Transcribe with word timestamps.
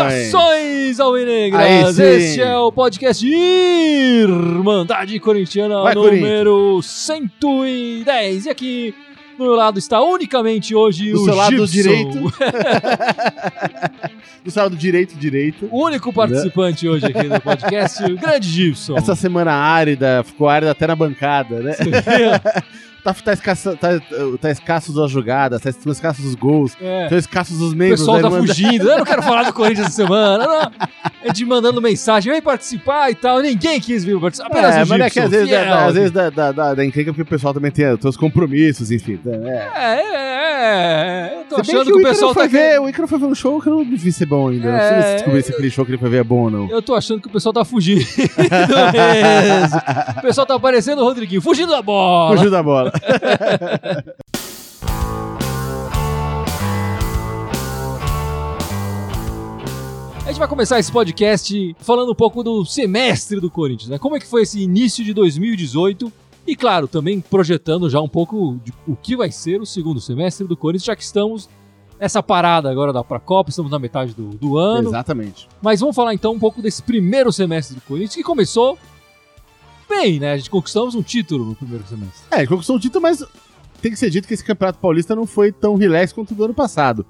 Saudações 0.00 0.98
alvinegras! 0.98 1.98
Este 1.98 2.40
é 2.40 2.56
o 2.56 2.72
podcast 2.72 3.26
Irmandade 3.26 5.20
Corintiana 5.20 5.82
Vai, 5.82 5.94
número 5.94 6.80
110. 6.82 8.46
E 8.46 8.50
aqui 8.50 8.94
do 9.36 9.44
meu 9.44 9.54
lado 9.54 9.78
está 9.78 10.00
unicamente 10.00 10.74
hoje 10.74 11.12
Do 11.12 11.20
o 11.20 11.24
seu 11.24 11.34
lado 11.34 11.66
Gibson, 11.66 11.72
direito. 11.72 12.32
Do 14.42 14.50
seu 14.50 14.62
lado 14.62 14.74
direito, 14.76 15.14
direito. 15.16 15.68
o 15.70 15.84
único 15.84 16.10
participante 16.14 16.88
hoje 16.88 17.04
aqui 17.04 17.28
do 17.28 17.38
podcast, 17.42 18.02
o 18.04 18.16
grande 18.16 18.48
Gibson. 18.48 18.96
Essa 18.96 19.14
semana 19.14 19.52
árida, 19.52 20.22
ficou 20.24 20.48
árida 20.48 20.70
até 20.70 20.86
na 20.86 20.96
bancada, 20.96 21.60
né? 21.60 21.76
Tá, 23.02 23.14
tá, 23.14 23.32
escasso, 23.32 23.76
tá, 23.76 23.88
tá 24.40 24.50
escassos 24.50 24.98
as 24.98 25.10
jogadas, 25.10 25.62
tá 25.62 25.70
escassos 25.70 26.24
os 26.24 26.34
gols, 26.34 26.76
É. 26.80 27.08
tá 27.08 27.16
escassos 27.16 27.60
os 27.60 27.72
O 27.72 27.76
membros. 27.76 28.00
pessoal 28.00 28.16
né, 28.18 28.22
tá 28.24 28.30
mano? 28.30 28.46
fugindo. 28.46 28.90
Eu 28.90 28.98
não 28.98 29.04
quero 29.04 29.22
falar 29.22 29.44
do 29.44 29.52
Corinthians 29.54 29.86
essa 29.86 29.96
semana. 29.96 30.44
Não. 30.46 30.70
É 31.22 31.34
de 31.34 31.44
mandando 31.44 31.82
mensagem, 31.82 32.32
vem 32.32 32.40
participar 32.40 33.10
e 33.10 33.14
tal. 33.14 33.42
Ninguém 33.42 33.78
quis 33.78 34.02
vir 34.02 34.18
participar. 34.18 34.48
Apenas 34.48 34.74
É, 34.74 34.84
o 34.84 34.88
mas 34.88 35.00
é 35.02 35.10
que 35.10 35.20
às 35.20 35.30
vezes, 35.30 35.48
fiel. 35.50 35.64
dá, 35.66 35.84
às 35.84 35.94
vezes 35.94 36.10
dá, 36.10 36.30
dá, 36.30 36.50
dá, 36.50 36.72
dá 36.74 36.82
encrenca 36.82 37.12
porque 37.12 37.20
o 37.20 37.26
pessoal 37.26 37.52
também 37.52 37.70
tem 37.70 37.84
seus 38.00 38.16
compromissos, 38.16 38.90
enfim. 38.90 39.20
É. 39.26 39.68
É, 39.74 40.00
é, 40.00 41.34
é. 41.34 41.38
Eu 41.40 41.44
tô 41.44 41.56
Se 41.62 41.72
achando 41.72 41.84
que, 41.84 41.92
o 41.92 42.02
pessoal 42.02 42.32
tá 42.34 42.44
ver, 42.44 42.48
querendo- 42.48 42.84
O 42.84 42.88
Ícaro 42.88 43.06
foi 43.06 43.18
ver 43.18 43.26
um 43.26 43.34
show 43.34 43.60
que 43.60 43.68
eu 43.68 43.74
não 43.76 43.84
vi 43.84 44.10
ser 44.10 44.24
bom 44.24 44.48
ainda. 44.48 44.66
É. 44.66 44.72
Não 44.72 44.80
sei 44.80 45.02
se 45.02 45.12
descobrir 45.16 45.42
se 45.42 45.52
aquele 45.52 45.70
show 45.70 45.84
que 45.84 45.90
ele 45.90 45.98
foi 45.98 46.08
ver 46.08 46.20
é 46.20 46.24
bom 46.24 46.44
ou 46.44 46.50
não. 46.50 46.70
Eu 46.70 46.80
tô 46.80 46.94
achando 46.94 47.20
que 47.20 47.28
o 47.28 47.30
pessoal 47.30 47.52
tá 47.52 47.66
fugindo. 47.66 48.00
O 50.16 50.22
pessoal 50.22 50.46
tá 50.46 50.54
aparecendo 50.54 51.00
o 51.00 51.04
Rodriguinho, 51.04 51.40
fugindo 51.42 51.70
da 51.70 51.82
bola. 51.82 52.34
Fugiu 52.36 52.50
da 52.50 52.62
bola. 52.62 52.89
A 60.30 60.32
gente 60.32 60.38
vai 60.38 60.46
começar 60.48 60.78
esse 60.78 60.92
podcast 60.92 61.74
falando 61.80 62.12
um 62.12 62.14
pouco 62.14 62.44
do 62.44 62.64
semestre 62.64 63.40
do 63.40 63.50
Corinthians, 63.50 63.90
né? 63.90 63.98
Como 63.98 64.14
é 64.14 64.20
que 64.20 64.26
foi 64.28 64.42
esse 64.42 64.60
início 64.60 65.04
de 65.04 65.12
2018? 65.12 66.12
E 66.46 66.54
claro, 66.54 66.86
também 66.86 67.20
projetando 67.20 67.90
já 67.90 68.00
um 68.00 68.08
pouco 68.08 68.60
de 68.64 68.72
o 68.86 68.94
que 68.94 69.16
vai 69.16 69.32
ser 69.32 69.60
o 69.60 69.66
segundo 69.66 70.00
semestre 70.00 70.46
do 70.46 70.56
Corinthians, 70.56 70.84
já 70.84 70.94
que 70.94 71.02
estamos 71.02 71.48
nessa 71.98 72.22
parada 72.22 72.70
agora 72.70 72.92
da 72.92 73.02
Copa, 73.02 73.50
estamos 73.50 73.72
na 73.72 73.78
metade 73.80 74.14
do, 74.14 74.28
do 74.28 74.56
ano. 74.56 74.90
Exatamente. 74.90 75.48
Mas 75.60 75.80
vamos 75.80 75.96
falar 75.96 76.14
então 76.14 76.32
um 76.32 76.38
pouco 76.38 76.62
desse 76.62 76.80
primeiro 76.80 77.32
semestre 77.32 77.74
do 77.74 77.80
Corinthians, 77.82 78.14
que 78.14 78.22
começou 78.22 78.78
bem, 79.90 80.20
né? 80.20 80.32
A 80.32 80.36
gente 80.38 80.48
conquistamos 80.48 80.94
um 80.94 81.02
título 81.02 81.44
no 81.44 81.54
primeiro 81.54 81.84
semestre. 81.86 82.22
É, 82.30 82.46
conquistou 82.46 82.76
o 82.76 82.80
título, 82.80 83.02
mas 83.02 83.22
tem 83.82 83.90
que 83.90 83.98
ser 83.98 84.08
dito 84.08 84.28
que 84.28 84.34
esse 84.34 84.44
Campeonato 84.44 84.78
Paulista 84.78 85.14
não 85.14 85.26
foi 85.26 85.52
tão 85.52 85.74
relax 85.74 86.12
quanto 86.12 86.30
o 86.30 86.34
do 86.34 86.44
ano 86.44 86.54
passado. 86.54 87.04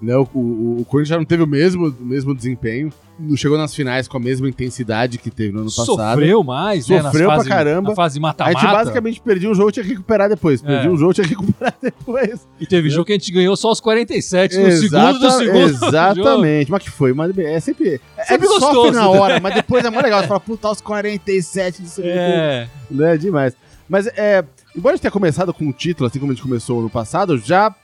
Né, 0.00 0.14
o, 0.14 0.28
o, 0.34 0.80
o 0.80 0.84
Corinthians 0.84 1.08
já 1.08 1.16
não 1.16 1.24
teve 1.24 1.42
o 1.42 1.46
mesmo, 1.46 1.88
o 1.88 2.04
mesmo 2.04 2.34
desempenho, 2.34 2.92
não 3.18 3.34
chegou 3.34 3.56
nas 3.56 3.74
finais 3.74 4.06
com 4.06 4.18
a 4.18 4.20
mesma 4.20 4.46
intensidade 4.46 5.16
que 5.16 5.30
teve 5.30 5.50
no 5.52 5.60
ano 5.60 5.70
passado. 5.70 5.86
Sofreu 5.86 6.44
mais, 6.44 6.86
né? 6.86 7.00
Sofreu 7.00 7.28
pra 7.28 7.36
fase- 7.38 7.48
caramba. 7.48 7.94
Fase 7.94 8.18
A 8.18 8.20
mata-mata. 8.20 8.60
gente 8.60 8.70
basicamente 8.70 9.20
perdia 9.22 9.50
um 9.50 9.54
jogo 9.54 9.70
e 9.70 9.72
tinha 9.72 9.82
que 9.84 9.88
recuperar 9.92 10.28
depois. 10.28 10.60
Perdia 10.60 10.90
É. 10.90 10.92
um 10.92 10.98
jogo 10.98 11.12
e 11.12 11.14
tinha 11.14 11.24
que 11.26 11.30
recuperar 11.34 11.74
depois. 11.82 12.46
E 12.60 12.66
teve 12.66 12.90
jogo 12.90 13.06
que 13.06 13.12
a 13.12 13.14
gente 13.14 13.32
ganhou 13.32 13.56
só 13.56 13.68
aos 13.68 13.80
47 13.80 14.58
no 14.58 14.70
segundo 14.72 15.18
do 15.18 15.30
segundo. 15.30 15.56
Exatamente. 15.86 16.70
Mas 16.70 16.82
que 16.82 16.90
foi? 16.90 17.14
Mas 17.14 17.38
é 17.38 17.58
sempre. 17.60 17.98
Sempre 18.26 18.46
é 18.46 18.50
gostoso. 18.50 18.74
sofre 18.74 18.90
na 18.90 19.08
hora, 19.08 19.40
mas 19.40 19.54
depois 19.54 19.82
é 19.82 19.88
mó 19.88 20.00
legal. 20.02 20.20
Você 20.20 20.26
fala, 20.28 20.40
puta, 20.40 20.68
aos 20.68 20.82
47 20.82 21.80
do 21.82 21.88
segundo. 21.88 22.10
É. 22.12 22.68
Né, 22.90 23.16
demais. 23.16 23.54
Mas, 23.88 24.06
é, 24.08 24.44
embora 24.76 24.92
a 24.92 24.96
gente 24.96 25.02
tenha 25.02 25.10
começado 25.12 25.54
com 25.54 25.66
o 25.68 25.72
título, 25.72 26.06
assim 26.08 26.18
como 26.18 26.32
a 26.32 26.34
gente 26.34 26.42
começou 26.42 26.82
no 26.82 26.90
passado, 26.90 27.38
já 27.38 27.74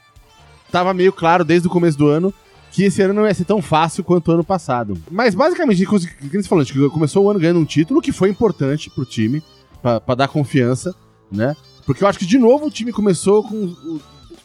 tava 0.73 0.93
meio 0.93 1.13
claro 1.13 1.45
desde 1.45 1.67
o 1.67 1.71
começo 1.71 1.97
do 1.97 2.07
ano 2.07 2.33
que 2.71 2.83
esse 2.83 2.99
ano 3.03 3.13
não 3.13 3.27
ia 3.27 3.33
ser 3.35 3.45
tão 3.45 3.61
fácil 3.61 4.03
quanto 4.03 4.29
o 4.29 4.31
ano 4.33 4.43
passado. 4.43 4.97
Mas, 5.11 5.35
basicamente, 5.35 5.75
a 5.75 5.77
gente 5.77 5.87
consegui- 5.87 6.25
o 6.25 6.29
que 6.31 6.41
falou, 6.43 6.63
a 6.63 6.65
gente 6.65 6.89
começou 6.89 7.23
o 7.23 7.29
ano 7.29 7.39
ganhando 7.39 7.59
um 7.59 7.65
título, 7.65 8.01
que 8.01 8.11
foi 8.11 8.29
importante 8.29 8.89
pro 8.89 9.05
time, 9.05 9.43
pra 9.79 10.15
dar 10.15 10.27
confiança, 10.27 10.95
né? 11.31 11.55
Porque 11.85 12.03
eu 12.03 12.07
acho 12.07 12.17
que, 12.17 12.25
de 12.25 12.39
novo, 12.39 12.65
o 12.65 12.71
time 12.71 12.91
começou 12.91 13.43
com 13.43 13.75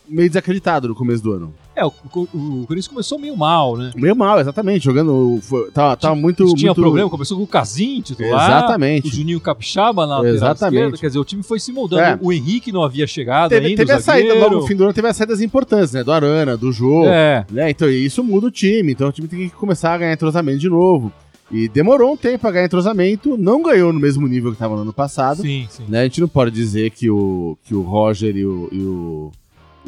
meio 0.06 0.28
desacreditado 0.28 0.88
no 0.88 0.94
começo 0.94 1.22
do 1.22 1.32
ano. 1.32 1.54
É, 1.78 1.84
o, 1.84 1.93
o, 2.12 2.21
o 2.22 2.65
Corinthians 2.66 2.89
começou 2.89 3.19
meio 3.19 3.37
mal, 3.37 3.77
né? 3.77 3.93
Meio 3.94 4.16
mal, 4.16 4.41
exatamente, 4.41 4.84
jogando... 4.84 5.39
Foi, 5.43 5.71
tava, 5.71 5.97
tava 5.97 6.15
muito... 6.16 6.44
Tinha 6.55 6.71
muito... 6.71 6.81
problema, 6.81 7.09
começou 7.09 7.37
com 7.37 7.44
o 7.44 7.47
Casim 7.47 8.00
titular. 8.00 8.49
Exatamente. 8.49 9.06
O 9.06 9.11
Juninho 9.11 9.41
Capixaba 9.41 10.06
na 10.06 10.28
Exatamente. 10.28 10.99
Quer 10.99 11.06
dizer, 11.06 11.19
o 11.19 11.25
time 11.25 11.43
foi 11.43 11.61
se 11.61 11.72
moldando. 11.72 12.03
É. 12.03 12.19
O 12.21 12.33
Henrique 12.33 12.72
não 12.72 12.83
havia 12.83 13.06
chegado 13.06 13.50
Teve, 13.50 13.69
ainda, 13.69 13.77
teve 13.83 13.93
o 13.93 13.97
a 13.97 14.00
saída, 14.00 14.34
logo 14.34 14.56
no 14.56 14.66
fim 14.66 14.75
do 14.75 14.84
ano 14.84 14.93
teve 14.93 15.06
as 15.06 15.16
saídas 15.16 15.41
importantes, 15.41 15.93
né? 15.93 16.03
Do 16.03 16.11
Arana, 16.11 16.56
do 16.56 16.72
Jô, 16.72 17.05
É. 17.06 17.47
né? 17.50 17.71
Então 17.71 17.89
isso 17.89 18.25
muda 18.25 18.49
o 18.49 18.50
time, 18.50 18.93
então 18.93 19.09
o 19.09 19.12
time 19.12 19.28
tem 19.28 19.49
que 19.49 19.55
começar 19.55 19.95
a 19.95 19.99
ganhar 19.99 20.12
entrosamento 20.12 20.59
de 20.59 20.69
novo. 20.69 21.12
E 21.50 21.66
demorou 21.66 22.12
um 22.12 22.16
tempo 22.16 22.41
pra 22.41 22.50
ganhar 22.50 22.66
entrosamento, 22.66 23.39
não 23.39 23.62
ganhou 23.62 23.91
no 23.91 23.99
mesmo 23.99 24.28
nível 24.28 24.53
que 24.53 24.59
tava 24.59 24.77
no 24.77 24.83
ano 24.83 24.93
passado. 24.93 25.41
Sim, 25.41 25.66
sim. 25.71 25.84
Né? 25.89 26.00
A 26.00 26.05
gente 26.05 26.21
não 26.21 26.28
pode 26.28 26.50
dizer 26.50 26.91
que 26.91 27.09
o, 27.09 27.56
que 27.65 27.75
o 27.75 27.81
Roger 27.81 28.37
e 28.37 28.45
o, 28.45 28.69
e 28.71 28.81
o, 28.83 29.33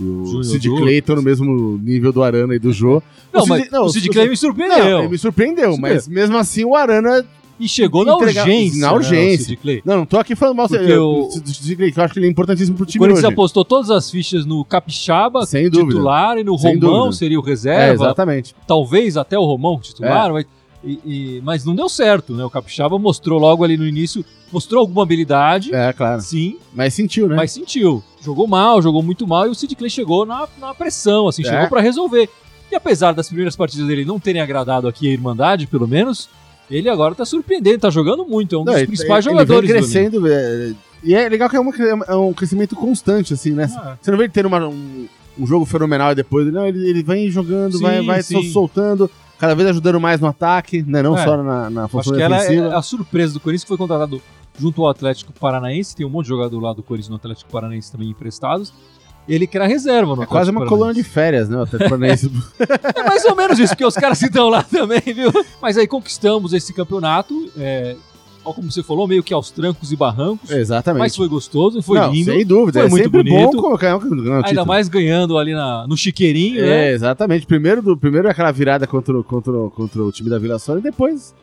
e 0.00 0.05
o 0.05 0.43
Sid 0.44 0.69
Dutra. 0.69 0.83
Clay 0.84 0.99
estão 0.99 1.16
no 1.16 1.22
mesmo 1.22 1.78
nível 1.83 2.12
do 2.12 2.22
Arana 2.22 2.55
e 2.55 2.59
do 2.59 2.72
Jô. 2.72 3.03
Não, 3.33 3.44
O 3.44 3.49
mas 3.49 3.71
não, 3.71 3.83
o 3.83 3.87
o 3.87 3.91
Sid 3.91 4.09
Clay 4.09 4.25
me 4.27 4.31
Não, 4.31 4.37
surpreendeu. 4.37 4.99
ele 5.00 5.09
me 5.09 5.19
surpreendeu, 5.19 5.72
Sim. 5.75 5.81
mas 5.81 6.09
mesmo 6.09 6.37
assim 6.37 6.65
o 6.65 6.75
Arana. 6.75 7.25
E 7.62 7.69
chegou 7.69 8.06
na 8.06 8.15
entregar- 8.15 8.47
urgência. 8.47 8.81
na 8.81 8.87
né, 8.87 8.93
o 8.93 8.97
urgência. 8.97 9.56
Clay. 9.59 9.83
Não, 9.84 9.97
não 9.99 10.06
tô 10.06 10.16
aqui 10.16 10.34
falando 10.34 10.56
mal 10.56 10.66
do 10.66 10.75
o- 10.75 11.31
Sid 11.44 11.77
Clay, 11.77 11.93
que 11.93 12.00
eu 12.00 12.05
acho 12.05 12.15
que 12.15 12.19
ele 12.19 12.27
é 12.27 12.31
importantíssimo 12.31 12.75
pro 12.75 12.84
O 12.84 12.87
time 12.87 13.00
Corinthians 13.00 13.22
hoje. 13.25 13.33
apostou 13.34 13.66
todas 13.66 13.91
as 13.91 14.10
fichas 14.10 14.47
no 14.47 14.65
Capixaba, 14.65 15.44
Sem 15.44 15.69
dúvida. 15.69 15.91
titular, 15.91 16.39
e 16.39 16.43
no 16.44 16.56
Sem 16.59 16.77
Romão 16.77 16.99
dúvida. 17.00 17.16
seria 17.16 17.39
o 17.39 17.44
É, 17.44 17.47
reserva. 17.47 18.05
exatamente. 18.05 18.55
talvez 18.66 19.19
até 19.19 19.39
o 19.39 19.44
Romão 19.44 19.78
titular, 19.78 20.33
mas, 20.33 20.47
e- 20.84 21.00
e- 21.04 21.41
mas 21.44 21.64
não 21.64 21.74
deu 21.74 21.88
certo, 21.88 22.34
né? 22.34 22.44
O 22.44 22.50
Capixaba 22.50 22.98
mostrou 22.98 23.38
logo 23.38 23.62
ali 23.64 23.76
no 23.76 23.86
início, 23.86 24.24
mostrou 24.52 24.80
alguma 24.80 25.02
habilidade, 25.02 25.74
É, 25.74 25.92
claro. 25.92 26.20
sim, 26.20 26.56
Mas 26.72 26.94
sentiu, 26.94 27.28
né? 27.28 27.36
mas 27.36 27.52
sentiu. 27.52 28.02
Jogou 28.22 28.46
mal, 28.46 28.80
jogou 28.82 29.02
muito 29.02 29.26
mal 29.26 29.46
e 29.46 29.50
o 29.50 29.54
Sid 29.54 29.74
Clay 29.76 29.91
chegou 29.91 30.24
na, 30.26 30.48
na 30.58 30.74
pressão, 30.74 31.28
assim, 31.28 31.42
É. 31.42 31.50
chegou 31.50 31.68
pra 31.68 31.80
resolver. 31.80 32.28
E 32.70 32.74
apesar 32.74 33.12
das 33.12 33.26
primeiras 33.28 33.56
partidas 33.56 33.86
dele 33.86 34.04
não 34.04 34.18
terem 34.20 34.41
agradado 34.41 34.86
aqui 34.88 35.08
a 35.08 35.12
Irmandade, 35.12 35.66
pelo 35.66 35.88
menos, 35.88 36.28
ele 36.70 36.88
agora 36.88 37.14
tá 37.14 37.24
surpreendendo, 37.24 37.80
tá 37.80 37.91
jogando 37.91 38.24
muito, 38.24 38.54
é 38.54 38.58
um 38.58 38.64
Não, 38.64 38.72
dos 38.72 38.76
ele- 38.82 38.86
principais 38.86 39.24
ele 39.26 39.32
jogadores 39.34 39.68
do 39.68 39.72
crescendo. 39.74 40.26
é, 40.28 40.72
e 41.02 41.14
é 41.14 41.28
legal 41.28 41.48
que 41.50 41.56
é, 41.56 41.60
uma- 41.60 41.74
é 42.06 42.14
um 42.14 42.32
crescimento 42.32 42.76
constante, 42.76 43.34
assim, 43.34 43.50
né? 43.52 43.68
Ah, 43.76 43.97
Você 44.00 44.10
não 44.10 44.18
vê 44.18 44.24
ele 44.24 44.32
tendo 44.32 44.47
uma- 44.47 44.68
um, 44.68 45.06
um 45.38 45.47
jogo 45.47 45.64
fenomenal 45.64 46.12
e 46.12 46.14
depois. 46.14 46.47
Não, 46.52 46.66
ele, 46.66 46.88
ele 46.88 47.02
vem 47.02 47.28
jogando, 47.30 47.76
Sim, 47.78 47.82
vai, 47.82 48.02
vai 48.02 48.22
sim. 48.22 48.50
soltando, 48.52 49.10
cada 49.41 49.55
vez 49.55 49.69
ajudando 49.71 49.99
mais 49.99 50.21
no 50.21 50.28
ataque, 50.28 50.83
né? 50.83 51.03
Não 51.03 51.17
É. 51.19 51.25
só 51.25 51.37
na, 51.43 51.69
na 51.71 51.84
Acho 51.84 51.93
função 51.93 52.12
que 52.15 52.23
ela 52.23 52.37
defensiva. 52.39 52.67
é 52.69 52.75
a 52.77 52.83
surpresa 52.83 53.33
do 53.34 53.41
Corinthians, 53.41 53.62
que 53.65 53.69
foi 53.69 53.77
contratado 53.78 54.21
junto 54.59 54.83
ao 54.84 54.91
Atlético 54.91 55.33
Paranaense, 55.33 55.97
tem 55.97 56.05
um 56.06 56.11
monte 56.11 56.25
de 56.27 56.28
jogador 56.28 56.61
lá 56.61 56.73
do 56.75 56.83
Corinthians 56.83 57.09
no 57.09 57.17
Atlético 57.17 57.51
Paranaense 57.51 57.91
também 57.91 58.11
emprestados. 58.11 58.73
Ele 59.28 59.47
que 59.47 59.56
era 59.56 59.67
reserva 59.67 60.15
no 60.17 60.23
É 60.23 60.27
quase 60.27 60.51
uma 60.51 60.67
colônia 60.67 60.93
de 60.95 61.03
férias, 61.05 61.49
né? 61.49 61.56
o 61.56 61.62
Atlético 61.62 61.91
Paranaense. 61.91 62.31
É 62.95 63.03
mais 63.03 63.25
ou 63.25 63.34
menos 63.37 63.59
isso, 63.59 63.69
porque 63.75 63.84
os 63.84 63.95
caras 63.95 64.21
estão 64.23 64.49
lá 64.49 64.62
também, 64.62 65.01
viu? 65.01 65.31
Mas 65.62 65.77
aí 65.78 65.87
conquistamos 65.87 66.53
esse 66.53 66.72
campeonato, 66.75 67.51
é, 67.57 67.97
como 68.43 68.71
você 68.71 68.83
falou, 68.83 69.06
meio 69.06 69.23
que 69.23 69.33
aos 69.34 69.51
trancos 69.51 69.93
e 69.93 69.97
barrancos. 69.97 70.51
Exatamente. 70.51 71.01
Mas 71.01 71.17
foi 71.17 71.28
gostoso, 71.28 71.81
foi 71.83 71.99
não, 71.99 72.11
lindo. 72.12 72.33
sem 72.33 72.45
dúvida. 72.45 72.81
foi 72.81 72.89
é 72.89 72.91
muito 72.91 73.05
sempre 73.05 73.23
bonito. 73.23 73.51
bom 73.56 73.62
colocar 73.62 73.97
um, 73.97 74.01
um 74.01 74.33
Ainda 74.37 74.43
título. 74.49 74.67
mais 74.67 74.89
ganhando 74.89 75.37
ali 75.39 75.53
na, 75.53 75.87
no 75.87 75.97
chiqueirinho, 75.97 76.61
É, 76.61 76.67
né? 76.67 76.93
exatamente. 76.93 77.47
Primeiro, 77.47 77.81
do, 77.83 77.97
primeiro 77.97 78.28
aquela 78.28 78.51
virada 78.53 78.87
contra, 78.87 79.19
o- 79.19 79.23
contra, 79.25 79.53
contra 79.71 80.03
o 80.05 80.11
time 80.12 80.28
da 80.31 80.39
Vila 80.39 80.59
Sônia 80.59 80.81
e 80.81 80.83
depois 80.83 81.34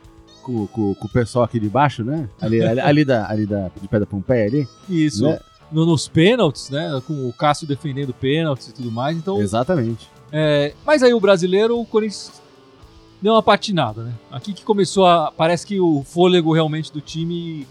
com, 0.42 0.66
com- 0.66 0.94
com 0.94 1.06
o 1.06 1.10
pessoal 1.10 1.44
aqui 1.44 1.58
de 1.60 1.68
baixo, 1.68 2.02
né? 2.04 2.28
Ali, 2.40 2.60
ali, 2.64 2.80
ali 2.80 3.04
da, 3.04 3.30
ali 3.30 3.46
da, 3.46 3.70
de 3.80 3.86
pé 3.88 4.00
da 4.00 4.06
Pompeia 4.06 4.46
ali. 4.46 4.68
Isso. 4.88 5.24
Né? 5.24 5.38
No- 5.70 5.84
nos 5.86 6.08
pênaltis, 6.08 6.70
né? 6.70 7.00
Com 7.06 7.28
o 7.28 7.32
Cássio 7.32 7.66
defendendo 7.66 8.12
pênaltis 8.14 8.68
e 8.68 8.74
tudo 8.74 8.90
mais. 8.90 9.16
Então, 9.16 9.40
Exatamente. 9.40 10.08
É, 10.32 10.72
mas 10.86 11.02
aí 11.02 11.12
o 11.14 11.20
brasileiro, 11.20 11.78
o 11.78 11.84
Corinthians 11.86 12.32
deu 13.22 13.32
uma 13.32 13.42
patinada, 13.42 14.02
né? 14.04 14.12
Aqui 14.30 14.52
que 14.52 14.64
começou 14.64 15.06
a. 15.06 15.32
Parece 15.36 15.66
que 15.66 15.80
o 15.80 16.02
fôlego 16.04 16.52
realmente 16.52 16.92
do 16.92 17.00
time 17.00 17.66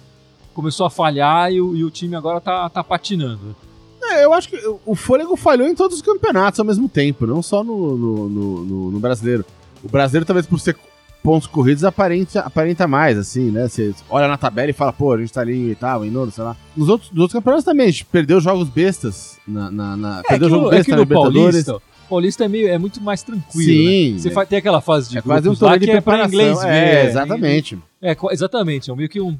começou 0.53 0.85
a 0.85 0.89
falhar 0.89 1.51
e 1.51 1.61
o, 1.61 1.75
e 1.75 1.83
o 1.83 1.89
time 1.91 2.15
agora 2.15 2.39
tá, 2.41 2.69
tá 2.69 2.83
patinando. 2.83 3.55
É, 4.01 4.23
eu 4.25 4.33
acho 4.33 4.49
que 4.49 4.57
o 4.85 4.95
fôlego 4.95 5.35
falhou 5.35 5.67
em 5.67 5.75
todos 5.75 5.97
os 5.97 6.01
campeonatos 6.01 6.59
ao 6.59 6.65
mesmo 6.65 6.88
tempo, 6.88 7.25
não 7.27 7.41
só 7.41 7.63
no, 7.63 7.97
no, 7.97 8.29
no- 8.29 8.65
no- 8.65 8.91
no 8.91 8.99
brasileiro. 8.99 9.44
O 9.83 9.89
brasileiro, 9.89 10.25
talvez 10.25 10.45
por 10.47 10.59
ser 10.59 10.75
pontos 11.23 11.47
corridos, 11.47 11.83
aparenta, 11.83 12.39
aparenta 12.39 12.88
mais, 12.88 13.17
assim, 13.17 13.51
né? 13.51 13.67
Você 13.67 13.94
olha 14.09 14.27
na 14.29 14.38
tabela 14.38 14.69
e 14.69 14.73
fala, 14.73 14.94
pô, 14.94 15.11
a 15.13 15.17
gente 15.17 15.33
tá 15.33 15.41
ali 15.41 15.55
em 15.55 15.67
oitavo, 15.69 16.05
em 16.05 16.09
nono, 16.09 16.31
sei 16.31 16.44
lá. 16.44 16.55
Nos 16.75 16.88
outros, 16.88 17.11
nos 17.11 17.19
outros 17.19 17.33
campeonatos 17.38 17.65
também, 17.65 17.88
a 17.88 17.91
gente 17.91 18.05
perdeu 18.05 18.39
jogos 18.39 18.69
bestas 18.69 19.38
na. 19.47 19.69
na, 19.69 19.97
na- 19.97 20.19
É 20.19 20.23
perdeu 20.23 20.47
que, 20.47 20.53
jogo 20.55 20.65
o- 20.67 20.69
é 20.69 20.71
besta 20.77 20.85
que 20.85 20.91
na 20.91 20.97
no 20.97 21.03
Libertadores. 21.03 21.65
Paulista, 21.65 21.81
Paulista 22.09 22.45
é, 22.45 22.48
meio, 22.48 22.68
é 22.69 22.77
muito 22.77 23.01
mais 23.01 23.21
tranquilo. 23.24 23.63
Sim, 23.71 24.13
né? 24.13 24.19
Você 24.19 24.30
é. 24.39 24.45
tem 24.45 24.59
aquela 24.59 24.81
fase 24.81 25.09
de 25.09 25.18
É 25.18 25.21
quase 25.21 25.48
um 25.50 25.56
torneio 25.56 25.80
de 25.81 25.89
é 25.89 25.94
preparação. 25.94 26.27
inglês 26.27 26.59
ver. 26.62 26.68
é, 26.69 27.06
exatamente. 27.06 27.77
É, 28.01 28.15
exatamente. 28.31 28.92
É 28.92 28.95
meio 28.95 29.09
que 29.09 29.19
um, 29.21 29.38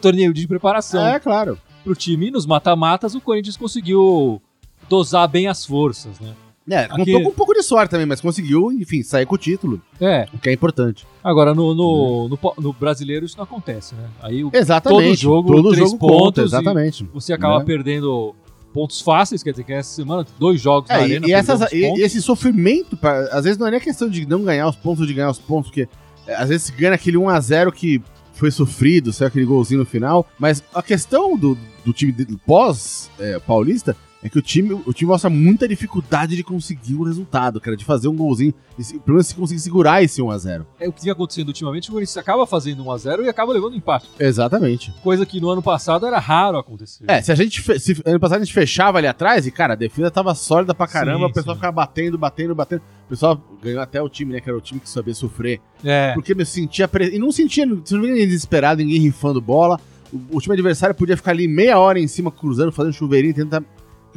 torneio 0.00 0.32
de 0.32 0.46
preparação 0.46 1.06
É, 1.06 1.18
claro. 1.20 1.58
pro 1.84 1.94
time. 1.94 2.30
Nos 2.30 2.46
mata-matas 2.46 3.14
o 3.14 3.20
Corinthians 3.20 3.56
conseguiu 3.56 4.40
dosar 4.88 5.28
bem 5.28 5.46
as 5.46 5.64
forças, 5.64 6.18
né? 6.20 6.32
É, 6.70 6.80
Aqui- 6.80 6.96
contou 6.96 7.22
com 7.22 7.28
um 7.30 7.32
pouco 7.32 7.54
de 7.54 7.62
sorte 7.62 7.90
também, 7.90 8.04
mas 8.04 8.20
conseguiu, 8.20 8.70
enfim, 8.70 9.02
sair 9.02 9.24
com 9.24 9.36
o 9.36 9.38
título, 9.38 9.80
É, 9.98 10.26
o 10.34 10.38
que 10.38 10.50
é 10.50 10.52
importante. 10.52 11.06
agora 11.24 11.54
no, 11.54 11.74
no, 11.74 12.28
no, 12.28 12.36
po- 12.36 12.52
no 12.58 12.74
brasileiro 12.74 13.24
isso 13.24 13.38
não 13.38 13.44
acontece, 13.44 13.94
né? 13.94 14.04
Aí 14.22 14.44
o- 14.44 14.50
Exatamente. 14.52 15.02
Todo 15.06 15.14
jogo, 15.16 15.54
todo 15.54 15.70
três 15.72 15.88
jogo 15.90 15.98
conta, 15.98 16.12
pontos 16.12 16.42
e- 16.42 16.46
exatamente. 16.46 17.08
você 17.14 17.32
acaba 17.32 17.60
Né? 17.60 17.64
perdendo 17.64 18.34
pontos 18.72 19.00
fáceis, 19.00 19.42
quer 19.42 19.50
dizer 19.52 19.64
que 19.64 19.72
essa 19.72 19.94
semana, 19.94 20.26
dois 20.38 20.60
jogos 20.60 20.88
na 20.88 20.96
É, 20.96 21.00
e- 21.00 21.02
arena. 21.04 21.28
e, 21.28 21.32
essas, 21.32 21.72
e- 21.72 22.00
esse 22.02 22.20
sofrimento, 22.22 22.96
pra- 22.96 23.28
às 23.32 23.44
vezes 23.44 23.58
não 23.58 23.66
é 23.66 23.70
nem 23.70 23.80
questão 23.80 24.08
de 24.08 24.26
não 24.26 24.42
ganhar 24.44 24.68
os 24.68 24.76
pontos 24.76 25.00
ou 25.00 25.06
de 25.06 25.14
ganhar 25.14 25.30
os 25.30 25.38
pontos, 25.38 25.70
porque 25.70 25.88
é, 26.26 26.34
às 26.34 26.48
vezes 26.48 26.66
se 26.66 26.72
ganha 26.72 26.94
aquele 26.94 27.16
1x0 27.16 27.72
que 27.72 28.02
foi 28.34 28.50
sofrido, 28.50 29.12
saiu 29.12 29.28
aquele 29.28 29.44
golzinho 29.46 29.80
no 29.80 29.86
final, 29.86 30.26
mas 30.38 30.62
a 30.74 30.82
questão 30.82 31.36
do, 31.36 31.56
do 31.84 31.92
time 31.92 32.12
de- 32.12 32.26
pós-paulista 32.46 33.92
é 33.92 34.07
que 34.28 34.38
o 34.38 34.42
time, 34.42 34.72
o 34.84 34.92
time 34.92 35.10
mostra 35.10 35.30
muita 35.30 35.68
dificuldade 35.68 36.34
de 36.34 36.42
conseguir 36.42 36.94
o 36.94 37.04
resultado, 37.04 37.60
cara, 37.60 37.76
de 37.76 37.84
fazer 37.84 38.08
um 38.08 38.16
golzinho, 38.16 38.52
pelo 39.04 39.14
menos 39.14 39.28
se 39.28 39.34
conseguir 39.34 39.60
segurar 39.60 40.02
esse 40.02 40.20
1x0. 40.20 40.66
É 40.80 40.88
o 40.88 40.92
que 40.92 41.02
vinha 41.02 41.12
acontecendo 41.12 41.48
ultimamente, 41.48 41.88
o 41.88 41.92
Corinthians 41.92 42.16
acaba 42.16 42.44
fazendo 42.46 42.84
1x0 42.84 43.24
e 43.24 43.28
acaba 43.28 43.52
levando 43.52 43.76
empate. 43.76 44.08
Exatamente. 44.18 44.92
Coisa 45.02 45.24
que 45.24 45.40
no 45.40 45.48
ano 45.50 45.62
passado 45.62 46.04
era 46.04 46.18
raro 46.18 46.58
acontecer. 46.58 47.04
É, 47.06 47.22
se 47.22 47.30
a 47.30 47.34
gente. 47.34 47.62
Se, 47.78 48.02
ano 48.04 48.18
passado 48.18 48.40
a 48.40 48.44
gente 48.44 48.54
fechava 48.54 48.98
ali 48.98 49.06
atrás 49.06 49.46
e, 49.46 49.52
cara, 49.52 49.74
a 49.74 49.76
defesa 49.76 50.10
tava 50.10 50.34
sólida 50.34 50.74
pra 50.74 50.88
caramba, 50.88 51.26
Sim, 51.26 51.30
o 51.30 51.32
pessoal 51.32 51.54
sim. 51.54 51.60
ficava 51.60 51.72
batendo, 51.72 52.18
batendo, 52.18 52.54
batendo. 52.54 52.82
O 53.06 53.08
pessoal 53.08 53.40
ganhou 53.62 53.80
até 53.80 54.02
o 54.02 54.08
time, 54.08 54.32
né? 54.32 54.40
Que 54.40 54.48
era 54.48 54.58
o 54.58 54.60
time 54.60 54.80
que 54.80 54.88
sabia 54.88 55.14
sofrer. 55.14 55.60
É. 55.84 56.12
Porque 56.14 56.34
me 56.34 56.44
sentia. 56.44 56.88
Pre... 56.88 57.14
E 57.14 57.18
não 57.18 57.30
sentia. 57.30 57.64
Não 57.64 57.76
ninguém 57.76 58.26
desesperado, 58.26 58.82
ninguém 58.82 59.00
rifando 59.00 59.40
bola. 59.40 59.80
O, 60.12 60.36
o 60.36 60.40
time 60.40 60.54
adversário 60.54 60.94
podia 60.94 61.16
ficar 61.16 61.30
ali 61.30 61.46
meia 61.46 61.78
hora 61.78 62.00
em 62.00 62.08
cima, 62.08 62.30
cruzando, 62.32 62.72
fazendo 62.72 62.92
chuveirinho, 62.92 63.34
tentando 63.34 63.66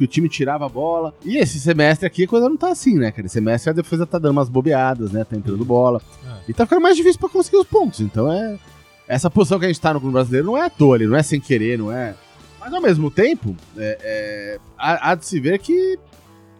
que 0.02 0.04
o 0.04 0.08
time 0.08 0.28
tirava 0.28 0.66
a 0.66 0.68
bola. 0.68 1.14
E 1.24 1.36
esse 1.36 1.60
semestre 1.60 2.06
aqui 2.06 2.24
a 2.24 2.28
coisa 2.28 2.48
não 2.48 2.56
tá 2.56 2.70
assim, 2.70 2.98
né, 2.98 3.12
cara? 3.12 3.26
Esse 3.26 3.34
semestre 3.34 3.70
a 3.70 3.72
defesa 3.72 4.04
tá 4.04 4.18
dando 4.18 4.32
umas 4.32 4.48
bobeadas, 4.48 5.12
né? 5.12 5.24
Tá 5.24 5.36
entrando 5.36 5.64
bola. 5.64 6.02
É. 6.24 6.50
E 6.50 6.52
tá 6.52 6.66
ficando 6.66 6.82
mais 6.82 6.96
difícil 6.96 7.20
pra 7.20 7.28
conseguir 7.28 7.58
os 7.58 7.66
pontos. 7.66 8.00
Então 8.00 8.30
é. 8.30 8.58
Essa 9.06 9.30
posição 9.30 9.58
que 9.58 9.64
a 9.64 9.68
gente 9.68 9.80
tá 9.80 9.92
no 9.92 10.00
clube 10.00 10.14
brasileiro 10.14 10.46
não 10.46 10.56
é 10.56 10.66
à 10.66 10.70
toa 10.70 10.94
ali, 10.94 11.06
não 11.06 11.16
é 11.16 11.22
sem 11.22 11.40
querer, 11.40 11.78
não 11.78 11.92
é. 11.92 12.14
Mas 12.58 12.72
ao 12.72 12.80
mesmo 12.80 13.10
tempo, 13.10 13.54
é, 13.76 13.98
é, 14.00 14.60
há, 14.78 15.10
há 15.10 15.14
de 15.14 15.26
se 15.26 15.40
ver 15.40 15.58
que 15.58 15.98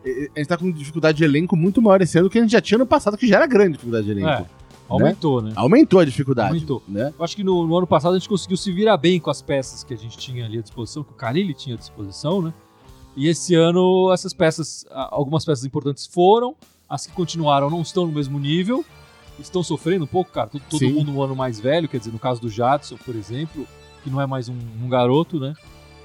é, 0.04 0.28
a 0.34 0.38
gente 0.40 0.48
tá 0.48 0.56
com 0.56 0.70
dificuldade 0.70 1.18
de 1.18 1.24
elenco 1.24 1.56
muito 1.56 1.80
maior 1.80 2.02
esse 2.02 2.18
ano 2.18 2.28
do 2.28 2.30
que 2.30 2.38
a 2.38 2.42
gente 2.42 2.50
já 2.50 2.60
tinha 2.60 2.78
no 2.78 2.86
passado, 2.86 3.16
que 3.16 3.26
já 3.26 3.36
era 3.36 3.46
grande 3.46 3.72
dificuldade 3.72 4.06
de 4.06 4.10
elenco. 4.10 4.28
É, 4.28 4.46
aumentou, 4.88 5.40
né? 5.40 5.52
Aumentou 5.54 6.00
a 6.00 6.04
dificuldade. 6.04 6.48
Aumentou. 6.48 6.82
Né? 6.88 7.14
Eu 7.16 7.24
acho 7.24 7.36
que 7.36 7.44
no, 7.44 7.66
no 7.66 7.76
ano 7.76 7.86
passado 7.86 8.14
a 8.14 8.18
gente 8.18 8.28
conseguiu 8.28 8.56
se 8.56 8.70
virar 8.72 8.96
bem 8.96 9.18
com 9.20 9.30
as 9.30 9.40
peças 9.40 9.84
que 9.84 9.94
a 9.94 9.96
gente 9.96 10.18
tinha 10.18 10.44
ali 10.44 10.58
à 10.58 10.62
disposição, 10.62 11.04
que 11.04 11.12
o 11.12 11.14
Carilli 11.14 11.54
tinha 11.54 11.76
à 11.76 11.78
disposição, 11.78 12.42
né? 12.42 12.52
E 13.16 13.28
esse 13.28 13.54
ano 13.54 14.10
essas 14.12 14.32
peças, 14.32 14.86
algumas 14.90 15.44
peças 15.44 15.64
importantes 15.64 16.06
foram, 16.06 16.54
as 16.88 17.06
que 17.06 17.12
continuaram 17.12 17.68
não 17.70 17.82
estão 17.82 18.06
no 18.06 18.12
mesmo 18.12 18.38
nível, 18.38 18.84
estão 19.38 19.62
sofrendo 19.62 20.04
um 20.04 20.08
pouco, 20.08 20.30
cara. 20.30 20.48
Todo, 20.48 20.62
todo 20.68 20.88
mundo 20.90 21.12
um 21.12 21.22
ano 21.22 21.36
mais 21.36 21.60
velho, 21.60 21.88
quer 21.88 21.98
dizer, 21.98 22.10
no 22.12 22.18
caso 22.18 22.40
do 22.40 22.48
Jadson, 22.48 22.96
por 23.04 23.14
exemplo, 23.14 23.66
que 24.02 24.10
não 24.10 24.20
é 24.20 24.26
mais 24.26 24.48
um, 24.48 24.56
um 24.82 24.88
garoto, 24.88 25.38
né? 25.38 25.54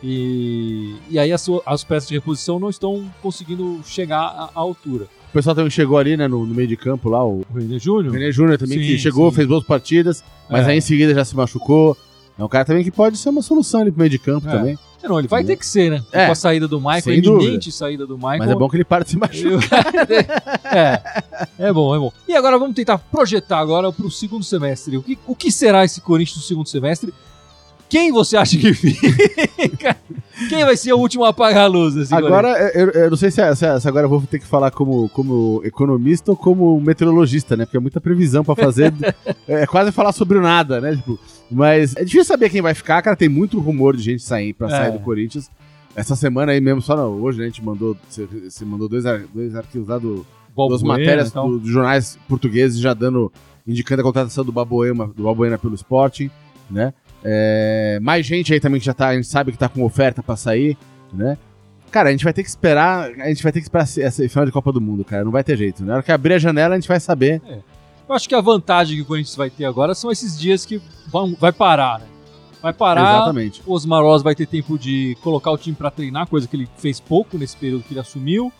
E, 0.03 0.95
e 1.09 1.17
aí 1.17 1.31
as, 1.31 1.45
as 1.65 1.83
peças 1.83 2.07
de 2.07 2.15
reposição 2.15 2.59
não 2.59 2.69
estão 2.69 3.09
conseguindo 3.21 3.81
chegar 3.85 4.19
à, 4.21 4.43
à 4.53 4.59
altura. 4.59 5.05
O 5.29 5.33
pessoal 5.33 5.55
também 5.55 5.71
chegou 5.71 5.97
ali, 5.97 6.15
né, 6.15 6.27
no, 6.27 6.45
no 6.45 6.53
meio 6.53 6.67
de 6.67 6.77
campo 6.77 7.09
lá, 7.09 7.23
o 7.25 7.41
O 7.53 7.57
René 7.57 7.79
Júnior, 7.79 8.13
René 8.13 8.31
Júnior 8.31 8.57
também, 8.57 8.79
que 8.79 8.91
Sim, 8.93 8.97
chegou, 8.97 9.29
sim. 9.29 9.35
fez 9.37 9.47
boas 9.47 9.63
partidas, 9.65 10.23
mas 10.49 10.67
É. 10.67 10.71
aí 10.71 10.77
em 10.77 10.81
seguida 10.81 11.13
já 11.13 11.25
se 11.25 11.35
machucou. 11.35 11.97
É 12.37 12.43
um 12.43 12.47
cara 12.47 12.63
também 12.65 12.83
que 12.83 12.91
pode 12.91 13.17
ser 13.17 13.29
uma 13.29 13.41
solução 13.41 13.81
ali 13.81 13.91
pro 13.91 13.99
meio 13.99 14.09
de 14.11 14.19
campo 14.19 14.47
É. 14.47 14.51
também. 14.51 14.77
Não, 15.03 15.19
ele 15.19 15.27
vai 15.27 15.43
ter 15.43 15.55
que 15.55 15.65
ser, 15.65 15.91
né? 15.91 16.03
É. 16.11 16.25
Com 16.25 16.31
a 16.31 16.35
saída 16.35 16.67
do 16.67 16.79
Michael, 16.79 17.01
a 17.05 17.13
iminente 17.13 17.71
saída 17.71 18.05
do 18.05 18.17
Michael. 18.17 18.39
Mas 18.39 18.49
é 18.49 18.55
bom 18.55 18.69
que 18.69 18.77
ele 18.77 18.83
para 18.83 19.03
de 19.03 19.11
se 19.11 19.17
machucar. 19.17 19.85
é, 20.65 21.67
é 21.67 21.73
bom, 21.73 21.95
é 21.95 21.99
bom. 21.99 22.11
E 22.27 22.35
agora 22.35 22.57
vamos 22.57 22.75
tentar 22.75 22.97
projetar 22.97 23.59
agora 23.59 23.91
para 23.91 24.05
o 24.05 24.11
segundo 24.11 24.43
semestre. 24.43 24.97
O 24.97 25.03
que, 25.03 25.17
o 25.27 25.35
que 25.35 25.51
será 25.51 25.85
esse 25.85 26.01
Corinthians 26.01 26.37
no 26.37 26.43
segundo 26.43 26.67
semestre? 26.67 27.13
Quem 27.89 28.11
você 28.11 28.35
acha 28.37 28.57
que 28.57 28.73
fica? 28.73 29.95
Quem 30.49 30.63
vai 30.65 30.75
ser 30.77 30.93
o 30.93 30.97
último 30.97 31.23
a 31.25 31.29
apagar 31.29 31.63
a 31.63 31.67
luz? 31.67 31.95
desse 31.95 32.13
Agora, 32.13 32.49
eu, 32.75 32.89
eu 32.91 33.09
não 33.09 33.17
sei 33.17 33.31
se, 33.31 33.41
se- 33.55 33.79
se 33.79 33.87
agora 33.87 34.05
eu 34.05 34.09
vou 34.09 34.21
ter 34.21 34.39
que 34.39 34.45
falar 34.45 34.71
como, 34.71 35.09
como 35.09 35.61
economista 35.63 36.31
ou 36.31 36.37
como 36.37 36.79
meteorologista, 36.79 37.55
né? 37.57 37.65
Porque 37.65 37.77
é 37.77 37.79
muita 37.79 37.99
previsão 38.01 38.43
pra 38.43 38.55
fazer. 38.55 38.93
é 39.47 39.65
quase 39.65 39.91
falar 39.91 40.11
sobre 40.11 40.37
o 40.37 40.41
nada, 40.41 40.79
né? 40.81 40.95
Tipo, 40.95 41.17
mas 41.49 41.95
é 41.95 42.03
difícil 42.03 42.25
saber 42.25 42.49
quem 42.49 42.61
vai 42.61 42.73
ficar, 42.73 43.01
cara. 43.01 43.15
Tem 43.15 43.29
muito 43.29 43.59
rumor 43.59 43.95
de 43.95 44.03
gente 44.03 44.21
sair 44.21 44.53
pra 44.53 44.67
É. 44.67 44.71
sair 44.71 44.91
do 44.91 44.99
Corinthians. 44.99 45.49
Essa 45.95 46.15
semana 46.15 46.51
aí 46.51 46.61
mesmo, 46.61 46.81
só 46.81 46.95
não, 46.95 47.19
hoje 47.21 47.39
né, 47.39 47.45
a 47.45 47.47
gente 47.47 47.63
mandou, 47.65 47.97
você, 48.07 48.27
você 48.47 48.63
mandou 48.63 48.87
dois, 48.87 49.03
dois 49.33 49.55
arquivos 49.55 49.87
lá 49.87 49.97
do, 49.97 50.23
Balbuena 50.55 50.69
duas 50.69 50.83
matérias 50.83 51.29
e 51.29 51.33
tal. 51.33 51.49
do- 51.49 51.57
dos 51.59 51.71
jornais 51.71 52.19
portugueses 52.29 52.79
já 52.79 52.93
dando, 52.93 53.31
indicando 53.65 54.01
a 54.01 54.05
contratação 54.05 54.45
do 54.45 54.51
Babuena, 54.51 55.07
do 55.07 55.23
Babuena 55.23 55.57
pelo 55.57 55.73
Sporting, 55.73 56.29
né? 56.69 56.93
É, 57.29 57.99
mais 58.01 58.25
gente 58.25 58.53
aí 58.53 58.59
também 58.59 58.79
que 58.79 58.85
já 58.85 58.93
tá, 58.93 59.09
a 59.09 59.15
gente 59.15 59.27
sabe 59.27 59.51
que 59.51 59.57
tá 59.57 59.67
com 59.67 59.83
oferta 59.83 60.23
pra 60.23 60.37
sair, 60.37 60.77
né? 61.11 61.37
Cara, 61.91 62.07
a 62.07 62.11
gente 62.13 62.23
vai 62.23 62.31
ter 62.31 62.41
que 62.41 62.47
esperar, 62.49 63.09
a 63.19 63.27
gente 63.27 63.43
vai 63.43 63.51
ter 63.51 63.59
que 63.59 63.65
esperar 63.65 63.83
esse- 63.83 64.01
esse 64.01 64.29
final 64.29 64.45
de 64.45 64.51
Copa 64.51 64.71
do 64.71 64.79
Mundo, 64.79 65.03
cara, 65.03 65.25
não 65.25 65.31
vai 65.31 65.43
ter 65.43 65.57
jeito. 65.57 65.81
né? 65.81 65.87
Na 65.89 65.93
hora 65.95 66.03
que 66.03 66.11
abrir 66.11 66.35
a 66.35 66.39
janela, 66.39 66.75
a 66.75 66.79
gente 66.79 66.87
vai 66.87 66.99
saber. 67.01 67.41
Eu 68.07 68.15
acho 68.15 68.29
que 68.29 68.35
a 68.35 68.39
vantagem 68.39 68.95
que 68.95 69.01
o 69.01 69.05
Corinthians 69.05 69.35
vai 69.35 69.49
ter 69.49 69.65
agora 69.65 69.93
são 69.93 70.09
esses 70.09 70.39
dias 70.39 70.65
que 70.65 70.81
vão, 71.11 71.35
vai 71.37 71.51
parar, 71.51 71.99
né? 71.99 72.05
Vai 72.61 72.71
parar, 72.73 73.17
Exatamente. 73.17 73.61
o 73.65 73.73
Osmar 73.73 74.01
vai 74.23 74.33
ter 74.33 74.45
tempo 74.47 74.77
de 74.79 75.17
colocar 75.21 75.51
o 75.51 75.57
time 75.57 75.75
para 75.75 75.91
treinar, 75.91 76.27
coisa 76.27 76.47
que 76.47 76.55
ele 76.55 76.67
fez 76.77 76.99
pouco 76.99 77.37
nesse 77.37 77.55
período 77.57 77.83
que 77.83 77.93
ele 77.93 77.99
assumiu. 77.99 78.51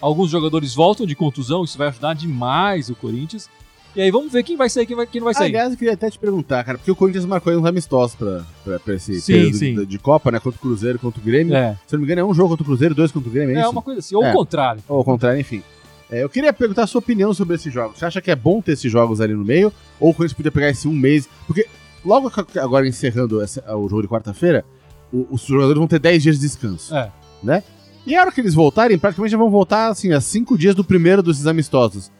Alguns 0.00 0.30
jogadores 0.30 0.74
voltam 0.74 1.04
de 1.06 1.14
contusão, 1.14 1.62
isso 1.64 1.76
vai 1.78 1.88
ajudar 1.88 2.14
demais 2.14 2.88
o 2.88 2.94
Corinthians. 2.94 3.48
E 3.94 4.00
aí 4.00 4.10
vamos 4.10 4.32
ver 4.32 4.42
quem 4.42 4.56
vai 4.56 4.70
sair, 4.70 4.86
quem, 4.86 4.96
vai, 4.96 5.06
quem 5.06 5.20
não 5.20 5.26
vai 5.26 5.34
sair. 5.34 5.48
Aliás, 5.48 5.72
eu 5.72 5.76
queria 5.78 5.92
até 5.92 6.08
te 6.08 6.18
perguntar, 6.18 6.64
cara, 6.64 6.78
porque 6.78 6.90
o 6.90 6.96
Corinthians 6.96 7.26
marcou 7.26 7.50
aí 7.52 7.58
uns 7.58 7.66
amistosos 7.66 8.16
pra, 8.16 8.42
pra, 8.64 8.78
pra 8.80 8.94
esse 8.94 9.20
Sim, 9.20 9.32
período 9.32 9.56
sim. 9.58 9.74
De, 9.74 9.86
de 9.86 9.98
Copa, 9.98 10.30
né? 10.30 10.40
Contra 10.40 10.58
o 10.58 10.60
Cruzeiro, 10.62 10.98
contra 10.98 11.20
o 11.20 11.24
Grêmio. 11.24 11.54
É, 11.54 11.76
Se 11.86 11.92
não 11.92 12.00
me 12.00 12.06
engano, 12.06 12.20
é 12.22 12.24
um 12.24 12.32
jogo 12.32 12.48
contra 12.50 12.62
o 12.62 12.66
Cruzeiro, 12.66 12.94
dois 12.94 13.12
contra 13.12 13.28
o 13.28 13.32
Grêmio, 13.32 13.54
é, 13.54 13.58
é 13.58 13.60
isso? 13.62 13.70
uma 13.70 13.82
coisa 13.82 14.00
assim, 14.00 14.14
ou 14.14 14.24
É. 14.24 14.30
o 14.30 14.34
contrário. 14.34 14.82
Ou 14.88 14.96
ao 14.98 15.04
contrário, 15.04 15.38
enfim. 15.38 15.62
É, 16.10 16.22
eu 16.22 16.28
queria 16.30 16.52
perguntar 16.52 16.84
a 16.84 16.86
sua 16.86 17.00
opinião 17.00 17.32
sobre 17.34 17.54
esses 17.56 17.72
jogos. 17.72 17.98
Você 17.98 18.04
acha 18.06 18.20
que 18.22 18.30
é 18.30 18.36
bom 18.36 18.60
ter 18.62 18.72
esses 18.72 18.90
jogos 18.90 19.20
ali 19.20 19.34
no 19.34 19.44
meio? 19.44 19.70
Ou 20.00 20.10
o 20.10 20.14
Corinthians 20.14 20.36
podia 20.36 20.52
pegar 20.52 20.70
esse 20.70 20.88
um 20.88 20.92
mês? 20.92 21.28
Porque 21.46 21.66
logo 22.04 22.30
agora 22.60 22.86
encerrando 22.88 23.42
esse- 23.42 23.60
o 23.60 23.88
jogo 23.88 24.02
de 24.02 24.08
quarta-feira, 24.08 24.64
o- 25.12 25.26
os 25.30 25.42
jogadores 25.42 25.78
vão 25.78 25.86
ter 25.86 25.98
10 25.98 26.22
dias 26.22 26.36
de 26.36 26.42
descanso. 26.42 26.94
É. 26.94 27.10
Né? 27.42 27.62
E 28.06 28.14
a 28.16 28.20
hora 28.22 28.32
que 28.32 28.40
eles 28.40 28.54
voltarem, 28.54 28.98
praticamente 28.98 29.32
já 29.32 29.38
vão 29.38 29.50
voltar 29.50 29.88
assim, 29.88 30.12
a 30.12 30.20
5 30.20 30.56
dias 30.56 30.74
do 30.74 30.82
primeiro 30.84 31.22
desses 31.22 31.46
amistosos. 31.46 32.10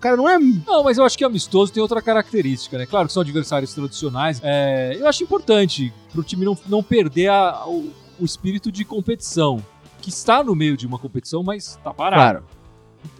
Cara, 0.00 0.16
não 0.16 0.28
é. 0.28 0.38
Não, 0.38 0.82
mas 0.82 0.96
eu 0.98 1.04
acho 1.04 1.16
que 1.18 1.24
amistoso 1.24 1.72
tem 1.72 1.82
outra 1.82 2.00
característica, 2.00 2.78
né? 2.78 2.86
Claro 2.86 3.06
que 3.06 3.12
são 3.12 3.20
adversários 3.22 3.74
tradicionais. 3.74 4.40
É, 4.42 4.96
eu 4.98 5.06
acho 5.06 5.22
importante 5.22 5.92
pro 6.12 6.22
time 6.22 6.44
não, 6.44 6.56
não 6.66 6.82
perder 6.82 7.28
a- 7.28 7.64
o, 7.66 7.90
o 8.18 8.24
espírito 8.24 8.72
de 8.72 8.84
competição, 8.84 9.62
que 10.00 10.08
está 10.08 10.42
no 10.42 10.54
meio 10.54 10.76
de 10.76 10.86
uma 10.86 10.98
competição, 10.98 11.42
mas 11.42 11.78
tá 11.84 11.92
parado. 11.92 12.22
Claro. 12.22 12.44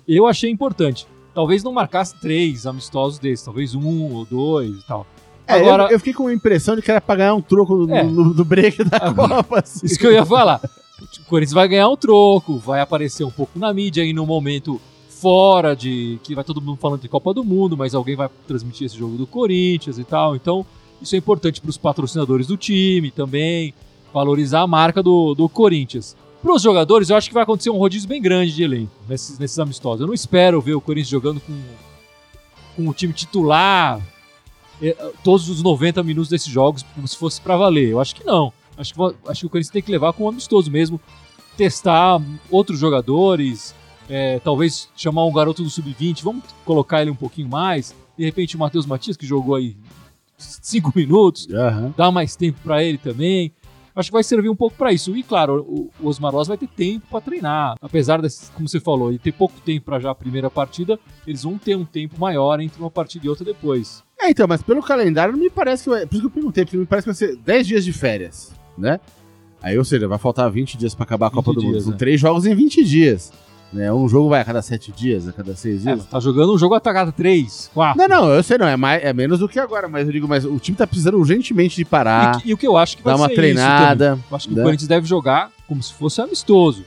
Eu 0.09 0.27
achei 0.27 0.51
importante. 0.51 1.07
Talvez 1.35 1.63
não 1.63 1.73
marcasse 1.73 2.19
três 2.21 2.67
amistosos 2.67 3.19
desses, 3.19 3.45
talvez 3.45 3.75
um 3.75 4.13
ou 4.15 4.25
dois 4.25 4.71
e 4.77 4.87
tal. 4.87 5.07
É, 5.47 5.55
Agora- 5.55 5.85
eu, 5.85 5.91
eu 5.91 5.99
fiquei 5.99 6.15
com 6.15 6.27
a 6.29 6.33
impressão 6.33 6.77
de 6.77 6.83
que 6.83 6.91
era 6.91 7.01
pra 7.01 7.17
ganhar 7.17 7.35
um 7.35 7.43
troco 7.43 7.75
no, 7.77 7.95
É. 7.95 8.03
no- 8.03 8.33
no 8.35 8.45
break 8.45 8.85
da 8.85 8.97
Agora- 9.03 9.35
Copa. 9.45 9.61
assim. 9.61 9.85
Isso 9.85 9.99
que 9.99 10.07
eu 10.07 10.13
ia 10.13 10.25
falar. 10.25 10.61
O 11.21 11.25
Corinthians 11.27 11.53
vai 11.53 11.69
ganhar 11.69 11.89
um 11.89 11.97
troco, 11.97 12.59
vai 12.59 12.81
aparecer 12.81 13.25
um 13.25 13.31
pouco 13.31 13.59
na 13.59 13.73
mídia 13.73 14.03
aí 14.03 14.13
no 14.13 14.25
momento 14.27 14.81
fora 15.21 15.77
de. 15.77 16.19
que 16.23 16.35
vai 16.35 16.43
todo 16.43 16.61
mundo 16.61 16.79
falando 16.79 17.03
de 17.03 17.09
Copa 17.09 17.35
do 17.35 17.45
Mundo, 17.45 17.77
mas 17.77 17.95
alguém 17.95 18.17
vai 18.17 18.29
transmitir 18.47 18.87
esse 18.87 18.97
jogo 18.97 19.17
do 19.17 19.27
Corinthians 19.27 19.99
e 19.99 20.05
tal. 20.05 20.35
Então, 20.35 20.65
isso 21.01 21.15
é 21.15 21.19
importante 21.19 21.61
para 21.61 21.71
os 21.71 21.77
patrocinadores 21.77 22.47
do 22.47 22.57
time 22.57 23.11
também, 23.11 23.75
valorizar 24.13 24.63
a 24.63 24.67
marca 24.67 25.03
do, 25.03 25.35
do 25.35 25.49
Corinthians. 25.49 26.17
Para 26.43 26.55
os 26.55 26.63
jogadores, 26.63 27.11
eu 27.11 27.17
acho 27.17 27.29
que 27.29 27.35
vai 27.35 27.43
acontecer 27.43 27.69
um 27.69 27.77
rodízio 27.77 28.09
bem 28.09 28.21
grande 28.21 28.55
de 28.55 28.63
elenco 28.63 28.93
nesses, 29.07 29.39
nesses 29.39 29.59
amistosos. 29.59 30.01
Eu 30.01 30.07
não 30.07 30.15
espero 30.15 30.61
ver 30.61 30.75
o 30.75 30.81
Corinthians 30.81 31.11
jogando 31.11 31.41
com, 31.41 31.61
com 32.77 32.89
o 32.89 32.95
time 32.95 33.13
titular 33.13 34.01
eh, 34.81 34.97
todos 35.23 35.51
os 35.51 35.63
90 35.63 36.03
minutos 36.03 36.31
desses 36.31 36.49
jogos 36.49 36.83
como 36.95 37.07
se 37.07 37.17
fosse 37.17 37.39
para 37.41 37.59
valer. 37.59 37.91
Eu 37.91 38.01
acho 38.01 38.15
que 38.15 38.25
não. 38.25 38.51
Acho 38.77 38.95
que, 38.95 39.01
acho 39.29 39.41
que 39.41 39.47
o 39.47 39.51
Corinthians 39.51 39.73
tem 39.73 39.83
que 39.83 39.91
levar 39.91 40.15
como 40.15 40.31
amistoso 40.31 40.71
mesmo, 40.71 40.99
testar 41.59 42.19
outros 42.51 42.79
jogadores, 42.79 43.75
eh, 44.11 44.41
talvez 44.45 44.89
chamar 44.97 45.25
um 45.25 45.33
garoto 45.33 45.63
do 45.63 45.71
sub-20, 45.71 46.23
vamos 46.23 46.45
colocar 46.65 47.01
ele 47.01 47.11
um 47.11 47.17
pouquinho 47.17 47.49
mais. 47.49 47.95
De 48.19 48.25
repente 48.25 48.57
o 48.57 48.59
Matheus 48.59 48.85
Matias, 48.85 49.17
que 49.17 49.25
jogou 49.25 49.55
aí 49.55 49.77
5 50.37 50.93
minutos, 50.95 51.49
Aham. 51.53 51.95
dar 51.97 52.11
mais 52.11 52.35
tempo 52.37 52.59
para 52.63 52.83
ele 52.83 52.99
também. 52.99 53.53
Acho 53.95 54.09
que 54.09 54.13
vai 54.15 54.23
servir 54.23 54.49
um 54.49 54.57
pouco 54.57 54.77
para 54.77 54.93
isso. 54.93 55.17
E 55.17 55.23
claro, 55.23 55.63
o, 55.69 55.91
o 56.01 56.09
Osmar 56.09 56.33
Loz 56.33 56.49
vai 56.49 56.57
ter 56.57 56.69
tempo 56.69 57.07
para 57.11 57.21
treinar. 57.21 57.77
Apesar 57.81 58.23
desse, 58.23 58.51
como 58.53 58.69
você 58.69 58.81
falou, 58.81 59.11
ele 59.11 59.19
ter 59.19 59.33
pouco 59.33 59.61
tempo 59.61 59.87
para 59.87 59.99
já 59.99 60.11
a 60.11 60.15
primeira 60.15 60.49
partida, 60.49 60.99
eles 61.27 61.43
vão 61.43 61.59
ter 61.59 61.77
um 61.77 61.85
tempo 61.85 62.19
maior 62.19 62.61
entre 62.61 62.81
uma 62.81 62.91
partida 62.91 63.27
e 63.27 63.29
outra 63.29 63.45
depois. 63.45 64.03
É, 64.19 64.31
então, 64.31 64.47
mas 64.47 64.63
pelo 64.63 64.83
calendário 64.83 65.33
não 65.33 65.41
me 65.41 65.51
parece 65.51 65.85
que 65.85 65.91
vai. 65.91 66.07
Por 66.07 66.13
isso 66.15 66.21
que 66.23 66.27
eu 66.27 66.31
perguntei, 66.31 66.65
porque 66.65 66.77
me 66.77 66.87
parece 66.87 67.05
que 67.05 67.13
vai 67.13 67.15
ser 67.17 67.37
10 67.37 67.67
dias 67.67 67.85
de 67.85 67.93
férias, 67.93 68.53
né? 68.79 69.01
Aí, 69.63 69.77
ou 69.77 69.85
seja, 69.85 70.09
vai 70.09 70.19
faltar 70.19 70.51
20 70.51 70.79
dias 70.79 70.95
pra 70.95 71.05
acabar 71.05 71.27
a 71.27 71.29
20 71.31 71.35
Copa 71.37 71.53
do 71.53 71.63
Mundo. 71.63 71.73
dias, 71.73 71.83
São 71.85 71.93
né? 71.93 71.99
três 71.99 72.19
jogos 72.21 72.47
em 72.47 72.55
20 72.55 72.85
dias. 72.85 73.33
Né? 73.73 73.93
Um 73.93 74.09
jogo 74.09 74.29
vai 74.29 74.41
a 74.41 74.45
cada 74.45 74.61
sete 74.63 74.91
dias, 74.91 75.29
a 75.29 75.33
cada 75.33 75.55
seis 75.55 75.87
É, 75.87 75.95
dias. 75.95 76.05
tá 76.07 76.19
jogando 76.19 76.53
um 76.53 76.59
jogo 76.59 76.75
a 76.75 76.81
cada 76.81 77.13
três, 77.13 77.71
quatro. 77.73 77.99
Não, 78.01 78.09
não, 78.09 78.29
eu 78.33 78.43
sei 78.43 78.59
não, 78.59 78.67
é, 78.67 78.77
mais, 78.77 79.03
é 79.05 79.13
menos 79.13 79.39
do 79.39 79.49
que 79.49 79.61
agora, 79.61 79.89
mas 79.89 80.07
eu 80.09 80.13
digo, 80.13 80.27
mas 80.27 80.45
o 80.45 80.59
time 80.59 80.77
tá 80.77 80.87
precisando 80.87 81.17
urgentemente 81.19 81.77
de 81.77 81.85
parar, 81.85 82.43
E, 82.45 82.51
e 82.51 82.55
o 82.55 82.57
que 82.59 82.67
eu 82.67 82.77
acho 82.77 82.97
que 82.97 83.03
vai 83.03 83.13
dar 83.15 83.17
uma 83.21 83.27
ser 83.27 83.33
isso 83.35 83.41
treinada. 83.41 84.19
Eu 84.29 84.37
acho 84.37 84.49
que 84.49 84.55
né? 84.55 84.61
o 84.61 84.65
Corinthians 84.65 84.89
deve 84.89 85.07
jogar 85.07 85.51
como 85.69 85.81
se 85.83 85.95
fosse 85.95 86.21
amistoso. 86.21 86.85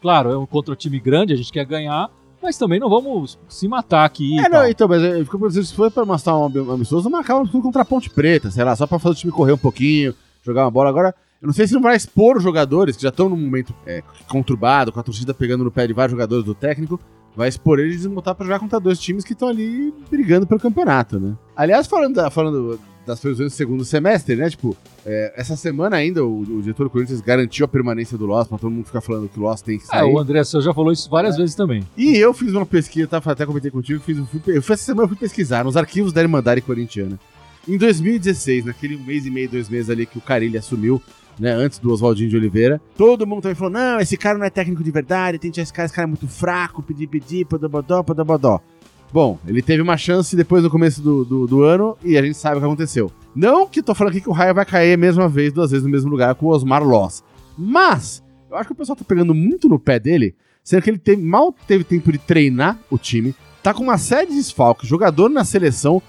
Claro, 0.00 0.30
é 0.30 0.38
um 0.38 0.46
contra 0.46 0.72
um 0.72 0.76
time 0.76 1.00
grande, 1.00 1.32
a 1.32 1.36
gente 1.36 1.52
quer 1.52 1.64
ganhar, 1.66 2.08
mas 2.40 2.56
também 2.56 2.78
não 2.78 2.88
vamos 2.88 3.36
se 3.48 3.66
matar 3.66 4.04
aqui. 4.04 4.36
e 4.36 4.38
É, 4.38 4.48
não, 4.48 4.66
então, 4.68 4.86
mas 4.86 5.02
eu 5.02 5.24
fico 5.24 5.38
pensando, 5.38 5.64
se 5.64 5.74
for 5.74 5.90
pra 5.90 6.04
mostrar 6.04 6.38
um 6.38 6.44
am- 6.46 6.70
amistoso, 6.74 7.10
marcava 7.10 7.44
tudo 7.44 7.60
contra 7.60 7.82
a 7.82 7.84
Ponte 7.84 8.08
Preta, 8.08 8.50
sei 8.52 8.62
lá, 8.64 8.76
só 8.76 8.86
pra 8.86 9.00
fazer 9.00 9.14
o 9.14 9.18
time 9.18 9.32
correr 9.32 9.52
um 9.52 9.58
pouquinho, 9.58 10.14
jogar 10.44 10.64
uma 10.64 10.70
bola. 10.70 10.88
Agora, 10.90 11.12
eu 11.42 11.46
não 11.46 11.52
sei 11.52 11.66
se 11.66 11.74
não 11.74 11.80
vai 11.80 11.96
expor 11.96 12.36
os 12.36 12.42
jogadores, 12.42 12.96
que 12.96 13.02
já 13.02 13.08
estão 13.08 13.28
num 13.28 13.36
momento 13.36 13.74
é, 13.86 14.02
conturbado, 14.28 14.92
com 14.92 15.00
a 15.00 15.02
torcida 15.02 15.32
pegando 15.34 15.64
no 15.64 15.70
pé 15.70 15.86
de 15.86 15.92
vários 15.92 16.12
jogadores 16.12 16.44
do 16.44 16.54
técnico, 16.54 17.00
vai 17.36 17.48
expor 17.48 17.78
eles 17.78 18.04
e 18.04 18.08
botar 18.08 18.34
pra 18.34 18.44
jogar 18.44 18.58
contra 18.58 18.78
dois 18.80 18.98
times 18.98 19.24
que 19.24 19.32
estão 19.32 19.48
ali 19.48 19.94
brigando 20.10 20.46
pelo 20.46 20.60
campeonato, 20.60 21.18
né? 21.18 21.34
Aliás, 21.56 21.86
falando, 21.86 22.14
da- 22.16 22.30
falando 22.30 22.78
das 23.06 23.18
previsões 23.18 23.52
do 23.52 23.56
segundo 23.56 23.84
semestre, 23.84 24.36
né, 24.36 24.50
tipo, 24.50 24.76
é, 25.06 25.32
essa 25.36 25.56
semana 25.56 25.96
ainda 25.96 26.24
o, 26.24 26.40
o 26.42 26.60
diretor 26.62 26.84
do 26.84 26.90
Corinthians 26.90 27.20
garantiu 27.20 27.64
a 27.64 27.68
permanência 27.68 28.18
do 28.18 28.26
Loss, 28.26 28.46
pra 28.46 28.58
todo 28.58 28.70
mundo 28.70 28.84
ficar 28.84 29.00
falando 29.00 29.28
que 29.28 29.38
o 29.38 29.42
Loss 29.42 29.62
tem 29.62 29.78
que 29.78 29.84
É, 29.84 29.86
sair. 29.86 30.12
o 30.12 30.18
André 30.18 30.44
Souza 30.44 30.66
já 30.66 30.74
falou 30.74 30.92
isso 30.92 31.08
várias 31.08 31.36
vezes 31.36 31.54
também. 31.54 31.82
E 31.96 32.16
eu 32.16 32.34
fiz 32.34 32.52
uma 32.52 32.66
pesquisa, 32.66 33.08
tá? 33.08 33.16
até 33.24 33.46
comentei 33.46 33.70
contigo, 33.70 34.00
fiz, 34.00 34.18
fui, 34.18 34.40
eu 34.48 34.62
fui- 34.62 34.74
essa 34.74 34.84
semana 34.84 35.04
eu 35.04 35.08
fui 35.08 35.16
pesquisar 35.16 35.64
nos 35.64 35.76
arquivos 35.76 36.12
da 36.12 36.20
Irmandade 36.20 36.60
Corintiana. 36.60 37.18
Em 37.66 37.76
2016, 37.78 38.64
naquele 38.66 38.96
mês 38.96 39.24
e 39.26 39.30
meio, 39.30 39.48
dois 39.48 39.68
meses 39.68 39.88
ali 39.90 40.04
que 40.06 40.18
o 40.18 40.20
Carilli 40.20 40.58
assumiu, 40.58 41.00
né, 41.40 41.52
antes 41.52 41.78
do 41.78 41.90
Oswaldinho 41.90 42.28
de 42.28 42.36
Oliveira, 42.36 42.80
todo 42.96 43.26
mundo 43.26 43.42
também 43.42 43.54
falou, 43.56 43.72
não, 43.72 43.98
esse 43.98 44.16
cara 44.16 44.38
não 44.38 44.44
é 44.44 44.50
técnico 44.50 44.84
de 44.84 44.90
verdade, 44.90 45.38
tem 45.38 45.50
que 45.50 45.60
esse 45.60 45.72
cara, 45.72 45.86
esse 45.86 45.94
cara 45.94 46.06
é 46.06 46.08
muito 46.08 46.28
fraco, 46.28 46.82
pedir, 46.82 47.06
pedir, 47.06 47.46
podobodó, 47.46 48.02
podobodó. 48.02 48.60
Bom, 49.12 49.38
ele 49.48 49.60
teve 49.62 49.82
uma 49.82 49.96
chance 49.96 50.36
depois 50.36 50.62
no 50.62 50.70
começo 50.70 51.02
do, 51.02 51.24
do, 51.24 51.46
do 51.46 51.62
ano 51.62 51.96
e 52.04 52.16
a 52.16 52.22
gente 52.22 52.36
sabe 52.36 52.56
o 52.56 52.60
que 52.60 52.66
aconteceu. 52.66 53.10
Não 53.34 53.66
que 53.66 53.82
tô 53.82 53.94
falando 53.94 54.12
aqui 54.12 54.20
que 54.20 54.28
o 54.28 54.32
Raia 54.32 54.54
vai 54.54 54.64
cair 54.64 54.92
a 54.92 54.96
mesma 54.96 55.28
vez, 55.28 55.52
duas 55.52 55.70
vezes 55.72 55.84
no 55.84 55.90
mesmo 55.90 56.10
lugar 56.10 56.34
com 56.36 56.46
o 56.46 56.50
Osmar 56.50 56.84
Loss. 56.84 57.24
Mas, 57.58 58.22
eu 58.48 58.56
acho 58.56 58.66
que 58.68 58.72
o 58.72 58.76
pessoal 58.76 58.94
tá 58.94 59.04
pegando 59.04 59.34
muito 59.34 59.68
no 59.68 59.78
pé 59.80 59.98
dele, 59.98 60.34
sendo 60.62 60.82
que 60.82 60.90
ele 60.90 60.98
teve- 60.98 61.22
mal 61.22 61.52
teve 61.66 61.82
tempo 61.82 62.12
de 62.12 62.18
treinar 62.18 62.78
o 62.88 62.96
time, 62.98 63.34
tá 63.62 63.74
com 63.74 63.82
uma 63.82 63.98
série 63.98 64.28
de 64.30 64.36
desfalques, 64.36 64.88
jogador 64.88 65.28
na 65.28 65.44
seleção, 65.44 66.00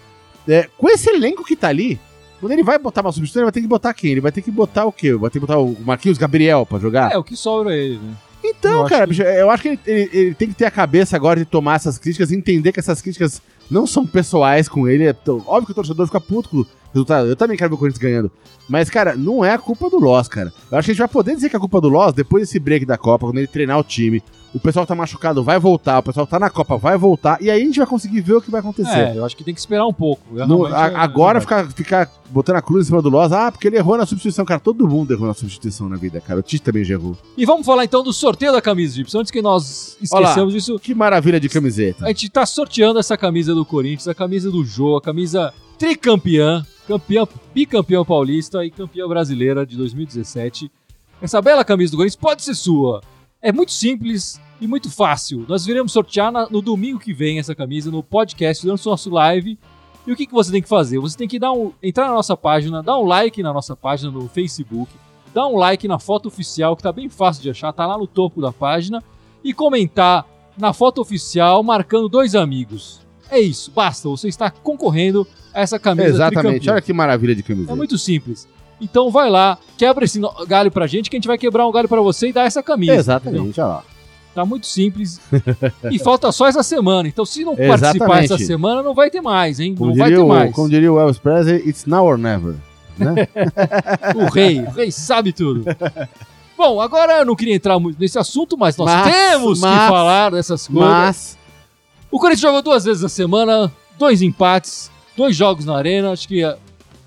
é, 0.48 0.68
com 0.78 0.88
esse 0.90 1.10
elenco 1.10 1.44
que 1.44 1.56
tá 1.56 1.70
ali, 1.70 2.00
quando 2.42 2.52
ele 2.52 2.64
vai 2.64 2.78
botar 2.78 3.00
uma 3.02 3.12
substituição, 3.14 3.42
ele 3.42 3.46
vai 3.46 3.52
ter 3.54 3.62
que 3.62 3.68
botar 3.68 3.94
quem? 3.94 4.12
Ele 4.12 4.20
vai 4.22 4.32
ter 4.34 4.42
que 4.42 4.52
botar 4.52 4.84
o 4.86 4.92
quê? 4.92 5.14
Vai 5.16 5.30
ter 5.30 5.40
que 5.40 5.46
botar 5.46 5.60
o 5.60 5.78
Marquinhos 5.86 6.18
Gabriel 6.18 6.66
pra 6.66 6.78
jogar? 6.80 7.14
É, 7.14 7.18
o 7.18 7.24
que 7.24 7.38
sobra 7.38 7.74
ele, 7.74 7.98
né? 8.00 8.14
Então, 8.44 8.72
Eu 8.72 8.80
acho 8.82 8.90
cara, 8.90 9.04
que- 9.04 9.10
bicho, 9.10 9.22
eu 9.22 9.50
acho 9.52 9.62
que 9.62 9.68
ele, 9.70 9.80
ele- 9.86 10.10
ele 10.12 10.34
tem 10.36 10.48
que 10.50 10.56
ter 10.56 10.66
a 10.66 10.72
cabeça 10.72 11.16
agora 11.16 11.40
de 11.40 11.46
tomar 11.46 11.76
essas 11.76 11.98
críticas 12.00 12.32
e 12.32 12.36
entender 12.36 12.72
que 12.72 12.80
essas 12.80 13.00
críticas 13.00 13.40
não 13.70 13.86
são 13.86 14.06
pessoais 14.06 14.68
com 14.68 14.88
ele. 14.90 15.06
É 15.06 15.16
óbvio 15.46 15.68
que 15.68 15.72
o 15.72 15.76
torcedor 15.76 16.08
fica 16.08 16.20
puto 16.20 16.50
com 16.50 16.58
o 16.58 16.68
resultado. 16.92 17.28
Eu 17.28 17.36
também 17.36 17.56
quero 17.56 17.70
ver 17.70 17.76
o 17.76 17.78
Corinthians 17.78 18.02
ganhando. 18.02 18.32
Mas, 18.68 18.90
cara, 18.90 19.16
não 19.16 19.46
é 19.46 19.54
a 19.54 19.60
culpa 19.60 19.90
do 19.92 20.00
Loss, 20.00 20.28
cara. 20.28 20.52
Eu 20.72 20.78
acho 20.80 20.86
que 20.88 20.92
a 20.92 20.94
gente 20.96 21.00
vai 21.00 21.08
poder 21.08 21.36
dizer 21.36 21.50
que 21.50 21.56
é 21.56 21.58
a 21.58 21.60
culpa 21.60 21.80
do 21.80 21.88
Loss 21.88 22.14
depois 22.14 22.42
desse 22.48 22.58
break 22.60 22.84
da 22.84 22.98
Copa, 22.98 23.28
quando 23.28 23.38
ele 23.38 23.46
treinar 23.48 23.78
o 23.78 23.84
time. 23.84 24.24
O 24.54 24.60
pessoal 24.60 24.86
que 24.86 24.90
tá 24.90 24.96
machucado 24.96 25.42
vai 25.44 25.58
voltar, 25.58 26.00
o 26.00 26.04
pessoal 26.04 26.26
que 26.26 26.32
tá 26.32 26.38
na 26.40 26.50
Copa 26.50 26.76
vai 26.78 26.98
voltar. 26.98 27.42
E 27.42 27.50
aí 27.50 27.62
a 27.62 27.66
gente 27.66 27.78
vai 27.78 27.88
conseguir 27.88 28.20
ver 28.20 28.34
o 28.34 28.42
que 28.42 28.52
vai 28.52 28.60
acontecer. 28.60 28.98
É, 29.14 29.18
eu 29.18 29.24
acho 29.26 29.36
que 29.38 29.46
tem 29.46 29.54
que 29.54 29.60
esperar 29.62 29.88
um 29.88 29.94
pouco. 29.94 30.36
Realmente, 30.36 30.74
a- 30.74 30.88
é- 30.88 30.96
agora 30.96 31.38
é 31.38 31.42
ficar, 31.42 31.72
ficar 31.72 32.12
botando 32.30 32.58
a 32.58 32.62
cruz 32.62 32.86
em 32.86 32.88
cima 32.90 33.02
do 33.02 33.08
Loss, 33.10 33.32
ah, 33.32 33.50
porque 33.50 33.68
ele 33.68 33.78
errou 33.78 33.98
na 33.98 34.06
substituição. 34.06 34.44
Cara, 34.44 34.60
todo 34.60 34.86
mundo 34.88 35.12
errou 35.14 35.26
na 35.26 35.34
substituição 35.34 35.88
na 35.88 35.96
vida, 35.96 36.20
cara. 36.20 36.42
O 36.42 36.44
Tite 36.44 36.64
também 36.64 36.84
já 36.84 36.96
errou. 36.96 37.18
E 37.38 37.46
vamos 37.46 37.66
falar 37.66 37.86
então 37.86 38.04
do 38.04 38.12
sorteio 38.12 38.52
da 38.52 38.62
camisa, 38.62 38.94
Gibson. 38.96 39.20
Antes 39.20 39.32
que 39.32 39.42
nós 39.42 39.98
lá. 40.12 40.20
esquecemos 40.22 40.54
disso, 40.54 40.78
Que 40.80 40.94
maravilha 40.94 41.40
de 41.40 41.48
camiseta. 41.48 42.04
a 42.04 42.10
gente 42.10 42.30
tá 42.30 42.46
sorteando 42.46 43.00
essa 43.00 43.16
camisa 43.18 43.56
do 43.56 43.64
Corinthians, 43.64 44.10
a 44.10 44.14
camisa 44.14 44.52
do 44.52 44.66
Jô, 44.66 44.98
a 44.98 45.02
camisa 45.02 45.54
tricampeã, 45.80 46.66
campeã, 46.88 47.26
bicampeã 47.54 48.04
paulista 48.04 48.66
e 48.66 48.72
campeã 48.72 49.08
brasileira 49.08 49.66
de 49.66 49.78
2017. 49.78 50.72
Essa 51.22 51.42
bela 51.42 51.64
camisa 51.64 51.92
do 51.92 51.98
Corinthians 51.98 52.16
pode 52.20 52.42
ser 52.44 52.56
sua. 52.56 53.02
É 53.42 53.52
muito 53.52 53.72
simples 53.72 54.40
e 54.60 54.68
muito 54.68 54.90
fácil. 54.92 55.46
Nós 55.48 55.66
iremos 55.68 55.92
sortear 55.92 56.32
na- 56.32 56.48
no 56.50 56.62
domingo 56.62 57.00
que 57.00 57.14
vem 57.14 57.40
essa 57.40 57.56
camisa 57.56 57.90
no 57.90 58.04
podcast 58.04 58.64
durante 58.64 58.86
o 58.88 58.92
nosso 58.92 59.10
live. 59.10 59.58
E 60.06 60.12
o 60.12 60.16
que, 60.16 60.26
que 60.26 60.34
você 60.34 60.52
tem 60.52 60.62
que 60.62 60.70
fazer? 60.70 61.00
Você 61.00 61.18
tem 61.18 61.28
que 61.28 61.40
dar 61.40 61.52
um, 61.52 61.72
entrar 61.82 62.08
na 62.08 62.14
nossa 62.14 62.36
página, 62.38 62.82
dar 62.82 62.98
um 62.98 63.04
like 63.06 63.42
na 63.44 63.54
nossa 63.54 63.76
página 63.76 64.12
no 64.12 64.28
Facebook, 64.28 64.92
dar 65.34 65.48
um 65.48 65.56
like 65.58 65.88
na 65.88 66.00
foto 66.00 66.28
oficial, 66.28 66.76
que 66.76 66.84
tá 66.84 66.92
bem 66.92 67.10
fácil 67.10 67.42
de 67.44 67.50
achar, 67.50 67.72
tá 67.74 67.86
lá 67.86 67.98
no 67.98 68.08
topo 68.08 68.42
da 68.42 68.52
página, 68.52 69.04
e 69.44 69.54
comentar 69.54 70.26
na 70.58 70.74
foto 70.74 71.02
oficial 71.02 71.64
marcando 71.64 72.10
dois 72.10 72.36
amigos. 72.36 73.00
É 73.30 73.40
isso, 73.40 73.72
basta. 73.72 74.10
Você 74.10 74.28
está 74.28 74.50
concorrendo 74.52 75.26
a 75.54 75.62
essa 75.62 75.80
camisa 75.80 76.08
Exatamente. 76.10 76.70
Olha 76.70 76.82
que 76.82 76.94
maravilha 76.94 77.34
de 77.36 77.42
camiseta. 77.44 77.72
É 77.72 77.76
muito 77.76 77.98
simples. 77.98 78.48
Então 78.82 79.12
vai 79.12 79.30
lá, 79.30 79.58
quebra 79.78 80.04
esse 80.06 80.20
galho 80.48 80.72
pra 80.72 80.88
gente, 80.88 81.10
que 81.10 81.16
a 81.16 81.20
gente 81.20 81.28
vai 81.28 81.38
quebrar 81.38 81.68
um 81.68 81.72
galho 81.72 81.88
pra 81.88 82.02
você 82.02 82.30
e 82.30 82.34
dar 82.34 82.46
essa 82.48 82.64
camisa. 82.64 82.96
Exatamente, 82.96 83.60
lá. 83.62 83.84
Tá 84.34 84.44
muito 84.46 84.66
simples. 84.66 85.20
e 85.92 86.00
falta 86.00 86.32
só 86.32 86.48
essa 86.48 86.64
semana. 86.64 87.08
Então, 87.08 87.26
se 87.26 87.44
não 87.44 87.56
participar 87.56 87.86
Exatamente. 88.06 88.34
essa 88.34 88.38
semana, 88.46 88.82
não 88.82 88.96
vai 88.96 89.12
ter 89.12 89.22
mais, 89.22 89.60
hein? 89.60 89.76
Como 89.76 89.92
não 89.92 89.98
vai 89.98 90.10
ter 90.10 90.18
o, 90.18 90.28
mais. 90.28 90.56
como 90.56 90.70
diria 90.70 90.92
o 90.92 91.00
Elvis 91.00 91.20
Presley, 91.20 91.58
it's 91.68 91.86
now 91.86 92.06
or 92.06 92.18
never. 92.18 92.56
Né? 92.98 93.28
O 94.16 94.32
rei, 94.34 94.62
o 94.62 94.70
rei 94.72 94.92
sabe 94.92 95.32
tudo. 95.34 95.64
Bom, 96.58 96.80
agora 96.80 97.20
eu 97.20 97.26
não 97.26 97.36
queria 97.36 97.56
entrar 97.56 97.78
muito 97.80 98.00
nesse 98.00 98.18
assunto, 98.20 98.58
mas 98.58 98.78
nós 98.78 98.90
Mas- 98.90 99.14
temos 99.14 99.60
que 99.60 99.66
mas- 99.66 99.90
falar 99.90 100.32
dessas 100.32 100.68
coisas. 100.68 100.90
Mas, 100.90 101.38
O 102.10 102.20
Corinthians 102.20 102.42
jogou 102.42 102.62
duas 102.62 102.84
vezes 102.86 103.02
na 103.04 103.10
semana, 103.10 103.72
dois 103.98 104.22
empates, 104.22 104.92
dois 105.16 105.36
jogos 105.36 105.66
na 105.66 105.76
arena, 105.78 106.12
acho 106.12 106.28
que 106.28 106.44
eh, 106.44 106.58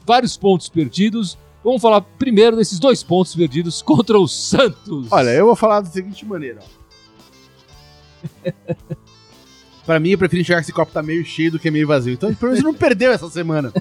vários 0.06 0.36
pontos 0.36 0.68
perdidos. 0.68 1.38
Vamos 1.64 1.80
falar 1.80 2.02
primeiro 2.02 2.56
desses 2.56 2.78
dois 2.78 3.02
pontos 3.02 3.34
perdidos 3.34 3.80
contra 3.80 4.18
o 4.18 4.28
Santos. 4.28 5.10
olha, 5.10 5.30
eu 5.30 5.46
vou 5.46 5.56
falar 5.56 5.80
da 5.80 5.88
seguinte 5.88 6.26
maneira. 6.26 6.60
pra 9.86 9.98
mim, 9.98 10.10
eu 10.10 10.18
prefiro 10.18 10.42
enxergar 10.42 10.60
que 10.60 10.66
esse 10.66 10.72
copo 10.74 10.92
tá 10.92 11.02
meio 11.02 11.24
cheio 11.24 11.52
do 11.52 11.58
que 11.58 11.70
meio 11.70 11.86
vazio. 11.86 12.12
Então, 12.12 12.32
pelo 12.34 12.52
menos 12.52 12.62
não 12.62 12.74
perdeu 12.74 13.10
essa 13.12 13.30
semana. 13.30 13.72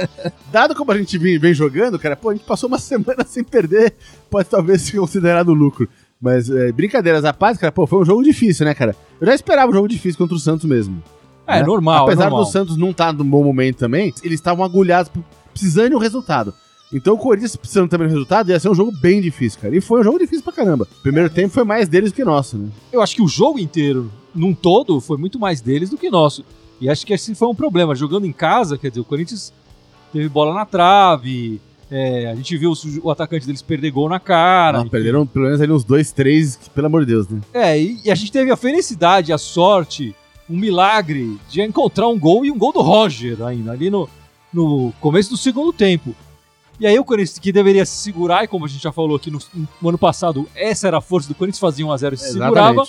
Dado 0.52 0.74
como 0.74 0.92
a 0.92 0.98
gente 0.98 1.16
vem, 1.16 1.38
vem 1.38 1.54
jogando, 1.54 1.98
cara, 1.98 2.14
pô, 2.14 2.28
a 2.28 2.34
gente 2.34 2.44
passou 2.44 2.68
uma 2.68 2.78
semana 2.78 3.24
sem 3.26 3.42
perder, 3.42 3.94
pode 4.28 4.50
talvez 4.50 4.82
ser 4.82 4.98
considerado 4.98 5.54
lucro. 5.54 5.88
Mas, 6.20 6.50
é, 6.50 6.70
brincadeiras 6.70 7.24
à 7.24 7.32
parte, 7.32 7.58
cara, 7.58 7.72
pô, 7.72 7.86
foi 7.86 8.00
um 8.00 8.04
jogo 8.04 8.22
difícil, 8.22 8.66
né, 8.66 8.74
cara? 8.74 8.94
Eu 9.18 9.26
já 9.26 9.34
esperava 9.34 9.70
um 9.70 9.74
jogo 9.74 9.88
difícil 9.88 10.18
contra 10.18 10.36
o 10.36 10.40
Santos 10.40 10.66
mesmo. 10.66 11.02
é 11.46 11.60
né? 11.60 11.62
normal, 11.62 12.04
Apesar 12.04 12.24
é 12.24 12.28
normal. 12.28 12.44
do 12.44 12.50
Santos 12.50 12.76
não 12.76 12.90
estar 12.90 13.14
num 13.14 13.24
bom 13.24 13.42
momento 13.42 13.78
também, 13.78 14.12
eles 14.22 14.38
estavam 14.38 14.62
agulhados, 14.62 15.10
precisando 15.54 15.88
de 15.88 15.94
um 15.94 15.98
resultado. 15.98 16.52
Então 16.92 17.14
o 17.14 17.18
Corinthians 17.18 17.56
precisando 17.56 17.88
também 17.88 18.06
um 18.06 18.10
resultado, 18.10 18.50
ia 18.50 18.58
ser 18.58 18.68
um 18.68 18.74
jogo 18.74 18.92
bem 19.00 19.20
difícil, 19.20 19.60
cara. 19.60 19.76
E 19.76 19.80
foi 19.80 20.00
um 20.00 20.04
jogo 20.04 20.18
difícil 20.18 20.42
pra 20.42 20.52
caramba. 20.52 20.88
Primeiro 21.02 21.30
tempo 21.30 21.54
foi 21.54 21.64
mais 21.64 21.88
deles 21.88 22.10
do 22.10 22.16
que 22.16 22.24
nosso, 22.24 22.58
né? 22.58 22.68
Eu 22.92 23.00
acho 23.00 23.14
que 23.14 23.22
o 23.22 23.28
jogo 23.28 23.58
inteiro, 23.58 24.10
num 24.34 24.54
todo, 24.54 25.00
foi 25.00 25.16
muito 25.16 25.38
mais 25.38 25.60
deles 25.60 25.90
do 25.90 25.96
que 25.96 26.10
nosso. 26.10 26.44
E 26.80 26.88
acho 26.88 27.06
que 27.06 27.12
esse 27.12 27.34
foi 27.34 27.48
um 27.48 27.54
problema. 27.54 27.94
Jogando 27.94 28.26
em 28.26 28.32
casa, 28.32 28.76
quer 28.76 28.88
dizer, 28.88 29.00
o 29.00 29.04
Corinthians 29.04 29.52
teve 30.12 30.28
bola 30.28 30.54
na 30.54 30.64
trave, 30.64 31.60
é, 31.90 32.30
a 32.30 32.34
gente 32.36 32.56
viu 32.56 32.72
o, 32.72 32.74
o 33.02 33.10
atacante 33.10 33.44
deles 33.44 33.62
perder 33.62 33.90
gol 33.90 34.08
na 34.08 34.20
cara. 34.20 34.78
Não, 34.78 34.88
perderam 34.88 35.26
pelo 35.26 35.46
menos 35.46 35.60
ali 35.60 35.72
uns 35.72 35.84
dois, 35.84 36.12
três, 36.12 36.54
que, 36.56 36.70
pelo 36.70 36.86
amor 36.86 37.04
de 37.04 37.12
Deus, 37.12 37.28
né? 37.28 37.40
É, 37.52 37.80
e, 37.80 38.00
e 38.04 38.10
a 38.10 38.14
gente 38.14 38.30
teve 38.30 38.50
a 38.50 38.56
felicidade, 38.56 39.32
a 39.32 39.38
sorte, 39.38 40.14
um 40.48 40.56
milagre 40.56 41.36
de 41.48 41.60
encontrar 41.60 42.06
um 42.06 42.18
gol 42.18 42.44
e 42.44 42.50
um 42.50 42.58
gol 42.58 42.72
do 42.72 42.80
Roger 42.80 43.42
ainda, 43.42 43.72
ali 43.72 43.90
no, 43.90 44.08
no 44.52 44.92
começo 45.00 45.30
do 45.30 45.36
segundo 45.36 45.72
tempo. 45.72 46.14
E 46.80 46.86
aí 46.86 46.98
o 46.98 47.04
Corinthians, 47.04 47.38
que 47.38 47.52
deveria 47.52 47.84
se 47.84 47.96
segurar, 47.98 48.42
e 48.42 48.48
como 48.48 48.64
a 48.64 48.68
gente 48.68 48.82
já 48.82 48.90
falou 48.90 49.16
aqui 49.16 49.30
no, 49.30 49.38
no 49.82 49.88
ano 49.90 49.98
passado, 49.98 50.48
essa 50.54 50.86
era 50.86 50.96
a 50.96 51.00
força 51.02 51.28
do 51.28 51.34
Corinthians, 51.34 51.60
fazia 51.60 51.84
1x0 51.84 52.12
e 52.14 52.16
se 52.16 52.32
segurava. 52.32 52.82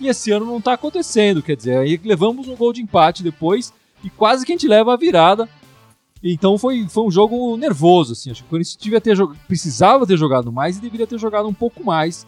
E 0.00 0.08
esse 0.08 0.30
ano 0.32 0.46
não 0.46 0.60
tá 0.60 0.72
acontecendo, 0.72 1.42
quer 1.42 1.54
dizer, 1.54 1.76
aí 1.76 2.00
levamos 2.02 2.48
um 2.48 2.56
gol 2.56 2.72
de 2.72 2.80
empate 2.80 3.22
depois 3.22 3.72
e 4.02 4.08
quase 4.08 4.46
que 4.46 4.52
a 4.52 4.54
gente 4.54 4.66
leva 4.66 4.94
a 4.94 4.96
virada. 4.96 5.48
Então 6.22 6.56
foi, 6.56 6.88
foi 6.88 7.04
um 7.04 7.10
jogo 7.10 7.54
nervoso, 7.58 8.12
assim. 8.14 8.30
Acho 8.30 8.42
que 8.42 8.46
o 8.46 8.50
Corinthians 8.50 8.78
devia 8.80 9.00
ter 9.00 9.14
precisava 9.46 10.06
ter 10.06 10.16
jogado 10.16 10.50
mais 10.50 10.78
e 10.78 10.80
deveria 10.80 11.06
ter 11.06 11.18
jogado 11.18 11.46
um 11.46 11.52
pouco 11.52 11.84
mais. 11.84 12.26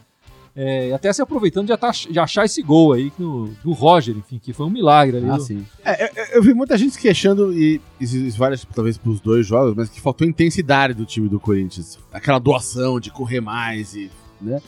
É, 0.59 0.91
até 0.95 1.13
se 1.13 1.21
aproveitando 1.21 1.67
de, 1.67 2.11
de 2.13 2.19
achar 2.19 2.47
esse 2.47 2.63
gol 2.63 2.95
aí 2.95 3.13
no- 3.19 3.49
do 3.63 3.73
Roger, 3.73 4.17
enfim, 4.17 4.39
que 4.43 4.55
foi 4.55 4.65
um 4.65 4.71
milagre 4.71 5.19
ali. 5.19 5.29
Ah, 5.29 5.37
do- 5.37 5.43
sim. 5.43 5.67
É, 5.85 6.05
eu, 6.05 6.25
eu 6.37 6.43
vi 6.43 6.55
muita 6.55 6.79
gente 6.79 6.93
se 6.95 6.99
queixando, 6.99 7.53
e 7.53 7.79
isso 8.01 8.39
vale 8.39 8.57
talvez 8.75 8.97
pros 8.97 9.21
dois 9.21 9.47
jogos, 9.47 9.75
mas 9.77 9.91
que 9.91 10.01
faltou 10.01 10.27
intensidade 10.27 10.95
do 10.95 11.05
time 11.05 11.29
do 11.29 11.39
Corinthians. 11.39 11.99
Aquela 12.11 12.39
doação 12.39 12.99
de 12.99 13.11
correr 13.11 13.41
mais 13.43 13.95
e. 13.95 14.11
né? 14.41 14.63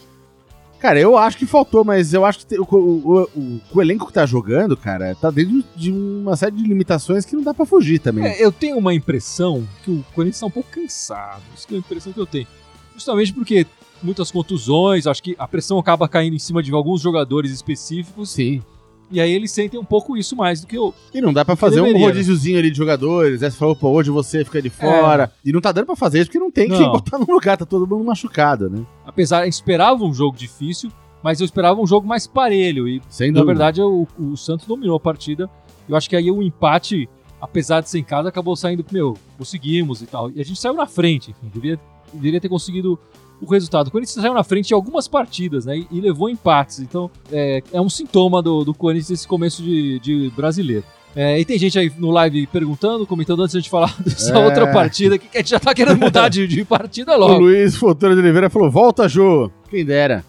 Cara, 0.78 1.00
eu 1.00 1.16
acho 1.18 1.37
que 1.38 1.47
faltou, 1.47 1.83
mas 1.83 2.12
eu 2.14 2.25
acho 2.25 2.40
que 2.40 2.47
tem- 2.47 2.61
o, 2.61 2.64
o- 2.71 3.23
o- 3.35 3.61
o 3.75 3.83
elenco 3.83 4.07
que 4.07 4.12
tá 4.12 4.25
jogando, 4.26 4.76
cara, 4.76 5.14
tá 5.14 5.28
dentro 5.30 5.64
de 5.75 5.90
uma 5.90 6.37
série 6.37 6.54
de 6.54 6.62
limitações 6.62 7.25
que 7.25 7.35
não 7.35 7.42
dá 7.42 7.52
pra 7.54 7.64
fugir 7.66 7.99
também. 7.99 8.25
É, 8.26 8.45
eu 8.45 8.52
tenho 8.52 8.76
uma 8.76 8.92
impressão 8.95 9.66
que 9.83 9.90
o 9.90 10.04
Corinthians 10.14 10.38
tá 10.40 10.47
um 10.47 10.50
pouco 10.50 10.68
cansado. 10.71 11.42
Isso 11.57 11.66
que 11.66 11.75
é 11.75 11.78
a 11.78 11.80
impressão 11.80 12.12
que 12.12 12.21
eu 12.21 12.26
tenho. 12.26 12.47
Justamente 12.95 13.33
porque 13.33 13.66
muitas 14.02 14.31
contusões, 14.31 15.07
acho 15.07 15.23
que 15.23 15.35
a 15.38 15.47
pressão 15.47 15.78
acaba 15.78 16.09
caindo 16.09 16.35
em 16.35 16.38
cima 16.38 16.62
de 16.62 16.73
alguns 16.73 17.00
jogadores 17.00 17.50
específicos, 17.50 18.31
Sim. 18.31 18.62
e 19.11 19.21
aí 19.21 19.31
eles 19.33 19.50
sentem 19.50 19.78
um 19.78 19.85
pouco 19.85 20.17
isso 20.17 20.37
mais 20.37 20.61
do 20.61 20.67
que 20.67 20.78
o. 20.78 20.93
E 21.12 21.21
não 21.21 21.33
dá 21.33 21.45
pra 21.45 21.57
fazer 21.57 21.81
um 21.81 21.85
deveria, 21.85 22.07
né? 22.07 22.12
rodíziozinho 22.12 22.59
ali 22.59 22.71
de 22.71 22.76
jogadores. 22.76 23.43
Aí 23.43 23.50
você 23.50 23.57
falou, 23.57 23.75
pô, 23.76 23.90
hoje 23.90 24.11
você 24.11 24.45
fica 24.45 24.61
de 24.62 24.71
fora. 24.71 25.33
E 25.45 25.52
não 25.52 25.61
tá 25.61 25.73
dando 25.73 25.87
pra 25.87 25.97
fazer 25.97 26.19
isso 26.21 26.26
porque 26.26 26.38
não 26.38 26.50
tem 26.50 26.69
quem 26.69 26.81
Não. 26.81 26.93
botar 26.93 27.19
no 27.19 27.26
lugar, 27.26 27.57
tá 27.57 27.64
todo 27.67 27.87
mundo 27.87 28.05
machucado, 28.05 28.69
né? 28.71 28.85
Apesar, 29.07 29.45
eu 29.45 29.49
esperava 29.49 30.05
um 30.05 30.12
jogo 30.14 30.37
difícil, 30.37 30.90
mas 31.23 31.40
eu 31.40 31.45
esperava 31.45 31.81
um 31.81 31.87
jogo 31.87 32.07
mais 32.07 32.26
parelho, 32.26 32.87
e 32.87 33.00
Sem 33.09 33.33
na 33.33 33.40
dúvida. 33.40 33.55
verdade 33.59 33.83
o, 33.83 34.07
o 34.19 34.37
Santos 34.37 34.67
dominou 34.67 34.97
a 34.97 35.00
partida. 35.00 35.49
Eu 35.88 35.97
acho 35.97 36.09
que 36.09 36.14
aí 36.14 36.31
o 36.31 36.43
empate, 36.43 37.09
apesar 37.40 37.81
de 37.81 37.88
ser 37.88 37.99
em 37.99 38.05
casa, 38.05 38.28
acabou 38.28 38.55
saindo, 38.55 38.85
meu, 38.93 39.17
conseguimos 39.38 40.02
e 40.02 40.07
tal. 40.07 40.31
E 40.31 40.40
a 40.40 40.45
gente 40.45 40.61
saiu 40.61 40.75
na 40.75 40.87
frente, 40.87 41.31
enfim, 41.31 41.50
deveria, 41.52 41.81
deveria 42.12 42.40
ter 42.40 42.49
conseguido 42.49 42.99
o 43.40 43.47
resultado. 43.50 43.88
O 43.88 43.90
Corinthians 43.90 44.21
saiu 44.23 44.35
na 44.35 44.42
frente 44.45 44.71
em 44.71 44.75
algumas 44.75 45.07
partidas, 45.09 45.64
né? 45.66 45.78
E, 45.78 45.87
e 45.90 46.00
levou 46.00 46.28
empates. 46.28 46.80
Então, 46.80 47.11
é, 47.33 47.62
é 47.73 47.80
um 47.80 47.88
sintoma 47.88 48.42
do, 48.42 48.64
do 48.64 48.75
Corinthians 48.75 49.11
nesse 49.11 49.28
começo 49.28 49.62
de, 49.62 49.99
de 50.00 50.33
brasileiro. 50.37 50.85
É, 51.16 51.40
e 51.40 51.45
tem 51.45 51.59
gente 51.59 51.78
aí 51.78 51.90
no 51.99 52.11
live 52.11 52.47
perguntando, 52.49 53.07
comentando 53.07 53.42
antes 53.42 53.52
de 53.52 53.59
a 53.59 53.61
gente 53.61 53.71
falar 53.71 53.95
dessa 54.04 54.35
É. 54.35 54.38
outra 54.45 54.71
partida, 54.73 55.18
que 55.18 55.26
a 55.37 55.40
gente 55.40 55.50
já 55.50 55.59
tá 55.59 55.75
querendo 55.75 55.99
mudar 55.99 56.28
de, 56.28 56.47
de 56.47 56.64
partida 56.64 57.16
O 57.16 57.18
logo. 57.21 57.38
Luiz 57.40 57.75
Fontana 57.76 58.14
de 58.14 58.21
Oliveira 58.21 58.50
falou: 58.50 58.71
volta, 58.71 59.09
Jô. 59.09 59.50
Quem 59.71 59.85
dera. 59.85 60.25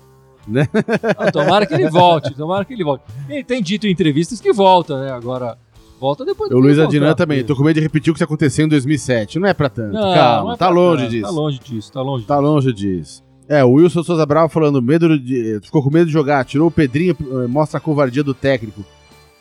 Ah, 1.17 1.31
tomara 1.31 1.65
que 1.67 1.73
ele 1.75 1.89
volte, 1.89 2.33
tomara 2.33 2.65
que 2.65 2.73
ele 2.73 2.83
volte. 2.83 3.03
Ele 3.29 3.43
tem 3.43 3.61
dito 3.61 3.85
em 3.85 3.91
entrevistas 3.91 4.41
que 4.41 4.51
volta, 4.51 4.99
né? 4.99 5.11
Agora, 5.11 5.57
volta 5.99 6.25
depois 6.25 6.49
O 6.51 6.57
Luiz 6.57 6.79
Adnan 6.79 7.13
também. 7.13 7.43
Tô 7.43 7.55
com 7.55 7.63
medo 7.63 7.75
de 7.75 7.81
repetir 7.81 8.11
o 8.11 8.15
que 8.15 8.23
aconteceu 8.23 8.65
em 8.65 8.69
2007. 8.69 9.39
Não 9.39 9.47
é 9.47 9.53
pra 9.53 9.69
tanto. 9.69 9.93
Não, 9.93 10.13
Calma, 10.13 10.43
não 10.43 10.53
é 10.53 10.57
tá 10.57 10.65
pra- 10.67 10.75
longe 10.75 11.05
é, 11.05 11.07
disso. 11.07 11.23
Tá 11.23 11.29
longe 11.29 11.59
disso, 11.59 11.91
tá 11.91 12.01
longe. 12.01 12.25
Tá 12.25 12.39
longe 12.39 12.73
disso. 12.73 13.23
É, 13.47 13.63
o 13.63 13.71
Wilson 13.71 14.03
Souza 14.03 14.25
Bravo 14.25 14.47
falando, 14.49 14.81
medo 14.81 15.17
de. 15.19 15.59
Ficou 15.63 15.81
com 15.83 15.89
medo 15.89 16.05
de 16.05 16.11
jogar, 16.13 16.45
tirou 16.45 16.67
o 16.67 16.71
Pedrinho, 16.71 17.17
eh, 17.19 17.47
mostra 17.47 17.79
a 17.79 17.81
covardia 17.81 18.23
do 18.23 18.33
técnico. 18.33 18.85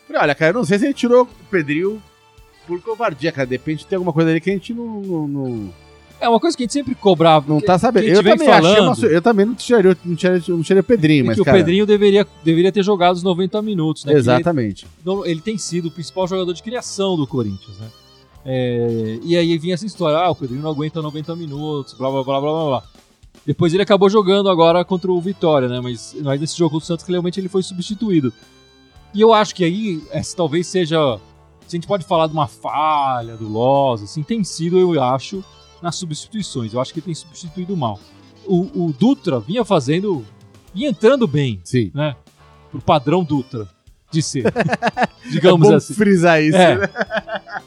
Falei, 0.07 0.21
olha, 0.23 0.33
cara, 0.35 0.49
eu 0.51 0.55
não 0.55 0.63
sei 0.65 0.79
se 0.79 0.85
ele 0.85 0.93
tirou 0.95 1.23
o 1.23 1.27
Pedrinho 1.51 2.01
por 2.67 2.81
covardia, 2.81 3.31
cara. 3.31 3.45
De 3.45 3.53
repente 3.55 3.85
tem 3.85 3.97
alguma 3.97 4.11
coisa 4.11 4.31
ali 4.31 4.41
que 4.41 4.49
a 4.49 4.53
gente 4.53 4.73
não. 4.73 5.01
não, 5.01 5.27
não, 5.27 5.69
É 6.21 6.27
uma 6.27 6.39
coisa 6.39 6.55
que 6.55 6.63
a 6.63 6.65
gente 6.65 6.73
sempre 6.73 6.95
cobrava. 6.95 7.45
não 7.47 7.61
tá 7.61 7.77
sabendo. 7.77 8.07
Eu 8.07 8.23
também, 8.23 8.47
falando. 8.47 8.97
uma, 8.97 9.07
eu 9.07 9.21
também 9.21 9.45
não 9.45 9.55
tiraria, 9.55 9.97
não 10.03 10.15
tiraria, 10.15 10.43
não 10.49 10.61
tiraria 10.61 10.81
o 10.81 10.83
Pedrinho, 10.83 11.23
é 11.23 11.27
mas. 11.27 11.35
que 11.35 11.41
o 11.41 11.45
cara, 11.45 11.57
Pedrinho 11.57 11.85
deveria, 11.85 12.27
deveria 12.43 12.71
ter 12.71 12.83
jogado 12.83 13.15
os 13.15 13.23
90 13.23 13.61
minutos, 13.61 14.03
né? 14.05 14.13
Exatamente. 14.13 14.85
Ele, 15.05 15.31
ele 15.31 15.41
tem 15.41 15.57
sido 15.57 15.87
o 15.87 15.91
principal 15.91 16.27
jogador 16.27 16.53
de 16.53 16.61
criação 16.61 17.15
do 17.15 17.25
Corinthians, 17.25 17.77
né? 17.77 17.87
É, 18.45 19.19
e 19.23 19.37
aí 19.37 19.57
vinha 19.57 19.73
essa 19.73 19.85
história, 19.85 20.17
ah, 20.17 20.29
o 20.29 20.35
Pedrinho 20.35 20.61
não 20.61 20.71
aguenta 20.71 21.01
90 21.01 21.35
minutos, 21.35 21.93
blá 21.93 22.09
blá 22.09 22.23
blá 22.23 22.41
blá 22.41 22.51
blá 22.51 22.65
blá. 22.65 22.83
Depois 23.45 23.73
ele 23.73 23.83
acabou 23.83 24.09
jogando 24.09 24.49
agora 24.49 24.83
contra 24.83 25.11
o 25.11 25.19
Vitória, 25.19 25.67
né? 25.67 25.79
Mas, 25.81 26.15
mas 26.21 26.39
nesse 26.39 26.57
jogo 26.57 26.79
do 26.79 26.85
Santos, 26.85 27.05
realmente 27.05 27.39
ele 27.39 27.49
foi 27.49 27.63
substituído. 27.63 28.33
E 29.13 29.21
eu 29.21 29.33
acho 29.33 29.55
que 29.55 29.63
aí, 29.63 30.03
essa 30.11 30.35
talvez 30.35 30.67
seja. 30.67 31.19
Se 31.67 31.75
a 31.75 31.77
gente 31.77 31.87
pode 31.87 32.05
falar 32.05 32.27
de 32.27 32.33
uma 32.33 32.47
falha 32.47 33.35
do 33.37 33.47
Loz, 33.47 34.01
assim, 34.01 34.23
tem 34.23 34.43
sido, 34.43 34.79
eu 34.79 35.01
acho, 35.03 35.43
nas 35.81 35.95
substituições. 35.95 36.73
Eu 36.73 36.81
acho 36.81 36.93
que 36.93 36.99
ele 36.99 37.05
tem 37.05 37.15
substituído 37.15 37.75
mal. 37.77 37.99
O, 38.45 38.87
o 38.87 38.93
Dutra 38.97 39.39
vinha 39.39 39.63
fazendo. 39.63 40.25
vinha 40.73 40.89
entrando 40.89 41.27
bem, 41.27 41.59
Sim. 41.63 41.91
né? 41.93 42.15
Pro 42.71 42.81
padrão 42.81 43.23
Dutra 43.23 43.67
de 44.11 44.21
ser. 44.21 44.45
É 45.29 45.31
digamos 45.31 45.67
bom 45.67 45.75
assim. 45.75 45.93
frisar 45.93 46.41
isso. 46.41 46.57
É. 46.57 46.75
né? 46.77 46.89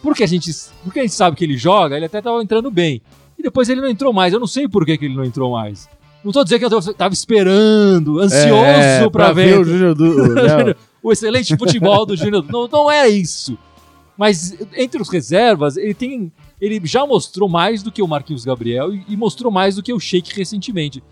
Porque 0.03 0.25
a 0.25 0.27
gente, 0.27 0.51
porque 0.83 0.99
a 0.99 1.03
gente 1.03 1.15
sabe 1.15 1.37
que 1.37 1.45
ele 1.45 1.57
joga, 1.57 1.97
ele 1.97 2.07
até 2.07 2.21
tava 2.21 2.43
entrando 2.43 2.71
bem. 2.73 3.01
E 3.39 3.43
depois 3.43 3.69
ele 3.69 3.81
não 3.81 3.89
entrou 3.89 4.13
mais. 4.13 4.33
Eu 4.33 4.41
não 4.41 4.47
sei 4.49 4.67
por 4.67 4.85
que, 4.85 4.99
que 4.99 5.05
ele 5.05 5.15
não 5.15 5.25
entrou 5.25 5.53
mais. 5.53 5.89
Não 6.25 6.33
tô 6.33 6.43
dizendo 6.43 6.59
que 6.59 6.65
eu 6.65 6.71
tava- 6.71 6.95
tava 6.95 7.15
esperando, 7.15 8.19
ansioso 8.19 8.65
É, 8.65 9.09
pra, 9.11 9.33
ver, 9.33 9.61
o 9.61 9.65
Júnior 9.65 9.95
do. 9.95 10.05
o- 10.05 10.29
não. 10.35 10.75
o 11.05 11.13
excelente 11.13 11.57
futebol 11.57 12.05
do 12.05 12.17
Júnior. 12.17 12.45
Não, 12.51 12.67
não 12.67 12.91
é 12.91 13.09
isso. 13.09 13.57
Mas 14.17 14.57
entre 14.77 15.01
os 15.01 15.09
reservas, 15.09 15.77
ele 15.77 15.95
tem. 15.95 16.31
Ele 16.61 16.81
já 16.85 17.07
mostrou 17.07 17.49
mais 17.49 17.83
do 17.83 17.91
que 17.91 18.03
o 18.03 18.07
Marquinhos 18.09 18.45
Gabriel 18.45 18.95
e, 18.95 19.05
e 19.09 19.17
mostrou 19.17 19.51
mais 19.51 19.75
do 19.77 19.83
que 19.83 19.93
o 19.93 19.99
Sheik 19.99 20.35
recentemente. 20.37 21.03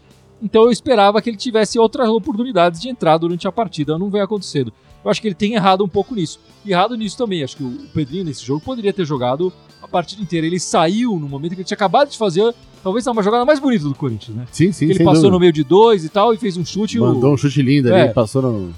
Então 0.42 0.62
eu 0.64 0.70
esperava 0.70 1.20
que 1.20 1.28
ele 1.28 1.36
tivesse 1.36 1.78
outras 1.78 2.08
oportunidades 2.08 2.80
de 2.80 2.88
entrar 2.88 3.18
durante 3.18 3.46
a 3.48 3.52
partida. 3.52 3.98
Não 3.98 4.08
vem 4.10 4.20
acontecendo. 4.22 4.72
Eu 5.04 5.10
acho 5.10 5.20
que 5.20 5.28
ele 5.28 5.34
tem 5.34 5.54
errado 5.54 5.82
um 5.84 5.88
pouco 5.88 6.14
nisso. 6.14 6.38
E 6.64 6.72
errado 6.72 6.96
nisso 6.96 7.16
também. 7.16 7.42
Acho 7.42 7.56
que 7.56 7.62
o 7.64 7.70
Pedrinho 7.92 8.24
nesse 8.24 8.44
jogo 8.44 8.60
poderia 8.60 8.92
ter 8.92 9.04
jogado 9.04 9.52
a 9.82 9.88
partida 9.88 10.22
inteira. 10.22 10.46
Ele 10.46 10.60
saiu 10.60 11.18
no 11.18 11.28
momento 11.28 11.50
que 11.52 11.56
ele 11.60 11.64
tinha 11.64 11.74
acabado 11.74 12.10
de 12.10 12.16
fazer, 12.18 12.54
talvez 12.82 13.06
uma 13.06 13.22
jogada 13.22 13.44
mais 13.44 13.58
bonita 13.58 13.84
do 13.84 13.94
Corinthians, 13.94 14.36
né? 14.36 14.46
Sim, 14.52 14.72
sim, 14.72 14.84
ele 14.86 14.98
passou 14.98 15.14
dúvida. 15.14 15.30
no 15.32 15.40
meio 15.40 15.52
de 15.52 15.64
dois 15.64 16.04
e 16.04 16.08
tal 16.10 16.32
e 16.34 16.36
fez 16.38 16.56
um 16.56 16.64
chute. 16.64 16.96
e 16.96 17.00
o- 17.00 17.06
Mandou 17.06 17.32
um 17.34 17.36
chute 17.36 17.60
lindo 17.62 17.88
ali, 17.92 18.08
É. 18.08 18.12
passou 18.12 18.40
no, 18.42 18.74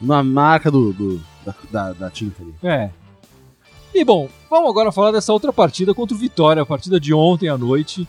na 0.00 0.22
marca 0.22 0.70
do, 0.70 0.92
do- 0.92 1.20
da, 1.44 1.54
da, 1.70 1.92
da 1.92 2.10
tinta 2.10 2.42
ali. 2.42 2.54
É. 2.62 2.90
E 3.98 4.04
bom, 4.04 4.28
vamos 4.50 4.68
agora 4.68 4.92
falar 4.92 5.10
dessa 5.10 5.32
outra 5.32 5.50
partida 5.54 5.94
contra 5.94 6.14
o 6.14 6.18
Vitória, 6.18 6.62
a 6.62 6.66
partida 6.66 7.00
de 7.00 7.14
ontem 7.14 7.48
à 7.48 7.56
noite. 7.56 8.06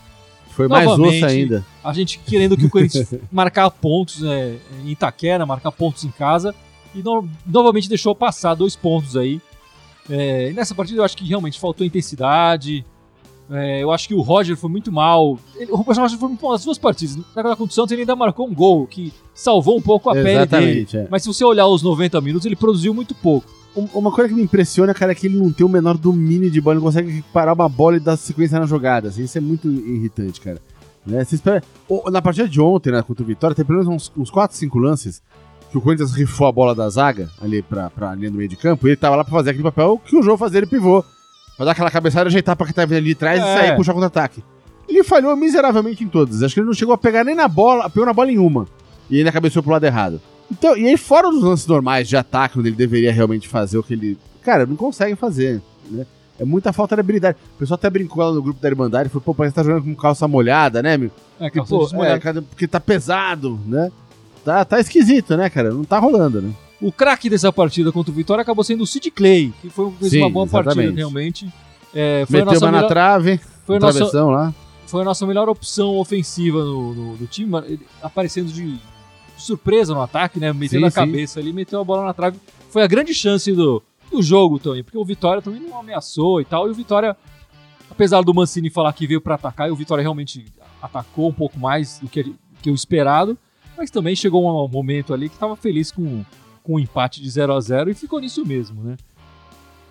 Foi 0.50 0.68
mais 0.68 0.86
Novamente, 0.86 1.24
osso 1.24 1.34
ainda. 1.34 1.66
A 1.82 1.94
gente 1.94 2.20
querendo 2.20 2.58
que 2.58 2.66
o 2.66 2.70
Corinthians 2.70 3.14
marcar 3.32 3.70
pontos 3.72 4.20
né, 4.20 4.58
em 4.84 4.90
Itaquera, 4.90 5.46
marcar 5.46 5.72
pontos 5.72 6.04
em 6.04 6.10
casa. 6.10 6.54
E 6.94 7.02
no- 7.02 7.30
novamente 7.46 7.88
deixou 7.88 8.14
passar 8.14 8.54
dois 8.54 8.76
pontos 8.76 9.16
aí. 9.16 9.40
É, 10.10 10.52
nessa 10.54 10.76
partida 10.76 11.00
eu 11.00 11.06
acho 11.06 11.16
que 11.16 11.24
realmente 11.26 11.58
faltou 11.60 11.86
intensidade. 11.86 12.84
É, 13.50 13.82
eu 13.82 13.90
acho 13.92 14.10
que 14.10 14.14
o 14.14 14.20
Roger 14.22 14.58
foi 14.58 14.70
muito 14.70 14.92
mal. 14.92 15.40
Ele- 15.56 15.72
o 15.72 15.76
Roger 15.78 16.20
foi 16.20 16.28
muito 16.28 16.42
mal 16.44 16.52
nas 16.52 16.66
duas 16.66 16.78
partidas. 16.78 17.16
Naquela 17.34 17.56
contra 17.56 17.72
o 17.72 17.74
Santos 17.74 17.94
ele 17.94 18.02
ainda 18.02 18.16
marcou 18.16 18.46
um 18.46 18.54
gol 18.54 18.86
que 18.88 19.14
salvou 19.34 19.78
um 19.78 19.82
pouco 19.82 20.10
a 20.10 20.14
pele 20.14 20.26
dele. 20.26 20.42
Exatamente, 20.42 20.98
é. 20.98 21.08
Mas 21.10 21.22
se 21.22 21.30
você 21.30 21.46
olhar 21.46 21.66
os 21.68 21.82
90 21.82 22.20
minutos, 22.20 22.46
ele 22.46 22.58
produziu 22.58 22.94
muito 22.94 23.16
pouco. 23.16 23.56
Um- 23.78 23.88
Uma 24.00 24.12
coisa 24.12 24.28
que 24.30 24.36
me 24.36 24.42
impressiona, 24.42 24.94
cara, 24.94 25.12
é 25.12 25.16
que 25.16 25.28
ele 25.28 25.38
não 25.38 25.52
tem 25.52 25.66
o 25.66 25.70
menor 25.70 25.98
domínio 25.98 26.50
de 26.50 26.60
bola, 26.60 26.76
não 26.76 26.82
consegue 26.84 27.24
parar 27.32 27.54
uma 27.54 27.70
bola 27.70 27.98
e 27.98 28.00
dar 28.00 28.18
sequência 28.18 28.60
na 28.60 28.66
jogada. 28.66 29.10
assim, 29.10 29.24
isso 29.24 29.38
é 29.38 29.42
muito 29.42 29.70
irritante, 29.70 30.42
cara. 30.42 30.60
Né? 31.06 31.24
Você 31.24 31.36
espera... 31.36 31.64
Na 32.12 32.22
partida 32.22 32.50
de 32.50 32.60
ontem, 32.60 32.92
né, 32.92 33.02
contra 33.02 33.24
o 33.24 33.26
Vitória, 33.28 33.56
tem 33.56 33.64
pelo 33.64 33.80
menos 33.80 33.94
uns, 33.94 34.12
uns 34.18 34.30
4, 34.32 34.58
5 34.58 34.78
lances 34.80 35.22
que 35.72 35.78
o 35.78 35.82
Corinthians 35.82 36.12
rifou 36.14 36.48
a 36.48 36.52
bola 36.52 36.74
da 36.74 36.90
zaga 36.90 37.30
ali 37.42 37.62
pra, 37.62 37.90
pra 37.90 38.16
linha 38.16 38.32
do 38.32 38.38
meio 38.38 38.50
de 38.50 38.56
campo 38.56 38.88
e 38.88 38.90
ele 38.92 38.98
tava 38.98 39.16
lá 39.16 39.24
pra 39.24 39.32
fazer 39.34 39.50
aquele 39.52 39.64
papel 39.64 40.02
que 40.04 40.18
o 40.18 40.24
jogo 40.24 40.38
fazia 40.38 40.58
ele 40.60 40.66
pivô. 40.68 41.04
Pra 41.56 41.66
dar 41.66 41.72
aquela 41.72 41.92
cabeçada 41.92 42.26
e 42.26 42.30
ajeitar 42.30 42.56
pra 42.56 42.66
quem 42.66 42.74
tá 42.76 42.84
vindo 42.86 42.98
ali 42.98 43.08
de 43.08 43.16
trás 43.16 43.40
É. 43.40 43.42
e 43.42 43.58
sair 43.58 43.74
e 43.74 43.76
puxar 43.76 43.94
contra-ataque. 43.94 44.44
Ele 44.88 45.04
falhou 45.04 45.36
miseravelmente 45.36 46.04
em 46.04 46.08
todas. 46.08 46.42
Acho 46.44 46.54
que 46.54 46.60
ele 46.62 46.68
não 46.68 46.74
chegou 46.74 46.94
a 46.94 46.98
pegar 46.98 47.24
nem 47.24 47.36
na 47.36 47.48
bola, 47.48 47.90
pegou 47.90 48.06
na 48.06 48.14
bola 48.14 48.32
em 48.32 48.38
uma. 48.38 48.66
E 49.10 49.18
ainda 49.18 49.32
cabeceou 49.32 49.62
pro 49.64 49.72
lado 49.74 49.84
errado. 49.86 50.22
Então, 50.52 50.78
e 50.78 50.88
aí, 50.88 50.98
fora 50.98 51.30
dos 51.30 51.44
lances 51.44 51.68
normais 51.68 52.08
de 52.08 52.16
ataque, 52.16 52.58
onde 52.60 52.70
ele 52.70 52.76
deveria 52.76 53.12
realmente 53.12 53.48
fazer 53.48 53.78
o 53.78 53.84
que 53.84 53.94
ele. 53.94 54.18
Cara, 54.44 54.66
não 54.66 54.76
consegue 54.76 55.16
fazer. 55.16 55.62
Né? 55.92 56.06
É 56.40 56.46
muita 56.46 56.72
falta 56.72 56.96
de 56.96 57.00
habilidade. 57.02 57.38
O 57.56 57.60
pessoal 57.60 57.76
até 57.76 57.90
brincou 57.90 58.24
lá 58.24 58.32
no 58.32 58.42
grupo 58.42 58.62
da 58.62 58.70
Irmandade 58.70 59.08
e 59.08 59.10
falou: 59.10 59.24
pô, 59.24 59.34
parece 59.34 59.54
que 59.54 59.60
tá 59.62 59.64
jogando 59.64 59.84
com 59.84 59.96
calça 59.96 60.28
molhada, 60.28 60.82
né, 60.82 60.98
meu? 60.98 61.12
É, 61.40 61.46
Porque, 61.46 61.58
calça 61.60 61.76
pô, 61.76 61.84
desmolhada. 61.84 62.30
é, 62.30 62.42
porque 62.42 62.68
tá 62.68 62.80
pesado, 62.80 63.60
né? 63.66 63.92
Tá, 64.46 64.64
tá 64.64 64.80
esquisito, 64.80 65.36
né, 65.36 65.50
cara? 65.50 65.72
Não 65.72 65.84
tá 65.84 66.00
rolando, 66.00 66.42
né? 66.42 66.52
O 66.82 66.92
craque 66.92 67.30
dessa 67.30 67.52
partida 67.52 67.92
contra 67.92 68.12
o 68.12 68.16
Vitória 68.16 68.42
acabou 68.42 68.64
sendo 68.64 68.84
o 68.84 68.88
Sid 68.88 69.10
Clay, 69.12 69.52
que 69.62 69.70
foi, 69.70 69.92
fez 70.00 70.12
Sim, 70.12 70.20
uma 70.22 70.30
boa 70.30 70.48
partida 70.48 70.74
exatamente. 70.76 70.96
realmente. 70.98 71.54
É, 71.94 72.24
foi, 72.30 72.40
a 72.42 72.46
Meteu 72.46 72.54
nossa 72.54 72.66
uma 72.66 72.72
na 72.72 72.78
melhor, 72.78 72.88
trave, 72.90 73.40
foi, 73.66 73.76
a 73.78 73.80
na 73.80 73.86
nossa, 73.92 74.24
lá. 74.26 74.54
foi 74.86 75.02
a 75.02 75.06
nossa 75.06 75.26
melhor 75.26 75.50
opção 75.50 75.98
ofensiva 75.98 76.64
no, 76.64 76.94
no- 76.94 77.18
do 77.18 77.26
time, 77.26 77.58
ele 77.66 77.80
aparecendo 78.02 78.52
de 78.54 78.78
surpresa 79.38 79.94
no 79.94 80.02
ataque, 80.02 80.40
né? 80.40 80.52
Metendo 80.52 80.82
Sim, 80.82 80.88
a 80.88 80.92
sim. 80.92 80.96
cabeça 80.96 81.40
ali, 81.40 81.54
meteu 81.54 81.80
a 81.80 81.84
bola 81.84 82.04
na 82.06 82.14
trave. 82.14 82.38
Foi 82.70 82.84
a 82.84 82.88
grande 82.88 83.14
chance 83.14 83.52
do, 83.52 83.82
do 84.12 84.22
jogo 84.22 84.60
também, 84.60 84.84
porque 84.84 84.98
o 84.98 85.06
Vitória 85.06 85.42
também 85.42 85.62
não 85.62 85.80
ameaçou 85.80 86.42
e 86.42 86.46
tal, 86.46 86.68
e 86.68 86.72
o 86.72 86.74
Vitória, 86.74 87.16
apesar 87.90 88.22
do 88.22 88.34
Mancini 88.34 88.70
falar 88.70 88.92
que 88.94 89.08
veio 89.08 89.22
pra 89.22 89.36
atacar, 89.36 89.70
e 89.70 89.72
o 89.72 89.76
Vitória 89.76 90.02
realmente 90.02 90.46
atacou 90.82 91.30
um 91.30 91.34
pouco 91.34 91.60
mais 91.60 92.00
do 92.00 92.08
que, 92.08 92.36
que 92.62 92.70
o 92.70 92.76
esperado, 92.76 93.38
mas 93.78 93.92
também 93.92 94.16
chegou 94.16 94.44
um 94.44 94.68
momento 94.68 95.14
ali 95.14 95.30
que 95.30 95.38
tava 95.38 95.56
feliz 95.56 95.92
com, 95.92 96.24
com 96.64 96.74
o 96.76 96.80
empate 96.80 97.22
de 97.22 97.30
0 97.30 97.54
a 97.54 97.60
0 97.60 97.92
e 97.92 97.94
ficou 97.94 98.20
nisso 98.20 98.46
mesmo, 98.46 98.84
né? 98.84 98.98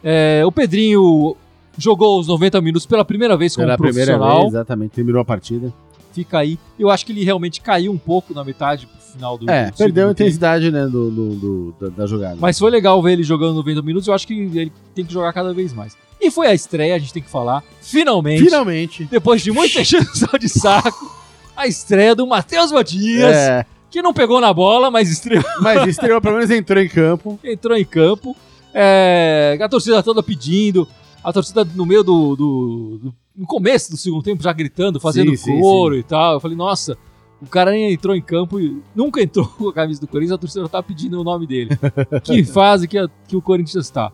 É, 0.02 0.44
o 0.44 0.52
Pedrinho 0.52 1.36
jogou 1.78 2.20
os 2.20 2.28
90 2.28 2.60
minutos 2.60 2.86
pela 2.86 3.04
primeira 3.04 3.36
vez 3.36 3.54
como 3.54 3.66
Pela 3.66 3.76
primeira 3.76 4.12
profissional 4.12 4.42
vez, 4.42 4.54
exatamente. 4.54 4.92
Terminou 4.92 5.20
a 5.20 5.24
partida. 5.24 5.72
Fica 6.16 6.38
aí. 6.38 6.58
Eu 6.78 6.90
acho 6.90 7.06
que 7.06 7.12
ele 7.12 7.22
realmente 7.24 7.60
caiu 7.60 7.92
um 7.92 7.98
pouco 7.98 8.34
na 8.34 8.42
metade 8.42 8.86
pro 8.86 8.96
final 9.00 9.38
do. 9.38 9.48
É, 9.50 9.70
do 9.70 9.76
perdeu 9.76 10.06
a 10.06 10.14
tempo. 10.14 10.22
intensidade, 10.22 10.70
né, 10.72 10.84
do, 10.86 11.10
do- 11.10 11.34
do- 11.36 11.74
da, 11.80 11.88
da 11.90 12.06
jogada. 12.06 12.36
Mas 12.40 12.58
foi 12.58 12.70
legal 12.70 13.00
ver 13.02 13.12
ele 13.12 13.22
jogando 13.22 13.54
90 13.54 13.82
minutos. 13.82 14.08
Eu 14.08 14.14
acho 14.14 14.26
que 14.26 14.34
ele 14.34 14.72
tem 14.94 15.04
que 15.04 15.12
jogar 15.12 15.32
cada 15.32 15.52
vez 15.54 15.72
mais. 15.72 15.96
E 16.20 16.30
foi 16.30 16.46
a 16.48 16.54
estreia, 16.54 16.94
a 16.94 16.98
gente 16.98 17.12
tem 17.12 17.22
que 17.22 17.30
falar. 17.30 17.62
Finalmente, 17.80 18.42
Finalmente. 18.44 19.04
depois 19.04 19.42
de 19.42 19.52
muita 19.52 19.80
encheção 19.82 20.38
de 20.40 20.48
saco, 20.48 21.14
a 21.56 21.66
estreia 21.66 22.14
do 22.14 22.26
Matheus 22.26 22.72
Matias, 22.72 23.34
É, 23.36 23.66
que 23.90 24.00
não 24.02 24.12
pegou 24.14 24.40
na 24.40 24.52
bola, 24.52 24.90
mas 24.90 25.10
estreou, 25.10 25.44
mas 25.60 25.86
estreou, 25.86 26.20
pelo 26.20 26.36
menos 26.36 26.50
entrou 26.50 26.82
em 26.82 26.88
campo. 26.88 27.38
entrou 27.44 27.76
em 27.76 27.84
campo. 27.84 28.34
É, 28.78 29.58
a 29.60 29.68
torcida 29.68 30.02
toda 30.02 30.22
pedindo. 30.22 30.86
A 31.24 31.32
torcida 31.32 31.64
no 31.74 31.84
meio 31.86 32.04
do, 32.04 32.36
do- 32.36 32.98
do- 33.02 33.14
No 33.36 33.46
começo 33.46 33.90
do 33.90 33.96
segundo 33.96 34.22
tempo 34.22 34.42
já 34.42 34.52
gritando, 34.52 34.98
fazendo 34.98 35.30
Sim, 35.30 35.36
sim, 35.36 35.60
coro 35.60 35.94
e 35.96 36.02
tal. 36.02 36.34
Eu 36.34 36.40
falei, 36.40 36.56
nossa, 36.56 36.96
O 37.42 37.46
cara 37.46 37.70
nem 37.70 37.92
entrou 37.92 38.16
em 38.16 38.22
campo 38.22 38.58
e 38.58 38.80
nunca 38.94 39.20
entrou 39.20 39.46
com 39.46 39.68
a 39.68 39.72
camisa 39.72 40.00
do 40.00 40.06
Corinthians, 40.06 40.32
a 40.36 40.38
torcida 40.38 40.62
já 40.62 40.68
tá 40.70 40.82
pedindo 40.82 41.20
o 41.20 41.24
nome 41.24 41.46
dele. 41.46 41.70
que 42.24 42.42
fase 42.44 42.88
que, 42.88 42.96
a- 42.96 43.08
que 43.28 43.36
o 43.36 43.42
Corinthians 43.42 43.90
tá. 43.90 44.10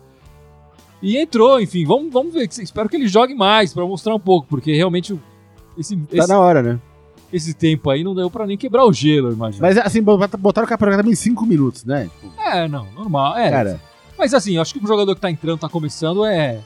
E 1.01 1.17
entrou, 1.17 1.59
enfim, 1.61 1.85
vamos, 1.85 2.11
vamos 2.11 2.33
ver. 2.33 2.49
Espero 2.61 2.87
que 2.89 2.95
ele 2.97 3.07
jogue 3.07 3.33
mais 3.33 3.73
pra 3.73 3.85
mostrar 3.85 4.13
um 4.15 4.19
pouco, 4.19 4.47
porque 4.47 4.73
realmente 4.75 5.17
esse, 5.77 5.95
Tá 5.95 6.03
esse, 6.17 6.27
na 6.27 6.39
hora, 6.39 6.61
né? 6.61 6.79
esse 7.31 7.53
tempo 7.53 7.89
aí 7.89 8.03
não 8.03 8.13
deu 8.13 8.29
pra 8.29 8.45
nem 8.45 8.57
quebrar 8.57 8.85
o 8.85 8.91
gelo, 8.93 9.29
eu 9.29 9.33
imagino. 9.33 9.61
Mas 9.61 9.77
assim, 9.77 10.01
bot- 10.01 10.37
botaram 10.37 10.65
o 10.65 10.69
jogar 10.69 10.97
também 10.97 11.13
em 11.13 11.15
5 11.15 11.45
minutos, 11.45 11.83
né? 11.85 12.09
É, 12.45 12.67
não, 12.67 12.85
normal. 12.91 13.37
É, 13.37 13.49
Cara, 13.49 13.81
Mas 14.17 14.33
assim, 14.33 14.55
eu 14.55 14.61
acho 14.61 14.73
que 14.73 14.83
o 14.83 14.87
jogador 14.87 15.15
que 15.15 15.21
tá 15.21 15.31
entrando, 15.31 15.59
tá 15.59 15.69
começando, 15.69 16.23
é, 16.25 16.59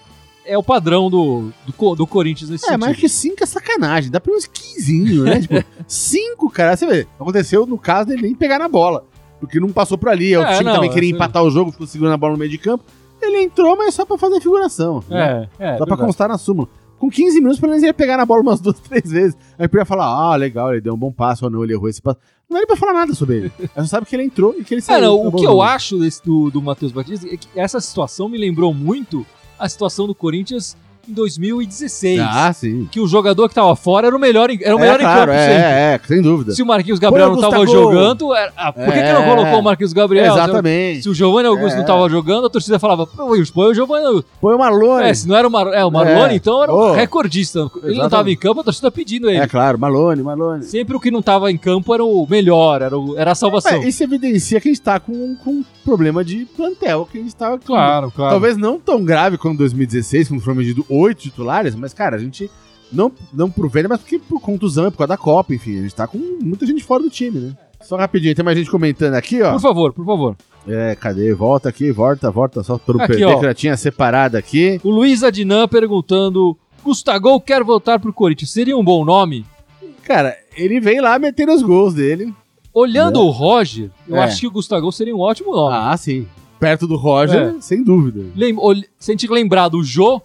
é 0.47 0.57
o 0.57 0.63
padrão 0.63 1.09
do, 1.09 1.51
do, 1.65 1.95
do 1.95 2.07
Corinthians 2.07 2.49
nesse 2.49 2.65
é, 2.65 2.67
sentido. 2.69 2.85
mas 2.85 2.97
que 2.97 3.07
5 3.09 3.43
é 3.43 3.45
sacanagem. 3.45 4.09
Dá 4.11 4.19
pra 4.19 4.33
uns 4.33 4.45
15, 4.45 5.21
né? 5.21 5.39
tipo, 5.41 5.55
5, 5.87 6.49
cara. 6.49 6.75
Você 6.75 6.85
vê, 6.87 7.07
aconteceu 7.19 7.65
no 7.65 7.77
caso 7.77 8.07
dele 8.09 8.21
nem 8.23 8.35
pegar 8.35 8.59
na 8.59 8.67
bola. 8.67 9.05
Porque 9.39 9.59
não 9.59 9.69
passou 9.69 9.97
por 9.97 10.09
ali. 10.09 10.35
O 10.35 10.41
É, 10.41 10.53
time 10.53 10.63
não, 10.65 10.75
também 10.75 10.89
queria 10.91 11.09
assim- 11.09 11.15
empatar 11.15 11.43
o 11.43 11.51
jogo, 11.51 11.71
ficou 11.71 11.85
segurando 11.85 12.13
a 12.13 12.17
bola 12.17 12.33
no 12.33 12.39
meio 12.39 12.49
de 12.51 12.57
campo. 12.57 12.83
Ele 13.21 13.41
entrou, 13.43 13.75
mas 13.77 13.93
só 13.93 14.05
pra 14.05 14.17
fazer 14.17 14.39
figuração. 14.41 15.03
né? 15.09 15.47
É, 15.59 15.65
é. 15.65 15.71
Dá 15.71 15.77
pra 15.77 15.85
verdade. 15.85 16.01
constar 16.01 16.27
na 16.29 16.37
súmula. 16.37 16.67
Com 16.99 17.11
15 17.11 17.35
minutos, 17.39 17.59
pelo 17.59 17.69
menos 17.71 17.83
ele 17.83 17.89
ia 17.89 17.93
pegar 17.93 18.17
na 18.17 18.25
bola 18.25 18.41
umas 18.41 18.59
duas, 18.59 18.79
três 18.81 19.11
vezes. 19.11 19.37
Aí 19.59 19.67
podia 19.67 19.85
falar, 19.85 20.05
ah, 20.07 20.35
legal, 20.35 20.71
ele 20.71 20.81
deu 20.81 20.93
um 20.95 20.97
bom 20.97 21.11
passo 21.11 21.45
ou 21.45 21.51
não, 21.51 21.63
ele 21.63 21.73
errou 21.73 21.87
esse 21.87 22.01
passo. 22.01 22.17
Não 22.49 22.57
era 22.57 22.65
pra 22.65 22.75
falar 22.75 22.93
nada 22.93 23.13
sobre 23.13 23.37
ele. 23.37 23.51
Ela 23.75 23.85
só 23.85 23.97
sabe 23.97 24.05
que 24.07 24.15
ele 24.15 24.23
entrou 24.23 24.55
e 24.57 24.63
que 24.63 24.73
ele 24.73 24.79
É, 24.79 24.83
saiu. 24.83 25.01
não, 25.01 25.27
o 25.27 25.31
que 25.31 25.45
eu 25.45 25.61
acho 25.61 25.99
desse, 25.99 26.23
do, 26.23 26.49
do 26.49 26.61
Matheus 26.61 26.91
Batista 26.91 27.27
é 27.27 27.37
que 27.37 27.47
essa 27.55 27.79
situação 27.79 28.27
me 28.29 28.37
lembrou 28.37 28.73
muito 28.73 29.25
a 29.59 29.67
situação 29.67 30.07
do 30.07 30.15
Corinthians 30.15 30.75
em 31.07 31.13
2016. 31.13 32.19
Ah, 32.21 32.51
sim. 32.53 32.87
Que 32.91 32.99
o 32.99 33.07
jogador 33.07 33.47
que 33.49 33.55
tava 33.55 33.75
fora 33.75 34.07
era 34.07 34.15
o 34.15 34.19
melhor 34.19 34.49
em, 34.49 34.59
era 34.61 34.75
o 34.75 34.79
melhor 34.79 34.99
é, 34.99 35.03
em 35.03 35.05
claro, 35.05 35.31
campo 35.31 35.39
sempre. 35.43 35.53
é, 35.63 35.93
é, 35.93 36.01
sem 36.07 36.21
dúvida. 36.21 36.51
Se 36.53 36.61
o 36.61 36.65
Marquinhos 36.65 36.99
Gabriel 36.99 37.31
não 37.31 37.39
tava 37.39 37.65
jogando, 37.65 38.35
era- 38.35 38.51
ah, 38.57 38.71
por 38.73 38.85
que, 38.85 38.91
que 38.91 38.97
É. 38.99 39.13
não 39.13 39.23
colocou 39.23 39.59
o 39.59 39.63
Marquinhos 39.63 39.93
Gabriel? 39.93 40.33
Exatamente. 40.33 41.03
Se 41.03 41.09
o 41.09 41.13
Giovanni 41.13 41.47
Augusto 41.47 41.75
É. 41.75 41.77
não 41.77 41.85
tava 41.85 42.09
jogando, 42.09 42.47
a 42.47 42.49
torcida 42.49 42.79
falava, 42.79 43.05
pô, 43.07 43.27
põe 43.53 43.71
o 43.71 43.73
Giovanni 43.73 44.05
Augusto. 44.05 44.27
Põe 44.41 44.55
o 44.55 44.57
Malone. 44.57 45.05
É, 45.09 45.13
se 45.13 45.27
não 45.27 45.35
era 45.35 45.47
o, 45.47 45.51
Mar... 45.51 45.67
é, 45.73 45.85
o 45.85 45.91
Marlone, 45.91 46.33
É. 46.33 46.35
então 46.35 46.61
era 46.63 46.73
Oh. 46.73 46.91
o 46.91 46.93
recordista. 46.93 47.59
Ele 47.59 47.69
não 47.69 47.89
Exatamente. 47.89 48.09
tava 48.11 48.31
em 48.31 48.35
campo, 48.37 48.61
a 48.61 48.63
torcida 48.63 48.91
pedindo 48.91 49.29
ele. 49.29 49.39
É, 49.39 49.47
claro, 49.47 49.79
Malone, 49.79 50.21
Malone. 50.23 50.63
Sempre 50.63 50.95
o 50.95 50.99
que 50.99 51.09
não 51.11 51.21
tava 51.21 51.51
em 51.51 51.57
campo 51.57 51.93
era 51.93 52.03
o 52.03 52.27
melhor, 52.29 52.81
era, 52.81 52.97
o- 52.97 53.17
era 53.17 53.31
a 53.31 53.35
salvação. 53.35 53.71
É, 53.83 53.87
isso 53.87 54.03
evidencia 54.03 54.59
que 54.59 54.67
a 54.67 54.71
gente 54.71 54.81
tá 54.81 54.99
com, 54.99 55.35
com 55.43 55.51
um 55.51 55.65
problema 55.85 56.23
de 56.23 56.45
plantel, 56.57 57.07
que 57.11 57.17
a 57.17 57.21
gente 57.21 57.35
tava 57.35 57.57
com. 57.57 57.65
Claro, 57.65 58.11
claro. 58.11 58.31
Talvez 58.31 58.57
não 58.57 58.77
tão 58.79 59.03
grave 59.03 59.37
quanto 59.37 59.57
2016, 59.59 60.27
quando 60.27 60.41
foram 60.41 60.57
medidos 60.57 60.83
oito 60.97 61.21
titulares, 61.21 61.75
mas, 61.75 61.93
cara, 61.93 62.15
a 62.15 62.19
gente. 62.19 62.49
Não, 62.91 63.11
não 63.33 63.49
por 63.51 63.69
velha, 63.69 63.89
mas 63.89 63.99
porque 63.99 64.17
por 64.17 64.39
contusão, 64.39 64.89
por 64.89 64.99
causa 64.99 65.09
da 65.09 65.17
Copa, 65.17 65.53
enfim. 65.53 65.79
A 65.79 65.81
gente 65.81 65.93
tá 65.95 66.07
com 66.07 66.17
muita 66.17 66.65
gente 66.65 66.83
fora 66.83 67.03
do 67.03 67.09
time, 67.09 67.37
né? 67.39 67.57
Só 67.81 67.97
rapidinho, 67.97 68.33
tem 68.33 68.45
mais 68.45 68.57
gente 68.57 68.71
comentando 68.71 69.13
aqui, 69.15 69.41
ó. 69.41 69.51
Por 69.51 69.59
favor, 69.61 69.91
por 69.93 70.05
favor. 70.05 70.35
É, 70.65 70.95
cadê? 70.95 71.33
Volta 71.33 71.67
aqui, 71.69 71.91
volta, 71.91 72.31
volta, 72.31 72.63
só 72.63 72.79
não 72.87 72.95
Aqui, 73.01 73.07
perder, 73.07 73.25
ó. 73.25 73.39
que 73.39 73.45
já 73.45 73.53
tinha 73.53 73.75
separado 73.77 74.37
aqui. 74.37 74.79
O 74.83 74.89
Luiz 74.89 75.21
Adnan 75.21 75.67
perguntando: 75.67 76.57
Gustavo 76.83 77.39
quer 77.41 77.61
voltar 77.63 77.99
pro 77.99 78.13
Corinthians. 78.13 78.51
Seria 78.51 78.77
um 78.77 78.83
bom 78.83 79.03
nome? 79.03 79.45
Cara, 80.03 80.33
ele 80.55 80.79
vem 80.79 81.01
lá 81.01 81.19
metendo 81.19 81.51
os 81.53 81.61
gols 81.61 81.93
dele. 81.93 82.33
Olhando 82.73 83.19
É. 83.19 83.21
o 83.21 83.29
Roger, 83.29 83.89
eu 84.07 84.15
É. 84.15 84.23
acho 84.23 84.39
que 84.41 84.47
o 84.47 84.51
Gustavo 84.51 84.91
seria 84.93 85.15
um 85.15 85.19
ótimo 85.19 85.53
nome. 85.53 85.75
Ah, 85.75 85.95
sim. 85.97 86.25
Perto 86.59 86.87
do 86.87 86.95
Roger, 86.95 87.55
sem 87.59 87.83
dúvida. 87.83 88.25
Lem- 88.35 88.55
ol- 88.57 88.75
Se 88.97 89.11
a 89.11 89.13
gente 89.13 89.27
lembrar 89.27 89.67
do 89.69 89.83
Jô, 89.83 90.21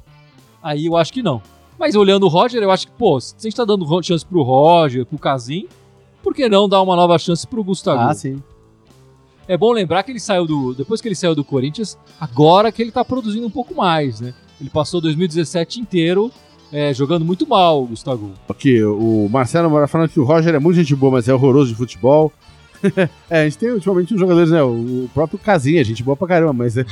aí 0.63 0.87
eu 0.87 0.97
acho 0.97 1.13
que 1.13 1.23
não. 1.23 1.43
Mas 1.79 1.95
olhando 1.95 2.27
o 2.27 2.29
Roger, 2.29 2.63
eu 2.63 2.71
acho 2.71 2.87
que, 2.87 2.93
pô, 2.93 3.21
se 3.21 3.35
a 3.39 3.43
gente 3.43 3.57
tá 3.57 3.65
dando 3.65 3.87
chance 4.03 4.25
pro 4.25 4.43
Roger, 4.43 5.05
pro 5.05 5.19
Casim, 5.19 5.67
por 6.23 6.35
que 6.35 6.49
não 6.49 6.69
dar 6.69 6.81
uma 6.83 6.95
nova 6.95 7.19
chance 7.19 7.47
pro 7.47 7.65
Gustavo? 7.65 8.01
Ah, 8.01 8.15
sim. 8.15 8.43
É 9.49 9.57
bom 9.57 9.73
lembrar 9.73 10.03
que 10.03 10.13
ele 10.13 10.21
saiu 10.21 10.47
do. 10.47 10.75
Depois 10.75 11.01
que 11.01 11.09
ele 11.09 11.17
saiu 11.17 11.35
do 11.35 11.43
Corinthians, 11.43 11.99
agora 12.21 12.71
que 12.71 12.81
ele 12.81 12.93
tá 12.93 13.05
produzindo 13.05 13.47
um 13.47 13.51
pouco 13.51 13.75
mais, 13.75 14.21
né? 14.21 14.33
Ele 14.61 14.71
passou 14.71 15.01
2017 15.01 15.81
inteiro 15.81 16.31
é, 16.73 16.95
jogando 16.95 17.25
muito 17.25 17.47
mal, 17.47 17.83
o 17.83 17.87
Gustavo. 17.87 18.33
Aqui, 18.49 18.83
o 18.83 19.29
Marcelo 19.31 19.69
mora 19.69 19.87
falando 19.87 20.09
que 20.09 20.19
o 20.19 20.25
Roger 20.25 20.55
é 20.55 20.59
muito 20.59 20.77
gente 20.77 20.95
boa, 20.97 21.13
mas 21.13 21.29
é 21.29 21.35
horroroso 21.35 21.71
de 21.71 21.77
futebol. 21.77 22.33
é, 23.31 23.41
a 23.41 23.45
gente 23.45 23.59
tem 23.59 23.71
ultimamente 23.71 24.15
uns 24.15 24.21
jogadores, 24.21 24.51
né? 24.51 24.63
O 24.63 25.09
próprio 25.15 25.39
Casinha, 25.39 25.83
gente 25.85 26.03
boa 26.03 26.17
pra 26.17 26.27
caramba, 26.29 26.53
mas 26.53 26.77
é... 26.77 26.85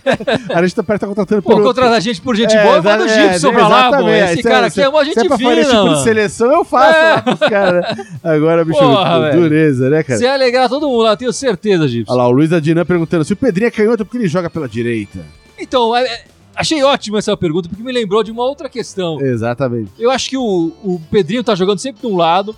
a 0.54 0.62
gente 0.62 0.74
tá 0.74 0.82
perto 0.82 1.00
tá 1.02 1.06
contratando 1.06 1.42
Pô, 1.42 1.50
por 1.56 1.62
contrata 1.62 1.94
a 1.96 2.00
gente 2.00 2.20
por 2.20 2.34
gente 2.36 2.54
É, 2.54 2.62
boa, 2.62 2.82
manda 2.82 3.04
o 3.04 3.08
Gibson 3.08 3.48
é, 3.48 3.52
pra 3.52 3.68
lá, 3.68 3.82
pô. 3.82 3.88
exatamente. 3.96 4.24
Esse 4.24 4.34
Se 4.36 4.42
cara 4.42 4.66
é- 4.66 4.68
aqui 4.68 4.80
é 4.82 4.88
uma 4.88 5.04
gente 5.04 5.14
Se 5.14 5.20
é 5.20 5.24
pra 5.28 5.38
fazer 5.38 5.44
fina, 5.50 5.60
esse 5.60 5.70
tipo 5.70 5.88
de 5.94 6.02
seleção, 6.02 6.52
eu 6.52 6.64
faço 6.64 6.96
É. 6.98 7.12
lá 7.14 7.22
pros 7.22 7.38
caras. 7.40 7.84
Agora, 8.22 8.64
bicho, 8.64 8.78
Porra, 8.78 9.30
dureza, 9.32 9.90
né, 9.90 10.02
cara? 10.02 10.18
Você 10.18 10.24
ia 10.24 10.34
alegrar 10.34 10.68
todo 10.68 10.88
mundo 10.88 11.02
lá, 11.02 11.16
tenho 11.16 11.32
certeza, 11.32 11.86
Gibson. 11.88 12.12
Olha 12.12 12.22
lá, 12.22 12.28
o 12.28 12.32
Luiz 12.32 12.52
Adinã 12.52 12.84
perguntando 12.84 13.24
se 13.24 13.32
o 13.32 13.36
Pedrinho 13.36 13.68
é 13.68 13.70
canhoto 13.70 14.04
porque 14.04 14.18
ele 14.18 14.28
joga 14.28 14.48
pela 14.48 14.68
direita. 14.68 15.20
Então, 15.58 15.94
é- 15.96 16.04
é- 16.04 16.24
achei 16.56 16.82
ótima 16.82 17.18
essa 17.18 17.36
pergunta, 17.36 17.68
porque 17.68 17.82
me 17.82 17.92
lembrou 17.92 18.22
de 18.22 18.30
uma 18.30 18.44
outra 18.44 18.68
questão. 18.68 19.20
Exatamente. 19.20 19.90
Eu 19.98 20.10
acho 20.10 20.28
que 20.30 20.36
o, 20.36 20.72
o 20.82 21.00
Pedrinho 21.10 21.42
tá 21.44 21.54
jogando 21.54 21.78
sempre 21.78 22.00
de 22.00 22.06
um 22.06 22.16
lado 22.16 22.54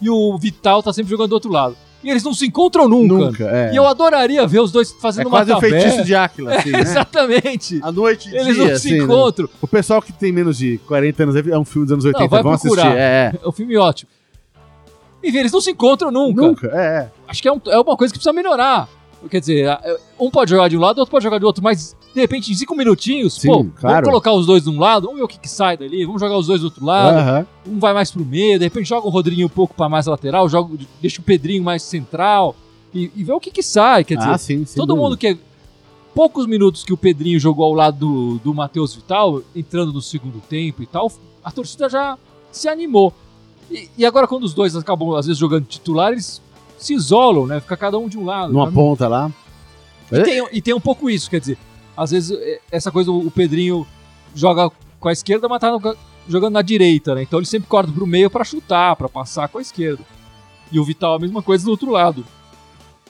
e 0.00 0.10
o 0.10 0.36
Vital 0.38 0.82
tá 0.82 0.92
sempre 0.92 1.10
jogando 1.10 1.28
do 1.30 1.34
outro 1.34 1.50
lado. 1.50 1.76
E 2.04 2.10
eles 2.10 2.22
não 2.22 2.34
se 2.34 2.46
encontram 2.46 2.86
nunca. 2.86 3.14
Nunca, 3.14 3.44
é. 3.50 3.72
E 3.72 3.76
eu 3.76 3.86
adoraria 3.88 4.46
ver 4.46 4.60
os 4.60 4.70
dois 4.70 4.92
fazendo 4.92 5.24
é 5.24 5.28
uma 5.28 5.38
quase 5.38 5.50
o 5.52 5.54
tabela. 5.54 5.80
feitiço 5.80 6.04
de 6.04 6.14
Áquila, 6.14 6.54
assim, 6.54 6.70
né? 6.70 6.80
Exatamente. 6.84 7.80
A 7.82 7.90
noite 7.90 8.28
e 8.28 8.36
Eles 8.36 8.54
dia, 8.56 8.64
não 8.66 8.72
assim, 8.72 8.88
se 8.90 8.98
né? 8.98 9.04
encontram. 9.04 9.48
O 9.62 9.66
pessoal 9.66 10.02
que 10.02 10.12
tem 10.12 10.30
menos 10.30 10.58
de 10.58 10.78
40 10.86 11.22
anos 11.22 11.36
é 11.36 11.58
um 11.58 11.64
filme 11.64 11.86
dos 11.86 11.92
anos 11.92 12.04
80, 12.04 12.28
vai 12.28 12.42
vão 12.42 12.52
procurar. 12.58 12.82
assistir. 12.82 12.98
É, 13.00 13.32
É 13.42 13.48
um 13.48 13.52
filme 13.52 13.76
ótimo. 13.78 14.10
Enfim, 15.22 15.38
eles 15.38 15.52
não 15.52 15.60
se 15.62 15.70
encontram 15.70 16.10
é. 16.10 16.12
nunca. 16.12 16.42
Nunca, 16.42 16.66
é, 16.74 16.84
é. 16.98 17.10
Acho 17.26 17.40
que 17.40 17.48
é, 17.48 17.52
um- 17.52 17.60
é 17.68 17.78
uma 17.80 17.96
coisa 17.96 18.12
que 18.12 18.18
precisa 18.18 18.32
melhorar. 18.34 18.86
Quer 19.30 19.40
dizer, 19.40 19.68
a- 19.68 19.80
um 20.20 20.30
pode 20.30 20.50
jogar 20.50 20.68
de 20.68 20.76
um 20.76 20.80
lado, 20.80 20.98
outro 20.98 21.10
pode 21.10 21.22
jogar 21.24 21.38
do 21.38 21.46
outro, 21.46 21.62
mas 21.62 21.96
de 22.14 22.20
repente 22.20 22.52
em 22.52 22.54
cinco 22.54 22.74
minutinhos, 22.76 23.34
Sim, 23.34 23.48
pô, 23.48 23.64
claro. 23.64 23.96
vamos 23.96 24.08
colocar 24.08 24.32
os 24.32 24.46
dois 24.46 24.62
de 24.64 24.70
um 24.70 24.78
lado, 24.78 25.04
vamos 25.06 25.16
ver 25.18 25.24
o 25.24 25.28
que, 25.28 25.38
que 25.38 25.48
sai 25.48 25.76
dali, 25.76 26.04
vamos 26.04 26.20
jogar 26.20 26.36
os 26.36 26.46
dois 26.46 26.60
do 26.60 26.64
outro 26.66 26.84
lado, 26.84 27.46
um 27.66 27.78
vai 27.78 27.92
mais 27.94 28.10
pro 28.10 28.24
meio, 28.24 28.58
de 28.58 28.64
repente 28.64 28.88
joga 28.88 29.06
o 29.06 29.10
Rodriguinho 29.10 29.46
um 29.46 29.50
pouco 29.50 29.74
pra 29.74 29.88
mais 29.88 30.06
lateral, 30.06 30.48
joga, 30.48 30.76
deixa 31.00 31.20
o 31.20 31.24
Pedrinho 31.24 31.62
mais 31.64 31.82
central 31.82 32.54
e, 32.94 33.10
e 33.16 33.24
vê 33.24 33.32
o 33.32 33.40
que, 33.40 33.50
que 33.50 33.62
sai. 33.62 34.04
Quer 34.04 34.16
dizer, 34.18 34.30
Ah, 34.30 34.38
sim, 34.38 34.64
todo 34.76 34.88
dúvida. 34.88 35.02
mundo 35.04 35.16
que. 35.16 35.36
Poucos 36.14 36.46
minutos 36.46 36.84
que 36.84 36.92
o 36.92 36.96
Pedrinho 36.96 37.40
jogou 37.40 37.64
ao 37.64 37.72
lado 37.74 37.98
do, 37.98 38.38
do 38.38 38.54
Matheus 38.54 38.94
Vital, 38.94 39.42
entrando 39.56 39.92
no 39.92 40.00
segundo 40.00 40.40
tempo 40.48 40.80
e 40.80 40.86
tal, 40.86 41.10
a 41.42 41.50
torcida 41.50 41.88
já 41.88 42.16
se 42.52 42.68
animou. 42.68 43.12
E, 43.68 43.88
e 43.98 44.06
agora, 44.06 44.28
quando 44.28 44.44
os 44.44 44.54
dois 44.54 44.76
acabam, 44.76 45.12
às 45.16 45.26
vezes, 45.26 45.40
jogando 45.40 45.64
titular, 45.66 46.12
eles 46.12 46.40
se 46.78 46.94
isolam, 46.94 47.46
né? 47.46 47.60
Fica 47.60 47.76
cada 47.76 47.98
um 47.98 48.08
de 48.08 48.18
um 48.18 48.24
lado. 48.24 48.52
Numa 48.52 48.66
né? 48.66 48.72
ponta 48.72 49.08
lá. 49.08 49.30
E 50.12 50.22
tem, 50.22 50.46
e 50.52 50.62
tem 50.62 50.74
um 50.74 50.80
pouco 50.80 51.08
isso, 51.08 51.30
quer 51.30 51.40
dizer, 51.40 51.58
às 51.96 52.10
vezes 52.10 52.36
é, 52.38 52.60
essa 52.70 52.90
coisa, 52.90 53.10
o 53.10 53.30
Pedrinho 53.30 53.86
joga 54.34 54.70
com 55.00 55.08
a 55.08 55.12
esquerda, 55.12 55.48
mas 55.48 55.60
tá 55.60 55.70
no- 55.70 55.96
jogando 56.28 56.54
na 56.54 56.62
direita, 56.62 57.14
né? 57.14 57.22
Então 57.22 57.38
ele 57.38 57.46
sempre 57.46 57.68
corta 57.68 57.90
pro 57.90 58.06
meio 58.06 58.30
pra 58.30 58.44
chutar, 58.44 58.96
pra 58.96 59.08
passar 59.08 59.48
com 59.48 59.58
a 59.58 59.62
esquerda. 59.62 60.02
E 60.70 60.78
o 60.78 60.84
Vital 60.84 61.14
a 61.14 61.18
mesma 61.18 61.42
coisa 61.42 61.64
do 61.64 61.70
outro 61.70 61.90
lado. 61.90 62.24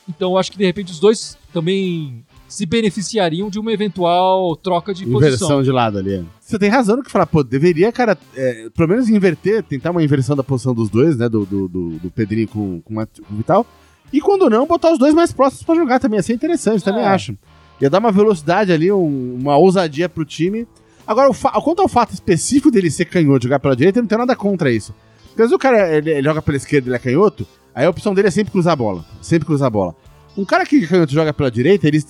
Então 0.08 0.32
eu 0.32 0.38
acho 0.38 0.50
que 0.52 0.58
de 0.58 0.64
repente 0.64 0.92
os 0.92 1.00
dois 1.00 1.36
também 1.52 2.24
se 2.54 2.64
beneficiariam 2.66 3.50
de 3.50 3.58
uma 3.58 3.72
eventual 3.72 4.54
troca 4.56 4.92
de 4.94 5.04
posição. 5.04 5.18
Inversão 5.28 5.62
de 5.62 5.70
lado 5.70 5.98
ali. 5.98 6.14
é. 6.14 6.22
Você 6.40 6.58
tem 6.58 6.68
razão 6.68 6.96
no 6.96 7.02
que 7.02 7.10
falar, 7.10 7.26
pô, 7.26 7.42
deveria, 7.42 7.90
cara, 7.90 8.16
é, 8.36 8.68
pelo 8.74 8.88
menos 8.88 9.08
inverter, 9.08 9.62
tentar 9.62 9.90
uma 9.90 10.02
inversão 10.02 10.36
da 10.36 10.44
posição 10.44 10.74
dos 10.74 10.88
dois, 10.90 11.16
né? 11.16 11.28
Do, 11.28 11.44
do, 11.46 11.68
do, 11.68 11.90
do 11.98 12.10
Pedrinho 12.10 12.48
com, 12.48 12.80
com, 12.82 13.00
a- 13.00 13.06
com 13.06 13.34
o 13.34 13.36
Vital. 13.36 13.66
E 14.12 14.20
quando 14.20 14.48
não, 14.48 14.66
botar 14.66 14.92
os 14.92 14.98
dois 14.98 15.14
mais 15.14 15.32
próximos 15.32 15.64
pra 15.64 15.74
jogar 15.74 15.98
também. 15.98 16.18
Ia 16.18 16.22
ser 16.22 16.34
interessante, 16.34 16.84
também 16.84 17.02
É. 17.02 17.06
acho. 17.08 17.34
Ia 17.80 17.90
dar 17.90 17.98
uma 17.98 18.12
velocidade 18.12 18.70
ali, 18.72 18.92
um- 18.92 19.36
uma 19.40 19.56
ousadia 19.56 20.08
pro 20.08 20.24
time. 20.24 20.66
Agora, 21.06 21.28
quanto 21.62 21.82
ao 21.82 21.88
fato 21.88 22.12
específico 22.14 22.70
dele 22.70 22.90
ser 22.90 23.06
canhoto, 23.06 23.44
jogar 23.44 23.58
pela 23.58 23.74
direita, 23.74 23.98
eu 23.98 24.02
não 24.02 24.08
tenho 24.08 24.20
nada 24.20 24.36
contra 24.36 24.70
isso. 24.70 24.94
Porque 25.28 25.42
às 25.42 25.48
vezes 25.48 25.54
o 25.54 25.58
cara 25.58 25.96
ele, 25.96 26.10
ele 26.10 26.22
joga 26.22 26.40
pela 26.40 26.56
esquerda 26.56 26.86
e 26.86 26.88
ele 26.90 26.96
é 26.96 26.98
canhoto, 27.00 27.46
aí 27.74 27.84
a 27.84 27.90
opção 27.90 28.14
dele 28.14 28.28
é 28.28 28.30
sempre 28.30 28.52
cruzar 28.52 28.72
a 28.74 28.76
bola. 28.76 29.04
Sempre 29.20 29.46
cruzar 29.46 29.66
a 29.66 29.70
bola. 29.70 29.94
Um 30.36 30.44
cara 30.44 30.64
que 30.64 30.84
é 30.84 30.86
canhoto 30.86 31.12
joga 31.12 31.32
pela 31.34 31.50
direita, 31.50 31.86
ele 31.88 32.02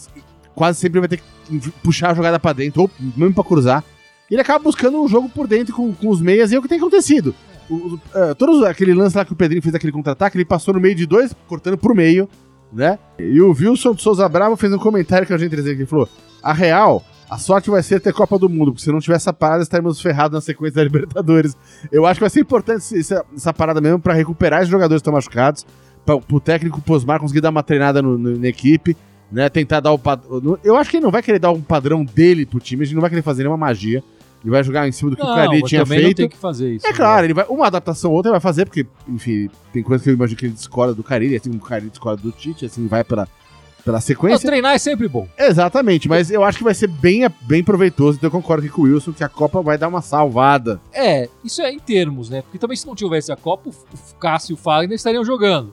quase 0.55 0.79
sempre 0.79 1.01
vai 1.01 1.09
ter 1.09 1.19
que 1.19 1.71
puxar 1.83 2.11
a 2.11 2.15
jogada 2.15 2.39
pra 2.39 2.53
dentro, 2.53 2.83
ou 2.83 2.91
mesmo 3.17 3.35
pra 3.35 3.45
cruzar. 3.45 3.85
Ele 4.31 4.41
acaba 4.41 4.63
buscando 4.65 5.01
um 5.03 5.07
jogo 5.09 5.29
por 5.29 5.47
dentro 5.47 5.75
com, 5.75 5.93
com 5.93 6.09
os 6.09 6.21
meias, 6.21 6.51
e 6.51 6.55
é 6.55 6.59
o 6.59 6.63
que 6.63 6.69
tem 6.69 6.79
acontecido. 6.79 7.35
O, 7.69 7.75
o- 7.75 8.01
é, 8.15 8.35
todos 8.35 8.63
aquele 8.63 8.95
lance 8.95 9.17
lá 9.17 9.25
que 9.25 9.33
o 9.33 9.37
Pedrinho 9.37 9.63
fez 9.63 9.75
aquele 9.75 9.93
contra-ataque, 9.93 10.37
ele 10.37 10.45
passou 10.45 10.75
no 10.75 10.81
meio 10.81 10.95
de 10.95 11.07
dois, 11.07 11.35
cortando 11.47 11.77
pro 11.79 11.95
meio, 11.95 12.29
né? 12.73 12.99
E 13.19 13.41
o 13.41 13.51
Wilson 13.53 13.95
de 13.95 14.03
Souza 14.03 14.29
Bravo 14.29 14.57
fez 14.57 14.73
um 14.73 14.79
comentário 14.79 15.27
que 15.27 15.33
achei 15.33 15.47
interessante, 15.47 15.75
que 15.77 15.83
ele 15.83 15.87
falou, 15.89 16.09
a 16.43 16.53
real, 16.53 17.03
a 17.31 17.39
sorte 17.39 17.71
vai 17.71 17.83
ser 17.83 18.01
ter 18.01 18.13
Copa 18.13 18.39
do 18.39 18.49
Mundo, 18.49 18.73
porque 18.73 18.83
se 18.85 18.91
não 18.93 18.99
tiver 19.01 19.17
essa 19.17 19.33
parada, 19.33 19.63
estaremos 19.63 20.01
ferrados 20.01 20.35
na 20.35 20.41
sequência 20.41 20.77
da 20.77 20.85
Libertadores. 20.85 21.57
Eu 21.93 22.05
acho 22.07 22.19
que 22.19 22.23
vai 22.25 22.31
ser 22.31 22.41
importante 22.41 22.99
essa, 22.99 23.25
essa 23.35 23.53
parada 23.53 23.81
mesmo 23.81 23.99
pra 23.99 24.13
recuperar 24.15 24.63
os 24.63 24.69
jogadores 24.69 25.01
que 25.01 25.09
estão 25.09 25.13
machucados, 25.15 25.67
pra, 26.05 26.19
pro 26.19 26.41
técnico 26.41 26.81
Posmar 26.83 27.21
conseguir 27.21 27.41
dar 27.41 27.51
uma 27.51 27.63
treinada 27.63 28.03
no- 28.03 28.19
no- 28.19 28.39
na 28.39 28.49
equipe, 28.49 28.97
né? 29.31 29.49
Tentar 29.49 29.81
dar 29.81 29.93
o 29.93 29.99
padrão. 29.99 30.59
Eu 30.63 30.77
acho 30.77 30.91
que 30.91 30.97
ele 30.97 31.05
não 31.05 31.11
vai 31.11 31.23
querer 31.23 31.39
dar 31.39 31.51
um 31.51 31.61
padrão 31.61 32.05
dele 32.05 32.47
pro 32.47 32.61
time, 32.61 32.83
a 32.83 32.87
gente 32.87 32.95
não 32.95 33.01
vai 33.01 33.11
querer 33.11 33.23
fazer 33.23 33.43
nenhuma 33.43 33.57
magia. 33.59 34.03
Ele 34.43 34.51
vai 34.51 34.63
jogar 34.63 34.87
em 34.87 34.93
cima 34.93 35.11
do 35.11 35.17
que 35.17 35.23
o 35.23 35.27
Não, 35.27 35.35
Carille 35.35 35.63
mas 35.63 35.71
tinha 35.71 35.83
também 35.83 35.99
não 36.01 36.05
feito. 36.05 36.17
tem 36.19 36.29
que 36.29 36.37
fazer 36.37 36.75
isso. 36.75 36.87
É 36.87 36.91
né? 36.91 36.97
claro, 36.97 37.25
ele 37.25 37.33
vai, 37.33 37.47
uma 37.49 37.67
adaptação 37.67 38.11
ou 38.11 38.17
outra 38.19 38.29
ele 38.29 38.35
vai 38.35 38.41
fazer, 38.43 38.67
porque, 38.67 38.87
enfim, 39.09 39.49
tem 39.73 39.83
coisas 39.83 40.05
que 40.05 40.11
eu 40.11 40.15
imagino 40.15 40.39
que 40.39 40.45
ele 40.45 40.53
discorda 40.53 40.93
do 40.93 41.03
Carille, 41.03 41.35
assim 41.35 41.49
como 41.51 41.63
o 41.63 41.67
Carille 41.67 41.89
discorda 41.89 42.21
do 42.21 42.31
Tite, 42.31 42.67
assim, 42.67 42.87
vai 42.87 43.03
pela, 43.03 43.27
pela 43.87 44.03
sequência. 44.03 44.47
treinar 44.47 44.75
é 44.75 44.79
sempre 44.79 45.09
bom. 45.09 45.27
Exatamente, 45.39 46.11
mas 46.11 46.31
eu 46.31 46.45
acho 46.45 46.59
que 46.59 46.65
vai 46.65 46.75
ser 46.75 46.89
bem, 46.89 47.27
bem 47.41 47.65
proveitoso, 47.65 48.19
então 48.19 48.29
eu 48.29 48.33
concordo 48.33 48.67
aqui 48.67 48.75
com 48.75 48.83
o 48.83 48.85
Wilson 48.85 49.15
que 49.15 49.25
a 49.25 49.31
Copa 49.31 49.63
vai 49.63 49.79
dar 49.79 49.89
uma 49.89 50.03
salvada. 50.03 50.79
É, 50.93 51.27
isso 51.43 51.63
é 51.63 51.73
em 51.73 51.79
termos, 51.79 52.29
né? 52.29 52.43
Porque 52.43 52.59
também 52.59 52.77
se 52.77 52.87
não 52.87 52.95
tivesse 52.95 53.33
a 53.33 53.37
Copa, 53.37 53.71
o 53.71 53.73
o 53.73 54.15
Cássio 54.17 54.53
e 54.53 54.55
o 54.55 54.57
Fagner 54.59 54.95
estariam 54.95 55.25
jogando. 55.25 55.73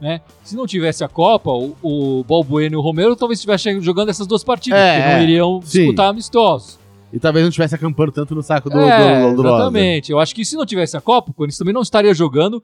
Né? 0.00 0.20
Se 0.44 0.54
não 0.54 0.66
tivesse 0.66 1.02
a 1.02 1.08
Copa, 1.08 1.50
o, 1.50 1.74
o 1.82 2.24
Balbuena 2.24 2.74
e 2.74 2.76
o 2.76 2.82
Romero 2.82 3.16
talvez 3.16 3.38
estivessem 3.38 3.80
jogando 3.80 4.10
essas 4.10 4.26
duas 4.26 4.44
partidas, 4.44 4.78
É, 4.78 4.98
porque 5.00 5.14
não 5.16 5.22
iriam 5.22 5.62
Sim. 5.64 5.78
disputar 5.78 6.10
amistosos. 6.10 6.78
E 7.12 7.18
talvez 7.18 7.44
não 7.44 7.48
estivesse 7.48 7.74
acampando 7.74 8.12
tanto 8.12 8.34
no 8.34 8.42
saco 8.42 8.68
do, 8.68 8.78
é, 8.78 9.22
do, 9.30 9.36
do, 9.36 9.42
do 9.42 9.48
exatamente. 9.48 10.12
Eu 10.12 10.18
acho 10.18 10.34
que 10.34 10.44
se 10.44 10.54
não 10.54 10.66
tivesse 10.66 10.96
a 10.96 11.00
Copa, 11.00 11.30
o 11.30 11.34
Corinthians 11.34 11.56
também 11.58 11.72
não 11.72 11.80
estaria 11.80 12.12
jogando 12.12 12.62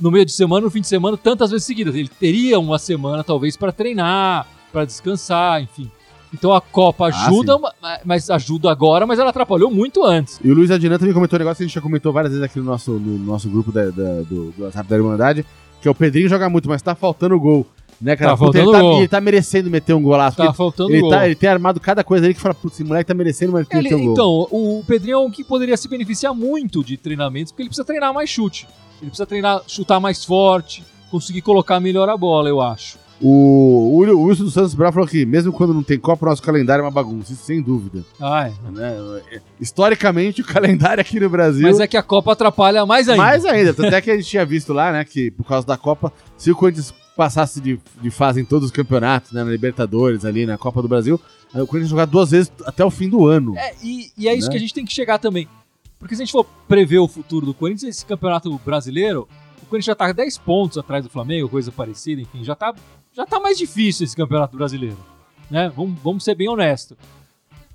no 0.00 0.10
meio 0.10 0.24
de 0.24 0.32
semana, 0.32 0.64
no 0.64 0.70
fim 0.70 0.80
de 0.80 0.88
semana, 0.88 1.16
tantas 1.16 1.50
vezes 1.52 1.64
seguidas. 1.66 1.94
Ele 1.94 2.08
teria 2.08 2.58
uma 2.58 2.78
semana, 2.80 3.22
talvez, 3.22 3.56
para 3.56 3.70
treinar, 3.70 4.48
para 4.72 4.84
descansar, 4.84 5.62
enfim. 5.62 5.88
Então 6.34 6.52
a 6.52 6.60
Copa 6.62 7.04
Ah, 7.04 7.26
ajuda, 7.26 7.58
ma- 7.58 7.72
mas 8.04 8.28
ajuda 8.30 8.70
agora, 8.72 9.06
mas 9.06 9.18
ela 9.18 9.28
atrapalhou 9.30 9.70
muito 9.70 10.02
antes. 10.02 10.40
E 10.42 10.50
o 10.50 10.54
Luiz 10.54 10.70
Adnan 10.70 10.98
também 10.98 11.12
comentou 11.14 11.36
um 11.36 11.40
negócio 11.40 11.58
que 11.58 11.64
a 11.64 11.66
gente 11.66 11.74
já 11.74 11.80
comentou 11.82 12.10
várias 12.12 12.32
vezes 12.32 12.44
aqui 12.44 12.58
no 12.58 12.64
nosso, 12.64 12.92
no 12.92 13.18
nosso 13.18 13.48
grupo 13.50 13.70
da, 13.70 13.84
da- 13.84 14.22
do, 14.22 14.50
do 14.52 14.64
WhatsApp 14.64 14.88
da 14.88 14.96
Irmandade, 14.96 15.44
que 15.82 15.88
é 15.88 15.90
o 15.90 15.94
Pedrinho 15.94 16.28
joga 16.28 16.48
muito, 16.48 16.68
mas 16.68 16.80
tá 16.80 16.94
faltando 16.94 17.38
gol. 17.38 17.66
Né, 18.00 18.16
cara? 18.16 18.32
Tá 18.32 18.36
Puta, 18.36 18.52
faltando 18.58 18.64
ele, 18.70 18.72
tá, 18.72 18.80
gol. 18.82 18.98
ele 18.98 19.08
tá 19.08 19.20
merecendo 19.20 19.70
meter 19.70 19.94
um 19.94 20.02
golaço. 20.02 20.36
Tá 20.36 20.44
porque 20.44 20.56
faltando 20.56 20.90
ele, 20.90 21.00
gol. 21.02 21.10
tá, 21.10 21.24
ele 21.26 21.34
tem 21.36 21.48
armado 21.48 21.78
cada 21.78 22.02
coisa 22.02 22.26
aí 22.26 22.34
que 22.34 22.40
fala, 22.40 22.52
putz, 22.54 22.74
esse 22.74 22.84
moleque 22.84 23.06
tá 23.06 23.14
merecendo, 23.14 23.52
mas 23.52 23.66
Ele- 23.70 23.82
meter 23.82 23.94
um 23.94 24.04
gol. 24.06 24.12
então, 24.12 24.48
o 24.50 24.82
Pedrinho 24.86 25.14
é 25.14 25.18
um 25.18 25.30
que 25.30 25.44
poderia 25.44 25.76
se 25.76 25.86
beneficiar 25.88 26.34
muito 26.34 26.82
de 26.82 26.96
treinamentos, 26.96 27.52
porque 27.52 27.62
ele 27.62 27.68
precisa 27.68 27.84
treinar 27.84 28.12
mais 28.12 28.28
chute. 28.28 28.66
Ele 29.00 29.10
precisa 29.10 29.26
treinar, 29.26 29.62
chutar 29.68 30.00
mais 30.00 30.24
forte, 30.24 30.82
conseguir 31.12 31.42
colocar 31.42 31.78
melhor 31.78 32.08
a 32.08 32.16
bola, 32.16 32.48
eu 32.48 32.60
acho. 32.60 32.98
O, 33.20 33.98
Wilson 33.98 34.44
dos 34.44 34.54
Santos 34.54 34.74
Brau 34.74 34.92
falou 34.92 35.06
que 35.06 35.24
mesmo 35.24 35.52
quando 35.52 35.72
não 35.72 35.82
tem 35.82 35.98
Copa, 35.98 36.26
o 36.26 36.28
nosso 36.28 36.42
calendário 36.42 36.82
é 36.82 36.84
uma 36.84 36.90
bagunça, 36.90 37.32
isso 37.32 37.44
sem 37.44 37.62
dúvida. 37.62 38.04
Ah, 38.20 38.48
é. 38.48 38.70
né? 38.70 38.96
Historicamente, 39.60 40.40
o 40.40 40.44
calendário 40.44 41.00
aqui 41.00 41.20
no 41.20 41.30
Brasil. 41.30 41.62
Mas 41.62 41.78
é 41.78 41.86
que 41.86 41.96
a 41.96 42.02
Copa 42.02 42.32
atrapalha 42.32 42.84
mais 42.84 43.08
ainda. 43.08 43.22
Mais 43.22 43.44
ainda, 43.44 43.72
tanto 43.72 43.94
é 43.94 44.00
que 44.00 44.10
a 44.10 44.16
gente 44.16 44.28
tinha 44.28 44.44
visto 44.44 44.72
lá, 44.72 44.90
né, 44.92 45.04
que 45.04 45.30
por 45.30 45.44
causa 45.44 45.66
da 45.66 45.76
Copa, 45.76 46.12
se 46.36 46.50
o 46.50 46.56
Corinthians 46.56 46.92
passasse 47.16 47.60
de, 47.60 47.78
de 48.00 48.10
fase 48.10 48.40
em 48.40 48.44
todos 48.44 48.66
os 48.66 48.72
campeonatos, 48.72 49.32
né, 49.32 49.44
na 49.44 49.50
Libertadores, 49.50 50.24
ali 50.24 50.46
na 50.46 50.58
Copa 50.58 50.82
do 50.82 50.88
Brasil, 50.88 51.20
o 51.54 51.66
Corinthians 51.66 51.84
ia 51.84 51.90
jogar 51.90 52.06
duas 52.06 52.30
vezes 52.30 52.50
até 52.64 52.84
o 52.84 52.90
fim 52.90 53.08
do 53.08 53.26
ano. 53.26 53.56
É, 53.56 53.74
e, 53.82 54.10
e 54.16 54.28
é 54.28 54.34
isso 54.34 54.46
Né? 54.46 54.52
que 54.52 54.56
a 54.56 54.60
gente 54.60 54.74
tem 54.74 54.84
que 54.84 54.92
chegar 54.92 55.18
também. 55.18 55.46
Porque 55.98 56.16
se 56.16 56.22
a 56.22 56.24
gente 56.24 56.32
for 56.32 56.44
prever 56.66 56.98
o 56.98 57.06
futuro 57.06 57.46
do 57.46 57.54
Corinthians, 57.54 57.96
esse 57.96 58.04
campeonato 58.06 58.50
brasileiro, 58.64 59.28
o 59.62 59.66
Corinthians 59.66 59.84
já 59.86 59.94
tá 59.94 60.10
10 60.10 60.38
pontos 60.38 60.78
atrás 60.78 61.04
do 61.04 61.10
Flamengo, 61.10 61.48
coisa 61.48 61.70
parecida, 61.70 62.20
enfim, 62.20 62.42
já 62.42 62.56
tá, 62.56 62.74
já 63.14 63.26
tá 63.26 63.38
mais 63.40 63.58
difícil 63.58 64.04
esse 64.04 64.16
campeonato 64.16 64.56
brasileiro. 64.56 64.96
Né? 65.50 65.70
Vamos, 65.76 65.98
vamos 66.02 66.24
ser 66.24 66.34
bem 66.34 66.48
honestos. 66.48 66.96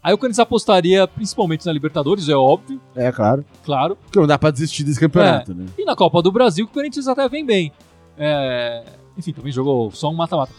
Aí 0.02 0.13
o 0.13 0.17
Corinthians 0.17 0.39
apostaria 0.39 1.08
principalmente 1.08 1.65
na 1.65 1.73
Libertadores, 1.73 2.30
é 2.30 2.36
óbvio, 2.36 2.80
É, 2.95 3.12
claro. 3.12 3.43
claro. 3.65 3.95
Porque 3.95 4.19
não 4.19 4.28
dá 4.28 4.38
pra 4.38 4.52
desistir 4.52 4.84
desse 4.84 5.00
campeonato, 5.00 5.54
né? 5.54 5.65
E 5.78 5.84
na 5.84 5.95
Copa 5.95 6.21
do 6.21 6.32
Brasil, 6.32 6.65
que 6.65 6.71
o 6.71 6.73
Corinthians 6.73 7.08
até 7.08 7.28
vem 7.28 7.45
bem. 7.45 7.71
É, 8.17 8.84
Enfim, 9.17 9.34
também 9.34 9.52
jogou 9.52 9.91
só 9.91 10.10
um 10.10 10.13
mata-mata. 10.13 10.54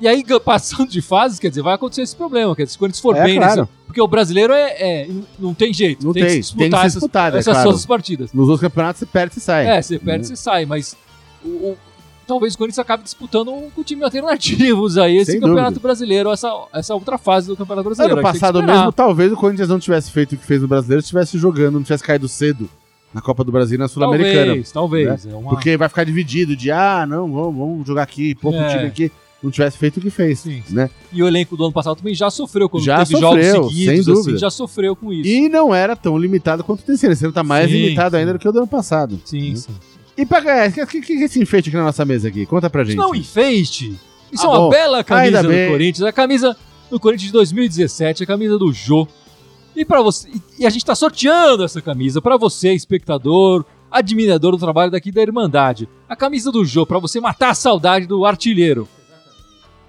E 0.00 0.06
aí, 0.06 0.22
passando 0.44 0.88
de 0.88 1.00
fases, 1.00 1.38
quer 1.40 1.48
dizer, 1.48 1.62
vai 1.62 1.74
acontecer 1.74 2.02
esse 2.02 2.14
problema. 2.14 2.54
Quer 2.54 2.62
dizer, 2.64 2.72
se 2.72 2.76
o 2.76 2.80
Corinthians 2.80 3.00
for 3.00 3.16
É, 3.16 3.24
bem 3.24 3.36
claro. 3.38 3.62
nesse- 3.62 3.72
Porque 3.86 4.00
o 4.00 4.06
brasileiro 4.06 4.52
é, 4.52 4.70
é- 5.02 5.08
Não 5.38 5.54
tem 5.54 5.72
jeito. 5.72 6.04
Não 6.04 6.12
tem, 6.12 6.22
tem, 6.22 6.28
que 6.28 6.32
tem 6.34 6.40
disputar 6.42 6.68
que 6.70 6.76
ser 6.76 6.86
essas, 6.86 6.92
disputado, 6.94 7.36
é 7.36 7.38
essas 7.40 7.54
claro. 7.54 7.70
suas 7.70 7.86
partidas. 7.86 8.32
Nos 8.32 8.48
outros 8.48 8.60
campeonatos 8.60 9.00
você 9.00 9.06
perde 9.06 9.38
e 9.38 9.40
sai. 9.40 9.66
É, 9.66 9.82
você 9.82 9.98
perde, 9.98 10.18
Né? 10.18 10.24
você 10.24 10.36
sai, 10.36 10.66
mas 10.66 10.96
o- 11.44 11.76
talvez 12.28 12.54
o 12.54 12.58
Corinthians 12.58 12.78
acabe 12.78 13.02
disputando 13.02 13.50
com 13.74 13.82
time 13.82 14.04
alternativos 14.04 14.96
aí, 14.98 15.16
esse 15.16 15.32
Sem 15.32 15.40
campeonato 15.40 15.70
dúvida. 15.70 15.80
brasileiro, 15.82 16.30
essa, 16.30 16.52
essa 16.72 16.94
outra 16.94 17.18
fase 17.18 17.48
do 17.48 17.56
campeonato 17.56 17.86
brasileiro. 17.86 18.14
Ano 18.14 18.22
passado 18.22 18.62
mesmo, 18.62 18.92
talvez 18.92 19.32
o 19.32 19.36
Corinthians 19.36 19.68
não 19.68 19.78
tivesse 19.80 20.10
feito 20.12 20.34
o 20.34 20.38
que 20.38 20.46
fez 20.46 20.60
no 20.62 20.68
Brasileiro, 20.68 21.00
estivesse 21.00 21.36
jogando, 21.38 21.74
não 21.74 21.82
tivesse 21.82 22.04
caído 22.04 22.28
cedo 22.28 22.68
na 23.12 23.20
Copa 23.22 23.42
do 23.42 23.50
Brasil 23.50 23.76
e 23.76 23.78
na 23.78 23.88
Sul-Americana. 23.88 24.46
Talvez, 24.46 24.70
talvez. 24.72 25.26
É 25.26 25.34
uma... 25.34 25.48
Porque 25.50 25.76
vai 25.76 25.88
ficar 25.88 26.04
dividido 26.04 26.54
de, 26.54 26.70
ah, 26.70 27.06
não, 27.08 27.32
vamos, 27.32 27.56
vamos 27.58 27.86
jogar 27.86 28.02
aqui, 28.02 28.34
pouco 28.34 28.58
É. 28.58 28.68
time 28.68 28.86
aqui. 28.86 29.10
Não 29.40 29.52
tivesse 29.52 29.78
feito 29.78 29.98
o 29.98 30.00
que 30.00 30.10
fez, 30.10 30.40
Sim, 30.40 30.60
sim. 30.66 30.74
né? 30.74 30.90
E 31.12 31.22
o 31.22 31.28
elenco 31.28 31.56
do 31.56 31.62
ano 31.62 31.72
passado 31.72 31.94
também 31.96 32.12
já 32.12 32.28
sofreu 32.28 32.68
quando 32.68 32.82
Já 32.82 33.04
teve 33.06 33.20
sofreu, 33.20 33.54
jogos 33.54 33.70
seguidos, 33.70 33.84
sem 33.94 34.00
assim, 34.00 34.12
dúvida. 34.12 34.38
já 34.38 34.50
sofreu 34.50 34.96
com 34.96 35.12
isso. 35.12 35.28
E 35.28 35.48
não 35.48 35.72
era 35.72 35.94
tão 35.94 36.18
limitado 36.18 36.64
quanto 36.64 36.80
o 36.80 36.82
terceiro. 36.82 37.12
Esse 37.12 37.24
ano 37.24 37.32
tá 37.32 37.44
mais 37.44 37.70
Sim, 37.70 37.76
limitado 37.76 38.16
ainda 38.16 38.32
do 38.32 38.38
que 38.40 38.48
o 38.48 38.50
do 38.50 38.58
ano 38.58 38.66
passado. 38.66 39.20
Sim, 39.24 39.50
né? 39.50 39.54
sim. 39.56 39.72
E 40.18 40.26
pra 40.26 40.40
ganhar, 40.40 40.68
o 40.68 40.86
que, 40.88 41.00
que, 41.00 41.12
é 41.12 41.24
esse 41.24 41.40
enfeite 41.40 41.68
aqui 41.68 41.76
na 41.76 41.84
nossa 41.84 42.04
mesa 42.04 42.26
aqui? 42.26 42.44
Conta 42.44 42.68
pra 42.68 42.82
gente. 42.82 42.94
Isso 42.94 43.00
não 43.00 43.10
é 43.10 43.12
um 43.12 43.14
enfeite. 43.14 43.96
Isso 44.32 44.42
Ah, 44.42 44.46
é 44.46 44.48
uma 44.48 44.58
bom. 44.58 44.68
bela 44.68 45.04
camisa 45.04 45.42
do. 45.44 45.48
Corinthians. 45.48 46.02
A 46.08 46.12
camisa 46.12 46.56
do 46.90 46.98
Corinthians 46.98 47.28
de 47.28 47.32
2017, 47.34 48.24
a 48.24 48.26
camisa 48.26 48.58
do 48.58 48.72
Jô. 48.72 49.06
E 49.76 49.84
para 49.84 50.02
você, 50.02 50.28
e 50.58 50.66
a 50.66 50.70
gente 50.70 50.84
tá 50.84 50.96
sorteando 50.96 51.62
essa 51.62 51.80
camisa 51.80 52.20
pra 52.20 52.36
você, 52.36 52.72
espectador, 52.72 53.64
admirador 53.88 54.50
do 54.50 54.58
trabalho 54.58 54.90
daqui 54.90 55.12
da 55.12 55.22
Irmandade. 55.22 55.88
A 56.08 56.16
camisa 56.16 56.50
do 56.50 56.64
Jô 56.64 56.84
pra 56.84 56.98
você 56.98 57.20
matar 57.20 57.50
a 57.50 57.54
saudade 57.54 58.04
do 58.04 58.24
artilheiro. 58.24 58.88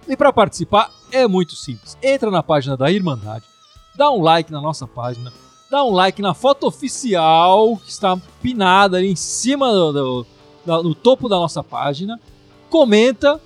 E 0.07 0.15
pra 0.15 0.31
participar 0.31 0.91
é 1.11 1.27
muito 1.27 1.55
simples. 1.55 1.97
Entra 2.03 2.29
na 2.29 2.43
página 2.43 2.77
da 2.77 2.91
Irmandade, 2.91 3.45
dá 3.95 4.11
um 4.11 4.21
like 4.21 4.51
na 4.51 4.61
nossa 4.61 4.85
página, 4.85 5.33
dá 5.69 5.83
um 5.83 5.91
like 5.91 6.21
na 6.21 6.33
foto 6.33 6.65
oficial 6.67 7.77
que 7.77 7.91
está 7.91 8.17
pinada 8.41 8.97
ali 8.97 9.11
em 9.11 9.15
cima 9.15 9.71
do, 9.71 9.91
do- 9.93 10.25
da- 10.65 10.83
no 10.83 10.95
topo 10.95 11.29
da 11.29 11.35
nossa 11.35 11.63
página, 11.63 12.19
comenta 12.69 13.39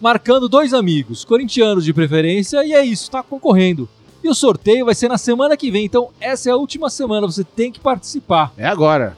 marcando 0.00 0.48
dois 0.48 0.74
amigos, 0.74 1.24
corintianos 1.24 1.84
de 1.84 1.92
preferência, 1.92 2.64
e 2.64 2.72
é 2.74 2.84
isso, 2.84 3.10
tá 3.10 3.22
concorrendo. 3.22 3.88
E 4.22 4.28
o 4.28 4.34
sorteio 4.34 4.86
vai 4.86 4.94
ser 4.94 5.08
na 5.08 5.18
semana 5.18 5.56
que 5.56 5.70
vem, 5.70 5.84
então 5.84 6.10
essa 6.20 6.48
é 6.48 6.52
a 6.52 6.56
última 6.56 6.90
semana, 6.90 7.26
você 7.26 7.44
tem 7.44 7.70
que 7.72 7.80
participar. 7.80 8.52
É 8.56 8.66
agora. 8.66 9.16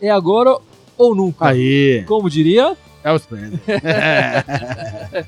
É 0.00 0.10
agora 0.10 0.56
ou 0.96 1.14
nunca. 1.14 1.48
Aí. 1.48 2.04
Como 2.06 2.28
diria, 2.30 2.76
É 3.02 3.12
o 3.12 3.16
Splendid. 3.16 3.60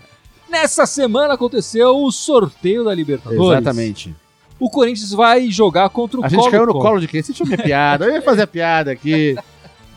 nessa 0.49 0.87
semana 0.87 1.35
aconteceu 1.35 1.97
o 1.97 2.11
sorteio 2.13 2.85
da 2.85 2.95
Libertadores. 2.95 3.63
Exatamente. 3.63 4.15
O 4.63 4.71
Corinthians 4.71 5.11
vai 5.11 5.51
jogar 5.51 5.89
contra 5.89 6.21
o 6.21 6.25
A 6.25 6.29
gente 6.29 6.49
caiu 6.49 6.65
no 6.65 6.75
colo 6.75 7.01
de 7.01 7.09
quem? 7.09 7.21
Você 7.21 7.33
tinha 7.33 7.45
minha 7.45 7.59
piada. 7.59 8.05
Eu 8.05 8.13
ia 8.13 8.23
fazer 8.23 8.43
a 8.43 8.47
piada 8.47 8.93
aqui. 8.93 9.35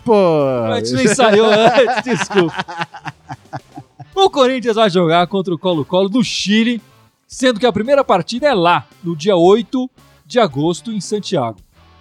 Pô. 0.03 0.41
A 0.73 0.79
gente 0.79 0.93
não 0.93 1.03
ensaiou 1.03 1.45
antes, 1.45 2.03
desculpa. 2.03 2.65
O 4.15 4.27
Corinthians 4.27 4.75
vai 4.75 4.89
jogar 4.89 5.27
contra 5.27 5.53
o 5.53 5.59
Colo-Colo 5.59 6.09
do 6.09 6.23
Chile, 6.23 6.81
sendo 7.27 7.59
que 7.59 7.65
a 7.67 7.71
primeira 7.71 8.03
partida 8.03 8.47
é 8.47 8.55
lá, 8.55 8.87
no 9.03 9.15
dia 9.15 9.35
8 9.35 9.87
de 10.25 10.39
agosto, 10.39 10.91
em 10.91 10.99
Santiago. 10.99 11.59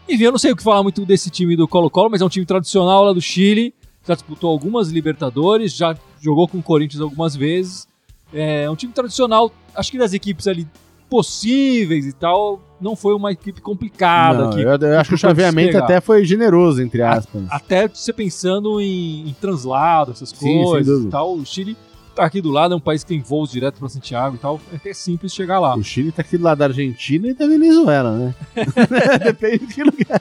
Enfim, 0.09 0.24
eu 0.24 0.33
não 0.33 0.38
sei 0.38 0.53
o 0.53 0.57
que 0.57 0.62
falar 0.62 0.83
muito 0.83 1.05
desse 1.05 1.29
time 1.29 1.57
do 1.57 1.68
Colo-Colo, 1.68 2.09
mas 2.12 2.22
é 2.22 2.24
um 2.24 2.31
time 2.31 2.46
tradicional 2.46 3.05
lá 3.05 3.12
do 3.12 3.20
Chile, 3.20 3.74
já 4.09 4.14
disputou 4.14 4.50
algumas 4.50 4.88
Libertadores, 4.88 5.77
já 5.77 5.94
jogou 6.18 6.48
com 6.48 6.57
o 6.57 6.62
Corinthians 6.62 7.03
algumas 7.03 7.37
vezes. 7.37 7.87
É 8.33 8.70
um 8.70 8.74
time 8.74 8.90
tradicional, 8.94 9.53
acho 9.74 9.90
que 9.90 9.98
das 9.98 10.14
equipes 10.14 10.48
ali 10.48 10.66
possíveis 11.14 12.07
e 12.07 12.12
tal, 12.12 12.61
não 12.81 12.96
foi 12.96 13.14
uma 13.14 13.31
equipe 13.31 13.61
complicada. 13.61 14.46
Não, 14.46 14.50
que- 14.50 14.61
eu, 14.62 14.77
eu 14.90 14.98
acho 14.98 15.11
que 15.11 15.14
o 15.14 15.18
chaveamento 15.18 15.79
até 15.79 16.00
foi 16.00 16.24
generoso, 16.24 16.83
entre 16.83 17.03
aspas. 17.03 17.44
Até 17.50 17.87
você 17.87 18.12
pensando 18.12 18.81
em, 18.81 19.29
em 19.29 19.37
translado, 19.40 20.11
essas 20.11 20.31
Sim, 20.31 20.64
coisas 20.64 21.05
e 21.05 21.09
tal. 21.09 21.35
O 21.37 21.46
Chile 21.46 21.77
tá 22.14 22.24
aqui 22.24 22.40
do 22.40 22.50
lado, 22.50 22.74
é 22.74 22.77
um 22.77 22.81
país 22.81 23.03
que 23.03 23.09
tem 23.09 23.20
voos 23.20 23.50
direto 23.50 23.79
para 23.79 23.88
Santiago 23.88 24.37
e 24.37 24.38
tal. 24.38 24.61
É 24.72 24.77
até 24.77 24.92
simples 24.92 25.35
chegar 25.35 25.59
lá. 25.59 25.77
O 25.77 25.83
Chile 25.83 26.12
tá 26.12 26.22
aqui 26.22 26.38
do 26.38 26.44
lado 26.44 26.59
da 26.59 26.66
Argentina 26.66 27.29
e 27.29 27.35
da 27.35 27.46
Venezuela, 27.46 28.12
né? 28.12 28.35
Depende 29.24 29.66
de 29.66 29.74
que 29.74 29.83
lugar. 29.83 30.20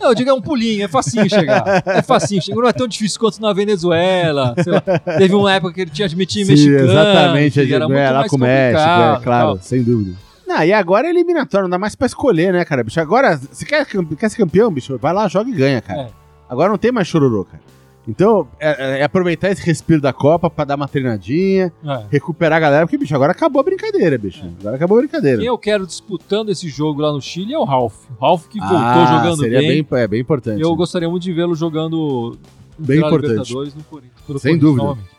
Não, 0.00 0.08
eu 0.08 0.14
digo 0.14 0.30
é 0.30 0.34
um 0.34 0.40
pulinho, 0.40 0.84
é 0.84 0.88
facinho 0.88 1.28
chegar. 1.28 1.82
É 1.86 2.02
facinho 2.02 2.42
chegar. 2.42 2.60
Não 2.60 2.68
é 2.68 2.72
tão 2.72 2.88
difícil 2.88 3.18
quanto 3.18 3.40
na 3.40 3.52
Venezuela. 3.52 4.54
sei 4.62 4.72
lá. 4.72 4.82
Teve 5.18 5.34
uma 5.34 5.52
época 5.52 5.74
que 5.74 5.80
ele 5.82 5.90
tinha 5.90 6.08
Sim, 6.08 6.16
mexicano. 6.16 6.90
exatamente. 6.90 7.66
que 7.66 7.74
era 7.74 7.84
é, 7.84 7.88
muito 7.88 8.00
lá 8.00 8.12
mais 8.12 8.30
com 8.30 8.36
o 8.36 8.40
México, 8.40 8.80
é, 8.80 9.20
claro, 9.22 9.46
tal. 9.54 9.58
sem 9.58 9.82
dúvida. 9.82 10.16
Não, 10.46 10.62
e 10.62 10.72
agora 10.72 11.06
é 11.06 11.10
eliminatório, 11.10 11.64
não 11.64 11.70
dá 11.70 11.78
mais 11.78 11.94
pra 11.94 12.06
escolher, 12.06 12.52
né, 12.52 12.64
cara, 12.64 12.84
bicho? 12.84 13.00
Agora, 13.00 13.38
você 13.38 13.64
quer, 13.64 13.86
quer 13.86 14.28
ser 14.28 14.36
campeão, 14.36 14.70
bicho? 14.70 14.98
Vai 14.98 15.12
lá, 15.12 15.26
joga 15.28 15.48
e 15.48 15.54
ganha, 15.54 15.80
cara. 15.80 16.02
É. 16.02 16.08
Agora 16.48 16.68
não 16.68 16.76
tem 16.76 16.92
mais 16.92 17.08
chororô, 17.08 17.44
cara. 17.44 17.62
Então, 18.06 18.48
é, 18.58 18.98
é 19.00 19.04
aproveitar 19.04 19.50
esse 19.50 19.62
respiro 19.64 20.00
da 20.00 20.12
Copa 20.12 20.50
pra 20.50 20.64
dar 20.64 20.74
uma 20.74 20.88
treinadinha, 20.88 21.72
É. 21.86 22.04
recuperar 22.10 22.56
a 22.56 22.60
galera, 22.60 22.84
porque, 22.86 22.98
bicho, 22.98 23.14
agora 23.14 23.30
acabou 23.30 23.60
a 23.60 23.62
brincadeira, 23.62 24.18
bicho. 24.18 24.44
Agora 24.60 24.74
acabou 24.74 24.98
a 24.98 25.00
brincadeira. 25.02 25.38
Quem 25.38 25.46
eu 25.46 25.56
quero 25.56 25.86
disputando 25.86 26.48
esse 26.48 26.68
jogo 26.68 27.00
lá 27.00 27.12
no 27.12 27.20
Chile 27.22 27.54
é 27.54 27.58
o 27.58 27.62
Ralph. 27.64 27.94
O 28.18 28.20
Ralph 28.24 28.48
que 28.48 28.58
voltou 28.58 28.76
Ah, 28.76 29.06
jogando 29.18 29.40
seria 29.40 29.58
bem. 29.60 29.82
bem, 29.84 29.98
é, 30.00 30.08
bem 30.08 30.20
importante. 30.20 30.60
Eu 30.60 30.74
gostaria 30.74 31.08
muito 31.08 31.22
de 31.22 31.32
vê-lo 31.32 31.54
jogando 31.54 32.36
Bem 32.76 32.98
importante. 32.98 33.28
Libertadores 33.30 33.74
no 33.74 33.84
Corinthians. 33.84 34.42
Sem 34.42 34.58
dúvida. 34.58 34.82
novamente. 34.82 35.10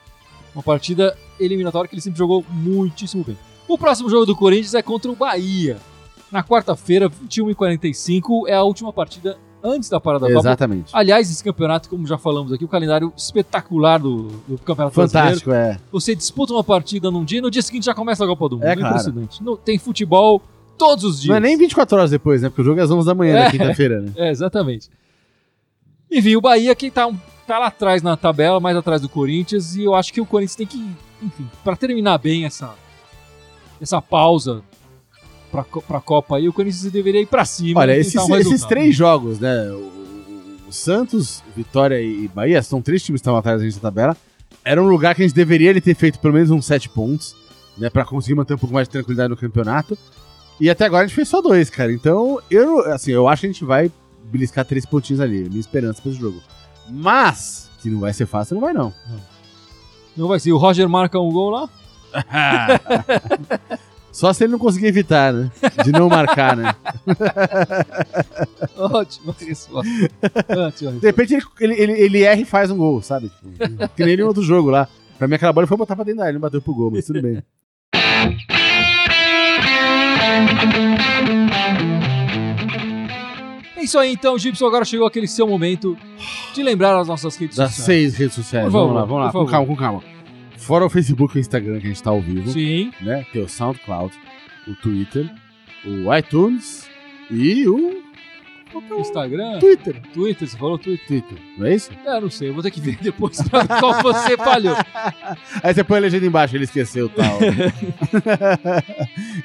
Uma 0.53 0.61
partida 0.63 1.17
eliminatória 1.39 1.87
que 1.87 1.95
ele 1.95 2.01
sempre 2.01 2.19
jogou 2.19 2.43
muitíssimo 2.49 3.23
bem. 3.23 3.37
O 3.67 3.77
próximo 3.77 4.09
jogo 4.09 4.25
do 4.25 4.35
Corinthians 4.35 4.73
é 4.73 4.81
contra 4.81 5.09
o 5.09 5.15
Bahia. 5.15 5.77
Na 6.29 6.43
quarta-feira, 6.43 7.09
21h45, 7.09 8.47
é 8.47 8.55
a 8.55 8.63
última 8.63 8.91
partida 8.91 9.37
antes 9.63 9.89
da 9.89 9.99
parada 9.99 10.27
da 10.27 10.33
Copa. 10.33 10.47
Exatamente. 10.49 10.89
Aliás, 10.93 11.31
esse 11.31 11.43
campeonato, 11.43 11.87
como 11.89 12.05
já 12.05 12.17
falamos 12.17 12.51
aqui, 12.51 12.65
o 12.65 12.67
calendário 12.67 13.13
espetacular 13.15 13.97
do, 13.99 14.23
do 14.47 14.57
Campeonato 14.59 14.95
Brasileiro. 14.95 15.29
Fantástico, 15.39 15.51
é. 15.51 15.79
Você 15.91 16.15
disputa 16.15 16.51
uma 16.53 16.63
partida 16.63 17.09
num 17.09 17.23
dia 17.23 17.39
e 17.39 17.41
no 17.41 17.49
dia 17.49 17.61
seguinte 17.61 17.85
já 17.85 17.93
começa 17.93 18.23
a 18.23 18.27
Copa 18.27 18.49
do 18.49 18.55
Mundo. 18.57 18.65
É 18.65 18.75
claro. 18.75 18.89
Impressionante. 18.89 19.41
No- 19.41 19.55
tem 19.57 19.77
futebol 19.79 20.41
todos 20.77 21.03
os 21.05 21.21
dias. 21.21 21.29
Não 21.29 21.35
é 21.37 21.39
nem 21.39 21.57
24 21.57 21.97
horas 21.97 22.11
depois, 22.11 22.41
né? 22.41 22.49
Porque 22.49 22.61
o 22.61 22.65
jogo 22.65 22.79
é 22.79 22.83
às 22.83 22.91
11 22.91 23.05
da 23.07 23.15
manhã, 23.15 23.35
É. 23.37 23.43
na 23.45 23.51
quinta-feira, 23.51 24.01
né? 24.01 24.11
É, 24.17 24.29
exatamente. 24.31 24.89
Enfim, 26.11 26.35
o 26.35 26.41
Bahia 26.41 26.75
que 26.75 26.91
tá, 26.91 27.07
um- 27.07 27.17
tá 27.47 27.57
lá 27.59 27.67
atrás 27.67 28.01
na 28.03 28.15
tabela, 28.17 28.59
mais 28.59 28.75
atrás 28.77 29.01
do 29.01 29.09
Corinthians, 29.09 29.75
e 29.75 29.83
eu 29.83 29.95
acho 29.95 30.11
que 30.13 30.21
o 30.21 30.25
Corinthians 30.25 30.55
tem 30.55 30.67
que, 30.67 30.77
enfim, 31.21 31.49
pra 31.63 31.75
terminar 31.75 32.17
bem 32.17 32.45
essa, 32.45 32.73
essa 33.81 34.01
pausa 34.01 34.61
pra, 35.53 35.81
pra 35.81 36.01
Copa 36.01 36.35
aí, 36.37 36.49
o 36.49 36.53
Corinthians 36.53 36.91
deveria 36.91 37.21
ir 37.21 37.27
pra 37.27 37.45
cima. 37.45 37.79
Olha, 37.81 37.95
esses, 37.97 38.15
um 38.15 38.35
esses 38.35 38.65
três 38.65 38.95
jogos, 38.95 39.39
né? 39.39 39.69
O, 39.71 39.75
o- 40.67 40.71
Santos, 40.73 41.43
Vitória 41.55 42.01
e 42.01 42.27
Bahia, 42.27 42.61
são 42.63 42.81
três 42.81 43.03
times 43.03 43.19
que 43.19 43.21
estão 43.21 43.37
atrás 43.37 43.59
da 43.59 43.65
gente 43.65 43.75
na 43.75 43.81
tabela. 43.81 44.17
Era 44.65 44.81
um 44.81 44.87
lugar 44.87 45.13
que 45.13 45.21
a 45.21 45.27
gente 45.27 45.35
deveria 45.35 45.79
ter 45.79 45.93
feito 45.95 46.17
pelo 46.19 46.33
menos 46.33 46.49
uns 46.49 46.65
sete 46.65 46.89
pontos, 46.89 47.35
né? 47.77 47.89
Pra 47.91 48.03
conseguir 48.03 48.33
manter 48.35 48.55
um 48.55 48.57
pouco 48.57 48.73
mais 48.73 48.87
de 48.87 48.91
tranquilidade 48.93 49.29
no 49.29 49.37
campeonato. 49.37 49.95
E 50.59 50.69
até 50.69 50.85
agora 50.85 51.03
a 51.03 51.07
gente 51.07 51.15
fez 51.15 51.27
só 51.29 51.41
dois, 51.41 51.69
cara. 51.69 51.91
Então, 51.93 52.39
eu, 52.49 52.79
assim, 52.91 53.11
eu 53.11 53.27
acho 53.27 53.41
que 53.41 53.47
a 53.47 53.51
gente 53.51 53.63
vai 53.65 53.91
beliscar 54.25 54.65
três 54.65 54.85
pontinhos 54.85 55.19
ali. 55.21 55.47
Minha 55.47 55.59
esperança 55.59 56.01
pra 56.01 56.11
esse 56.11 56.19
jogo. 56.19 56.41
Mas, 56.89 57.69
que 57.81 57.89
não 57.89 57.99
vai 57.99 58.11
ser 58.13 58.25
fácil, 58.25 58.55
não 58.55 58.61
vai 58.61 58.73
não. 58.73 58.91
Não 60.17 60.27
vai 60.27 60.39
ser. 60.39 60.51
O 60.53 60.57
Roger 60.57 60.87
marca 60.89 61.19
um 61.19 61.31
gol 61.31 61.49
lá. 61.51 61.69
Só 64.13 64.31
se 64.31 64.43
ele 64.43 64.51
não 64.51 64.59
conseguir 64.59 64.85
evitar, 64.87 65.33
né? 65.33 65.51
De 65.83 65.91
não 65.91 66.07
marcar, 66.07 66.55
né? 66.55 66.73
Ótimo 68.77 69.35
resposta. 69.39 69.89
Ótimo. 70.55 70.91
De 70.99 71.07
repente 71.07 71.33
ele, 71.33 71.43
ele, 71.59 71.73
ele, 71.81 71.91
ele 71.93 72.21
erra 72.23 72.39
e 72.39 72.45
faz 72.45 72.69
um 72.69 72.77
gol, 72.77 73.01
sabe? 73.01 73.29
Tipo, 73.29 73.87
que 73.95 74.05
nem 74.05 74.15
nenhum 74.15 74.27
outro 74.27 74.43
jogo 74.43 74.69
lá. 74.69 74.87
Pra 75.17 75.27
mim, 75.27 75.35
aquela 75.35 75.51
bola 75.51 75.65
foi 75.65 75.77
botar 75.77 75.95
pra 75.95 76.05
dentro 76.05 76.19
da 76.19 76.25
área, 76.25 76.33
não 76.33 76.41
bateu 76.41 76.61
pro 76.61 76.73
gol, 76.75 76.91
mas 76.91 77.05
tudo 77.05 77.21
bem. 77.21 77.41
É 83.75 83.83
isso 83.83 83.97
aí 83.99 84.13
então, 84.13 84.37
Gibson. 84.37 84.65
Agora 84.65 84.85
chegou 84.85 85.07
aquele 85.07 85.27
seu 85.27 85.47
momento 85.47 85.97
de 86.53 86.63
lembrar 86.63 86.97
as 86.99 87.07
nossas 87.07 87.35
redes 87.35 87.57
Das 87.57 87.69
sociais. 87.71 87.85
seis 87.85 88.15
redes 88.15 88.35
sociais. 88.35 88.71
Vamos 88.71 88.95
lá, 88.95 89.05
vamos 89.05 89.25
lá. 89.25 89.31
Com 89.31 89.45
calma, 89.45 89.67
com 89.67 89.75
calma. 89.75 90.12
Fora 90.63 90.85
o 90.85 90.89
Facebook 90.89 91.35
e 91.35 91.39
o 91.39 91.41
Instagram 91.41 91.79
que 91.79 91.87
a 91.87 91.89
gente 91.89 92.01
tá 92.01 92.09
ao 92.09 92.21
vivo, 92.21 92.49
Sim. 92.51 92.91
né? 93.01 93.25
Tem 93.33 93.43
o 93.43 93.49
SoundCloud, 93.49 94.13
o 94.67 94.73
Twitter, 94.75 95.29
o 95.85 96.15
iTunes 96.15 96.87
e 97.29 97.67
o 97.67 98.01
Instagram, 98.97 99.59
Twitter. 99.59 100.01
Twitter, 100.13 100.47
você 100.47 100.57
falou 100.57 100.77
Twitter? 100.79 101.05
Twitter, 101.05 101.37
não 101.57 101.65
é 101.67 101.75
isso? 101.75 101.91
É, 102.05 102.17
não 102.19 102.29
sei, 102.29 102.47
eu 102.49 102.53
vou 102.53 102.63
ter 102.63 102.71
que 102.71 102.79
ver 102.79 102.97
depois 103.01 103.41
pra 103.41 103.67
qual 103.67 104.01
você 104.01 104.37
falhou. 104.37 104.75
Aí 105.61 105.73
você 105.73 105.83
põe 105.83 105.97
a 105.97 106.01
legenda 106.01 106.25
embaixo, 106.25 106.55
ele 106.55 106.63
esqueceu 106.63 107.09
tal. 107.09 107.39
em 107.43 107.71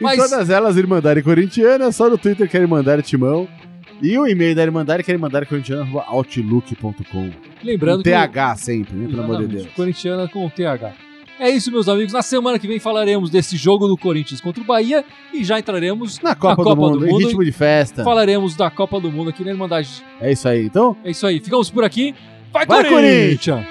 Mas- 0.00 0.16
todas 0.16 0.48
elas, 0.50 0.76
Irmandade 0.76 1.20
Corintiana, 1.22 1.90
só 1.90 2.08
no 2.08 2.16
Twitter 2.16 2.48
que 2.48 2.56
é 2.56 2.60
Irmandade 2.60 3.02
Timão. 3.02 3.48
E 4.00 4.16
o 4.16 4.28
e-mail 4.28 4.54
da 4.54 4.62
Irmandade 4.62 5.02
que 5.02 5.10
é 5.10 5.14
irmandadecorintiana.outlook.com. 5.14 7.30
Lembrando 7.64 7.96
Com 7.96 8.02
que. 8.04 8.10
TH 8.10 8.54
sempre, 8.56 8.94
né? 8.94 9.08
Pelo 9.08 9.24
amor 9.24 9.38
de 9.38 9.48
Deus. 9.48 9.66
Corintiana 9.74 10.28
com 10.28 10.48
TH. 10.48 10.92
É 11.40 11.48
isso, 11.50 11.70
meus 11.70 11.88
amigos. 11.88 12.12
Na 12.12 12.22
semana 12.22 12.58
que 12.58 12.66
vem 12.66 12.78
falaremos 12.80 13.30
desse 13.30 13.56
jogo 13.56 13.86
do 13.86 13.96
Corinthians 13.96 14.40
contra 14.40 14.62
o 14.62 14.66
Bahia 14.66 15.04
e 15.32 15.44
já 15.44 15.58
entraremos 15.58 16.18
Na 16.20 16.34
Copa, 16.34 16.56
Copa 16.56 16.74
do, 16.74 16.80
mundo, 16.80 16.98
do 16.98 17.06
em 17.06 17.10
Mundo 17.12 17.26
ritmo 17.26 17.44
de 17.44 17.52
festa. 17.52 18.02
falaremos 18.02 18.56
da 18.56 18.70
Copa 18.70 19.00
do 19.00 19.10
Mundo 19.10 19.30
aqui 19.30 19.44
na 19.44 19.50
Irmandade. 19.50 20.02
É 20.20 20.32
isso 20.32 20.48
aí. 20.48 20.64
Então, 20.66 20.96
É 21.04 21.10
isso 21.10 21.26
aí. 21.26 21.38
Ficamos 21.40 21.70
por 21.70 21.84
aqui. 21.84 22.14
Vai, 22.52 22.66
Vai, 22.66 22.88
Corinthians! 22.88 23.64